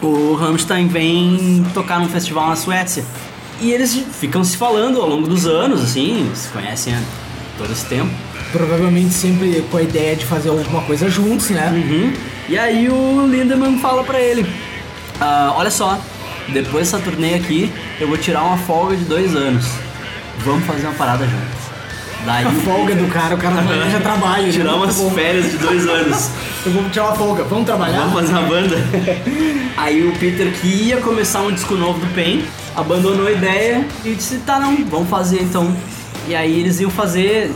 [0.02, 3.04] o Rammstein vem tocar num festival na Suécia.
[3.62, 7.02] E eles ficam se falando ao longo dos anos, assim, se conhecem há
[7.58, 8.10] todo esse tempo.
[8.52, 11.70] Provavelmente sempre com a ideia de fazer alguma coisa juntos, né?
[11.72, 12.12] Uhum.
[12.50, 14.46] E aí o Lindemann fala pra ele:
[15.20, 15.98] "Ah, Olha só,
[16.50, 19.66] depois dessa turnê aqui, eu vou tirar uma folga de dois anos.
[20.40, 21.62] Vamos fazer uma parada juntos.
[22.26, 23.56] Daí A folga do cara, o cara
[23.92, 24.44] já trabalha.
[24.48, 24.52] né?
[24.52, 25.12] Tirar umas bom.
[25.12, 26.30] férias de dois anos.
[26.66, 27.44] Eu vou tirar uma folga.
[27.44, 28.00] Vamos trabalhar?
[28.08, 28.76] Vamos fazer uma banda.
[29.78, 32.44] Aí o Peter, que ia começar um disco novo do Pain,
[32.76, 35.74] abandonou a ideia e disse: tá, não, vamos fazer então.
[36.28, 37.52] E aí eles iam fazer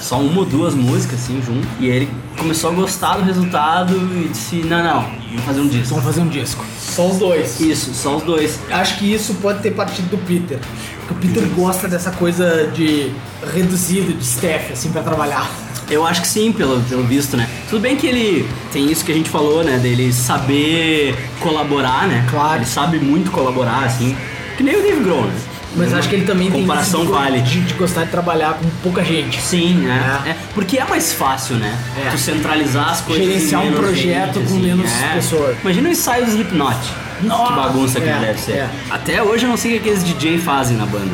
[0.00, 1.66] só uma ou duas músicas assim junto.
[1.80, 5.88] E ele começou a gostar do resultado e disse: não, não, vamos fazer um disco.
[5.88, 6.64] Vamos fazer um disco.
[6.78, 7.60] Só os dois.
[7.60, 8.58] Isso, só os dois.
[8.70, 10.58] Acho que isso pode ter partido do Peter.
[11.06, 13.12] Porque o Peter gosta dessa coisa de
[13.52, 15.50] reduzido, de staff, assim, pra trabalhar.
[15.90, 17.48] Eu acho que sim, pelo, pelo visto, né?
[17.68, 19.78] Tudo bem que ele tem isso que a gente falou, né?
[19.78, 22.26] Dele saber colaborar, né?
[22.30, 22.58] Claro.
[22.58, 24.16] Ele sabe muito colaborar, assim.
[24.56, 25.34] Que nem o Dave Grohl, né?
[25.76, 27.40] Mas acho que ele também Comparação tem vale.
[27.42, 29.40] de, de gostar de trabalhar com pouca gente.
[29.40, 30.22] Sim, né?
[30.24, 30.30] É.
[30.30, 31.76] É, porque é mais fácil, né?
[31.96, 32.10] É.
[32.10, 33.24] Tu centralizar as coisas.
[33.26, 35.14] Gerenciar um projeto gente, com assim, menos é.
[35.14, 35.56] pessoas.
[35.62, 36.76] Imagina o ensaio do Slipknot.
[37.22, 38.52] Nossa, que bagunça que é, deve ser.
[38.52, 38.70] é.
[38.90, 41.10] Até hoje eu não sei o que aqueles DJ fazem na banda.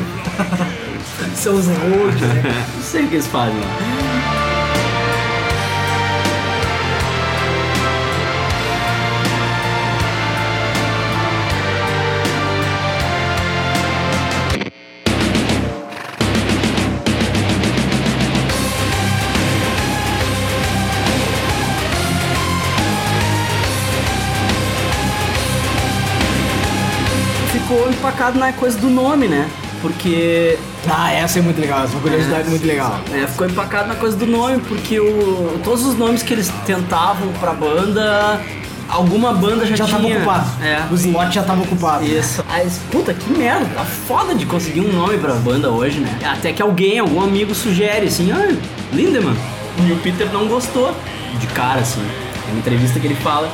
[1.35, 2.65] Seus road, né?
[2.75, 3.55] não sei o que eles fazem.
[28.21, 29.49] Ficou empacado na coisa do nome, né?
[29.81, 30.57] Porque
[30.87, 32.99] Ah, essa é muito legal, essa é uma curiosidade muito legal.
[33.11, 37.29] É, ficou empacado na coisa do nome, porque o, todos os nomes que eles tentavam
[37.39, 38.39] pra banda,
[38.87, 39.97] alguma banda já, Já tinha.
[39.97, 40.63] tava ocupado.
[40.63, 40.83] É.
[40.91, 42.05] O slot já tava ocupado.
[42.05, 42.45] Isso.
[42.47, 43.65] Aí, puta, que merda.
[43.73, 46.19] Tá foda de conseguir um nome pra banda hoje, né?
[46.23, 48.55] Até que alguém, algum amigo sugere assim, ah,
[48.93, 49.35] Lindemann.
[49.79, 50.95] E o Peter não gostou
[51.39, 52.01] de cara, assim.
[52.45, 53.49] Tem uma entrevista que ele fala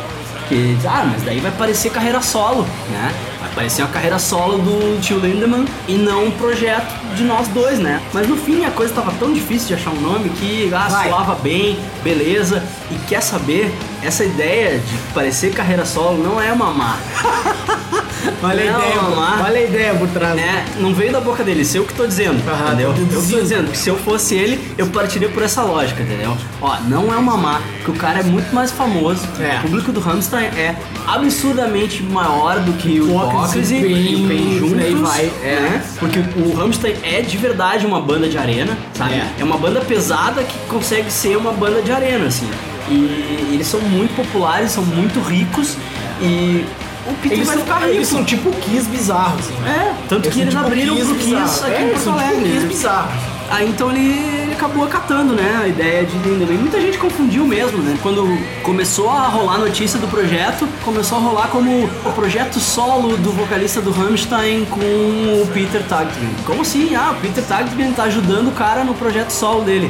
[0.48, 3.14] Que, ah, mas daí vai parecer carreira solo, né?
[3.42, 7.80] Vai parecer uma carreira solo do tio Lindemann e não um projeto de nós dois,
[7.80, 8.02] né?
[8.14, 11.10] Mas no fim a coisa tava tão difícil de achar um nome que ah, Vai.
[11.10, 12.64] soava bem, beleza.
[12.90, 13.74] E quer saber?
[14.02, 16.98] Essa ideia de parecer carreira solo não é uma má.
[18.44, 19.42] Olha a Não, ideia, lá.
[19.46, 20.36] olha a ideia por trás.
[20.36, 20.66] né?
[20.80, 22.90] Não veio da boca dele, sei eu que tô dizendo, Aham, entendeu?
[23.12, 26.36] Eu tô dizendo que se eu fosse ele, eu partiria por essa lógica, entendeu?
[26.62, 29.22] Ó, não é uma má, que o cara é muito mais famoso.
[29.40, 29.58] É.
[29.60, 30.76] O público do Rammstein é
[31.08, 35.60] absurdamente maior do que o Hipócrise, e o Pain juntos, vai, é.
[35.60, 35.86] né?
[36.00, 39.14] Porque o Rammstein é de verdade uma banda de arena, sabe?
[39.16, 39.28] É.
[39.40, 42.50] É uma banda pesada que consegue ser uma banda de arena, assim.
[42.90, 45.76] E eles são muito populares, são muito ricos
[46.22, 46.66] e
[47.10, 47.92] o Peter Eles vai são, ficar rico.
[47.92, 49.54] eles são tipo Kiss bizarros, assim.
[49.68, 51.64] É, tanto que eles tipo abriram pro Kiss bizarros.
[51.64, 52.50] aqui é, em Porto são tipo Alegre.
[52.50, 52.68] Kiss né?
[52.68, 53.38] bizarros.
[53.50, 56.58] Aí então ele, acabou acatando, né, a ideia de Lindemann.
[56.58, 57.98] Muita gente confundiu mesmo, né?
[58.04, 58.28] Quando
[58.62, 63.32] começou a rolar a notícia do projeto, começou a rolar como o projeto solo do
[63.32, 66.30] vocalista do Rammstein com o Peter Tagtgren.
[66.46, 66.94] Como assim?
[66.94, 69.90] Ah, o Peter Tagtgren tá ajudando o cara no projeto solo dele.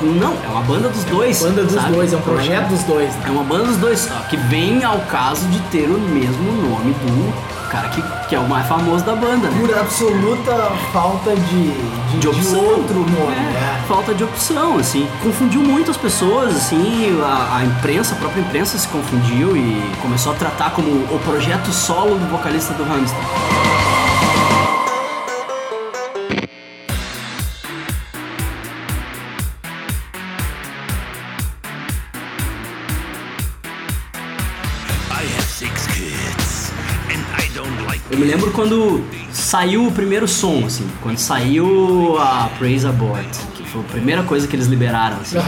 [0.00, 1.42] Não, é uma banda dos dois.
[1.42, 1.92] Banda dos sabe?
[1.94, 3.14] dois, é um projeto dos dois.
[3.16, 3.22] né?
[3.26, 6.92] É uma banda dos dois, só que vem ao caso de ter o mesmo nome
[6.92, 9.60] do cara que, que é o mais famoso da banda, né?
[9.60, 10.54] Por absoluta
[10.92, 11.70] falta de,
[12.12, 12.64] de, de opção.
[12.64, 13.34] outro nome.
[13.36, 13.84] É, né?
[13.86, 15.06] Falta de opção, assim.
[15.22, 17.20] Confundiu muito as pessoas, assim.
[17.22, 21.70] A, a imprensa, a própria imprensa se confundiu e começou a tratar como o projeto
[21.70, 23.20] solo do vocalista do Hamster.
[38.28, 39.02] Lembro quando
[39.32, 40.86] saiu o primeiro som, assim.
[41.02, 45.38] Quando saiu a Praise Abort, que foi a primeira coisa que eles liberaram, assim.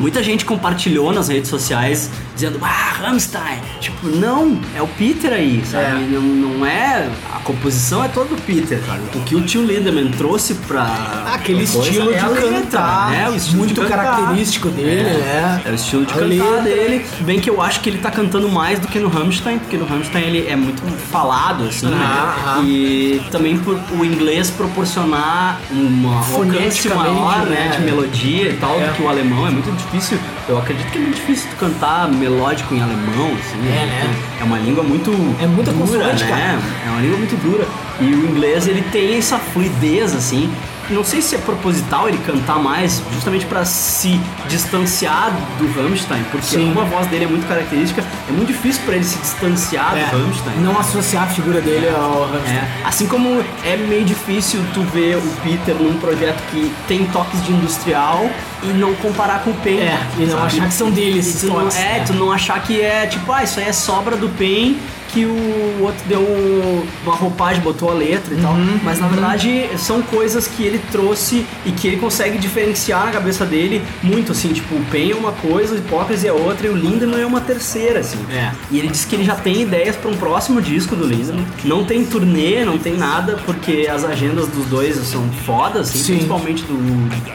[0.00, 3.58] Muita gente compartilhou nas redes sociais dizendo, ah, Rammstein.
[3.80, 5.84] Tipo, não, é o Peter aí, sabe?
[5.84, 6.06] É.
[6.10, 7.08] Não, não é.
[7.34, 9.00] A composição é toda do Peter, sabe?
[9.14, 11.24] O que o tio Lindemann trouxe pra.
[11.34, 13.28] Aquele coisa estilo é de letra, cantar, né?
[13.30, 14.04] O estilo muito de cantar.
[14.04, 15.02] característico dele, é.
[15.12, 15.62] né?
[15.66, 16.60] É o estilo de A cantar letra.
[16.62, 17.06] dele.
[17.20, 19.84] Bem que eu acho que ele tá cantando mais do que no Rammstein, porque no
[19.86, 21.96] Rammstein ele é muito falado, assim, né?
[21.96, 22.64] Aham, aham.
[22.64, 27.52] E também por o inglês proporcionar uma alcance maior, né?
[27.70, 27.76] né?
[27.76, 28.86] De melodia e tal, É.
[28.88, 29.46] do que o alemão.
[29.46, 30.18] É muito difícil.
[30.48, 33.58] Eu acredito que é muito difícil tu cantar melódico em alemão, assim.
[33.68, 34.14] É, né?
[34.40, 35.10] É uma língua muito.
[35.40, 36.18] É muita dura, né?
[36.18, 36.58] cara.
[36.86, 37.66] É uma língua muito dura.
[38.00, 40.52] E o inglês, ele tem essa fluidez, assim.
[40.90, 46.46] Não sei se é proposital ele cantar mais, justamente pra se distanciar do Rammstein, porque
[46.46, 46.68] Sim.
[46.74, 50.06] como a voz dele é muito característica, é muito difícil pra ele se distanciar É,
[50.06, 50.56] do Rammstein.
[50.60, 52.56] não associar a figura dele ao Rammstein.
[52.56, 57.42] É, assim como é meio difícil tu ver o Peter num projeto que tem toques
[57.44, 58.28] de industrial
[58.62, 59.78] e não comparar com o Pain.
[59.80, 63.06] É, e não achar que são dele esses toques, É, tu não achar que é
[63.06, 64.78] tipo, ah, isso aí é sobra do Pain
[65.12, 68.52] que o outro deu uma roupagem, botou a letra e tal.
[68.54, 73.12] Uhum, Mas na verdade são coisas que ele trouxe e que ele consegue diferenciar na
[73.12, 76.70] cabeça dele muito, assim, tipo, o Pain é uma coisa, o Hipócrise é outra e
[76.70, 78.18] o Lindemann é uma terceira, assim.
[78.30, 78.50] É.
[78.70, 81.44] E ele disse que ele já tem ideias para um próximo disco do Lindemann.
[81.64, 86.12] Não tem turnê, não tem nada, porque as agendas dos dois são fodas, assim, Sim.
[86.14, 86.74] principalmente do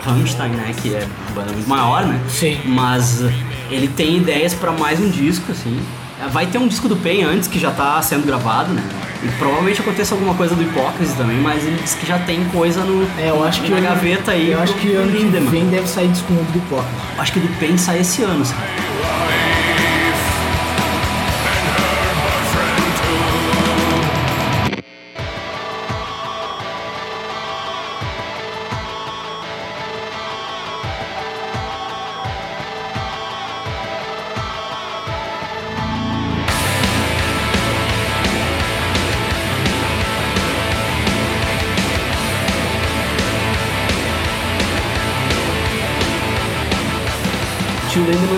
[0.04, 0.74] Rammstein, né?
[0.82, 2.20] Que é banda muito maior, né?
[2.30, 2.58] Sim.
[2.66, 3.24] Mas
[3.70, 5.80] ele tem ideias para mais um disco, assim.
[6.32, 8.84] Vai ter um disco do Pain antes que já tá sendo gravado, né?
[9.24, 12.84] E provavelmente aconteça alguma coisa do Hipócrise também, mas ele disse que já tem coisa
[12.84, 14.52] no, É, eu acho que na gaveta aí.
[14.52, 16.86] Eu acho que ano que vem deve sair disco novo do Pop.
[17.18, 19.47] Acho que do Pain sai esse ano, sabe?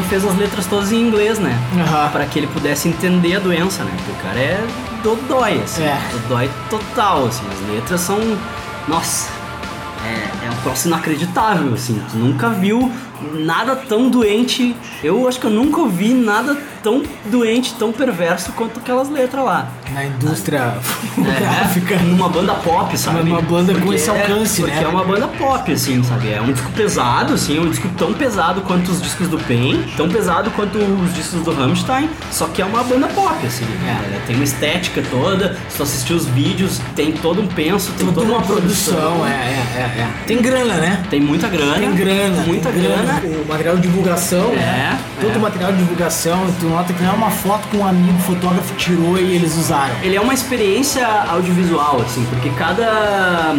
[0.09, 1.55] Fez as letras todas em inglês, né?
[1.79, 2.09] Aham.
[2.09, 3.91] Pra que ele pudesse entender a doença, né?
[3.95, 4.67] Porque o cara é
[5.03, 5.83] dodói, assim.
[5.83, 6.01] É.
[6.11, 7.43] Dodói total, assim.
[7.51, 8.19] As letras são.
[8.87, 9.29] Nossa.
[10.03, 12.01] É, é um troço inacreditável, assim.
[12.11, 12.91] Tu nunca viu
[13.33, 14.75] nada tão doente.
[15.03, 19.67] Eu acho que eu nunca ouvi nada tão doente, tão perverso quanto aquelas letras lá.
[19.93, 20.75] Na indústria
[21.19, 21.97] É, gráfica.
[21.99, 23.29] numa banda pop, sabe?
[23.29, 24.83] Uma banda com Porque esse é- alcance, porque né?
[24.83, 26.31] é uma banda pop, assim, sabe?
[26.31, 29.83] É um disco pesado, assim, é um disco tão pesado quanto os discos do Pain,
[29.97, 33.65] tão pesado quanto os discos do Rammstein, só que é uma banda pop, assim.
[33.85, 33.89] É.
[34.13, 38.05] Ela tem uma estética toda, se tu assistir os vídeos, tem todo um penso, tem
[38.07, 40.07] Toda toda uma produção, é, é, é, é.
[40.25, 41.03] Tem grana, né?
[41.09, 41.73] Tem muita grana.
[41.79, 43.08] Tem grana, Muita tem grana.
[43.43, 44.99] O material de divulgação, É, né?
[45.19, 45.37] Todo é.
[45.37, 48.73] o material de divulgação, tu nota que não é uma foto que um amigo fotógrafo
[48.75, 49.93] tirou e eles usaram.
[50.01, 53.55] Ele é uma experiência audiovisual, assim, porque cada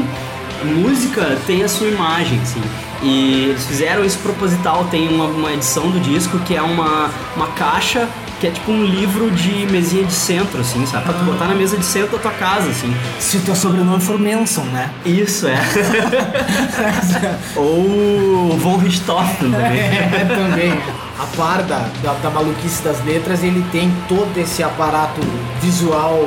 [0.65, 2.63] música tem a sua imagem, assim.
[3.03, 7.47] E eles fizeram isso proposital, tem uma, uma edição do disco que é uma, uma
[7.49, 8.09] caixa
[8.41, 11.05] que é tipo um livro de mesinha de centro, assim, sabe?
[11.05, 12.95] Pra tu botar na mesa de centro da tua casa, assim.
[13.19, 14.91] Se o teu sobrenome for Manson, né?
[15.05, 15.61] Isso, é.
[17.55, 19.79] Ou Von Richthofen também.
[19.79, 20.81] É, também.
[21.21, 25.21] A par da, da, da maluquice das letras, ele tem todo esse aparato
[25.61, 26.27] visual,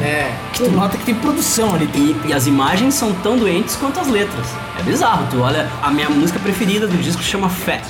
[0.00, 0.36] né?
[0.52, 1.86] Que tu nota que tem produção ali.
[1.86, 4.46] Tem, E, e as imagens são tão doentes quanto as letras.
[4.80, 5.28] É bizarro.
[5.30, 7.84] Tu olha, a minha música preferida do disco chama Fat.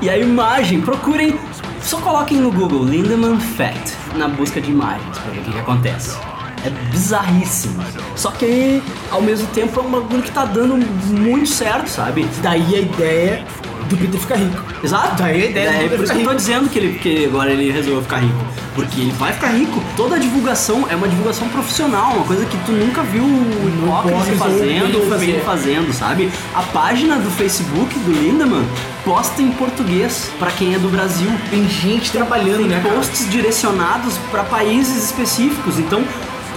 [0.00, 1.38] E a imagem, procurem,
[1.80, 5.58] só coloquem no Google Lindemann Fat na busca de imagens pra ver o que, que
[5.60, 6.18] acontece.
[6.64, 7.82] É bizarríssimo.
[8.16, 10.76] Só que ao mesmo tempo é um bagulho que tá dando
[11.06, 12.28] muito certo, sabe?
[12.42, 13.44] Daí a ideia
[13.88, 14.62] do Peter ficar rico.
[14.82, 15.22] Exato.
[15.22, 17.50] Daí a ideia é, do por isso que eu tô dizendo que, ele, que agora
[17.50, 18.44] ele resolveu ficar rico.
[18.74, 19.82] Porque ele vai ficar rico.
[19.96, 24.36] Toda a divulgação é uma divulgação profissional, uma coisa que tu nunca viu o Hipócrise
[24.36, 26.30] fazendo ou ele fazendo, sabe?
[26.54, 28.64] A página do Facebook do Lindemann
[29.04, 31.30] posta em português pra quem é do Brasil.
[31.50, 32.94] Tem gente trabalhando, Tem né, cara?
[32.94, 35.78] posts direcionados pra países específicos.
[35.78, 36.02] Então,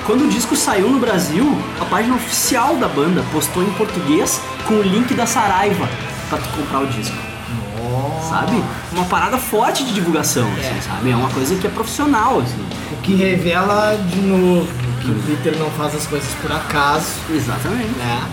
[0.06, 4.76] quando o disco saiu no Brasil, a página oficial da banda postou em português com
[4.76, 5.90] o link da Saraiva
[6.30, 7.16] pra tu comprar o disco.
[8.30, 8.62] Sabe?
[8.92, 11.12] Uma parada forte de divulgação, assim, sabe?
[11.12, 12.66] É uma coisa que é profissional, assim.
[12.92, 14.68] O que revela de novo
[15.02, 17.92] que o Peter não faz as coisas por acaso, Exatamente.
[17.98, 18.24] né?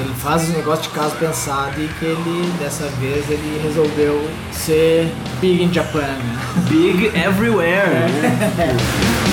[0.00, 5.12] Ele faz os negócios de caso pensado e que ele, dessa vez, ele resolveu ser
[5.40, 6.38] big in Japan, né?
[6.68, 7.90] Big everywhere.
[8.58, 9.26] É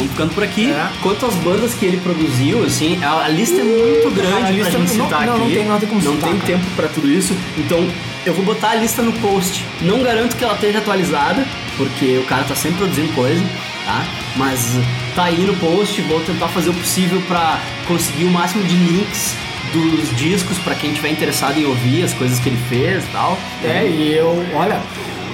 [0.00, 0.70] vamos ficando por aqui.
[0.70, 0.88] É.
[1.02, 4.70] Quanto às bandas que ele produziu, assim, a, a lista é muito grande a lista
[4.70, 5.44] pra gente não- citar não, aqui.
[5.44, 6.52] não tem nada como Não citar, tem cara.
[6.52, 7.34] tempo pra tudo isso.
[7.58, 7.86] Então,
[8.26, 9.64] eu vou botar a lista no post.
[9.80, 11.44] Não garanto que ela esteja atualizada,
[11.76, 13.42] porque o cara tá sempre produzindo coisa,
[13.84, 14.04] tá?
[14.36, 14.78] Mas
[15.14, 17.58] tá aí no post, vou tentar fazer o possível pra
[17.88, 19.34] conseguir o máximo de links
[19.72, 23.38] dos discos pra quem tiver interessado em ouvir as coisas que ele fez e tal.
[23.62, 24.80] É, e eu, olha,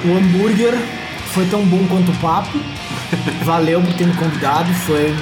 [0.05, 0.75] o hambúrguer
[1.33, 2.59] foi tão bom quanto o papo.
[3.45, 5.15] Valeu por ter me convidado, foi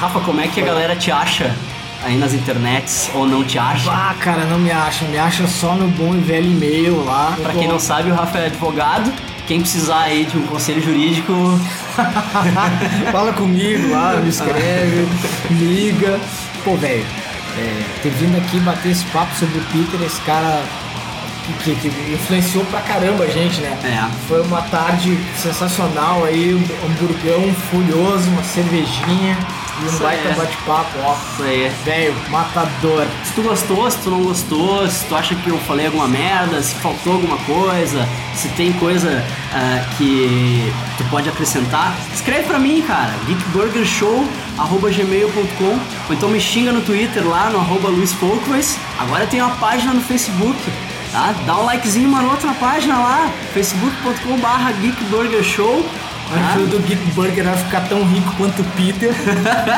[0.00, 1.54] Rafa, como é que a galera te acha
[2.04, 3.90] aí nas internets ou não te acha?
[3.90, 5.04] Ah, cara, não me acha.
[5.06, 7.34] Me acha só no bom e velho e-mail lá.
[7.42, 9.12] Pra quem não sabe, o Rafa é advogado.
[9.46, 11.32] Quem precisar aí de um conselho jurídico,
[13.10, 15.08] Fala comigo lá, me escreve,
[15.50, 16.20] liga.
[16.64, 17.06] Pô, velho,
[17.56, 20.62] é, ter vindo aqui bater esse papo sobre o Peter, esse cara
[21.62, 23.76] que, que- influenciou pra caramba a gente, né?
[23.84, 24.04] É.
[24.28, 29.36] Foi uma tarde sensacional aí, um hamburgão folhoso, uma cervejinha
[29.80, 30.34] e um Isso baita aí.
[30.34, 31.14] bate-papo, ó.
[31.34, 31.70] isso aí.
[31.84, 33.04] Velho, matador.
[33.24, 36.62] Se tu gostou, se tu não gostou, se tu acha que eu falei alguma merda,
[36.62, 42.82] se faltou alguma coisa, se tem coisa ah, que tu pode acrescentar, escreve pra mim,
[42.86, 43.12] cara.
[43.26, 45.78] geekburgershow.gmail.com
[46.08, 48.16] ou então me xinga no Twitter lá no arroba Luiz.
[48.98, 50.56] Agora tem uma página no Facebook,
[51.16, 51.34] tá?
[51.46, 54.36] Dá um likezinho maroto na página lá, facebook.com
[56.34, 59.14] Ajuda o Geek Burger a ficar tão rico quanto o Peter.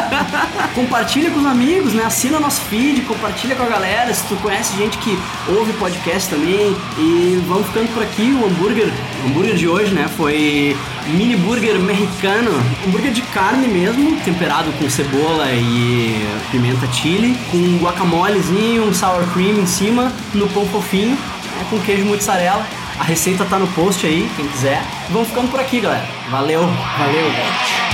[0.74, 2.04] Compartilha com os amigos, né?
[2.04, 4.12] Assina nosso feed, compartilha com a galera.
[4.14, 5.18] Se tu conhece gente que
[5.48, 6.74] ouve podcast também.
[6.96, 8.32] E vamos ficando por aqui.
[8.32, 8.88] O hambúrguer,
[9.24, 10.08] o hambúrguer de hoje, né?
[10.16, 10.74] Foi
[11.08, 12.50] mini burger mexicano.
[12.86, 19.58] Hambúrguer de carne mesmo, temperado com cebola e pimenta chili, com guacamolezinho, um sour cream
[19.58, 21.66] em cima, no pão fofinho, né?
[21.68, 22.77] com queijo mozzarella.
[22.98, 24.82] A receita tá no post aí, quem quiser.
[25.10, 26.06] Vamos ficando por aqui, galera.
[26.30, 26.62] Valeu!
[26.66, 27.87] Valeu.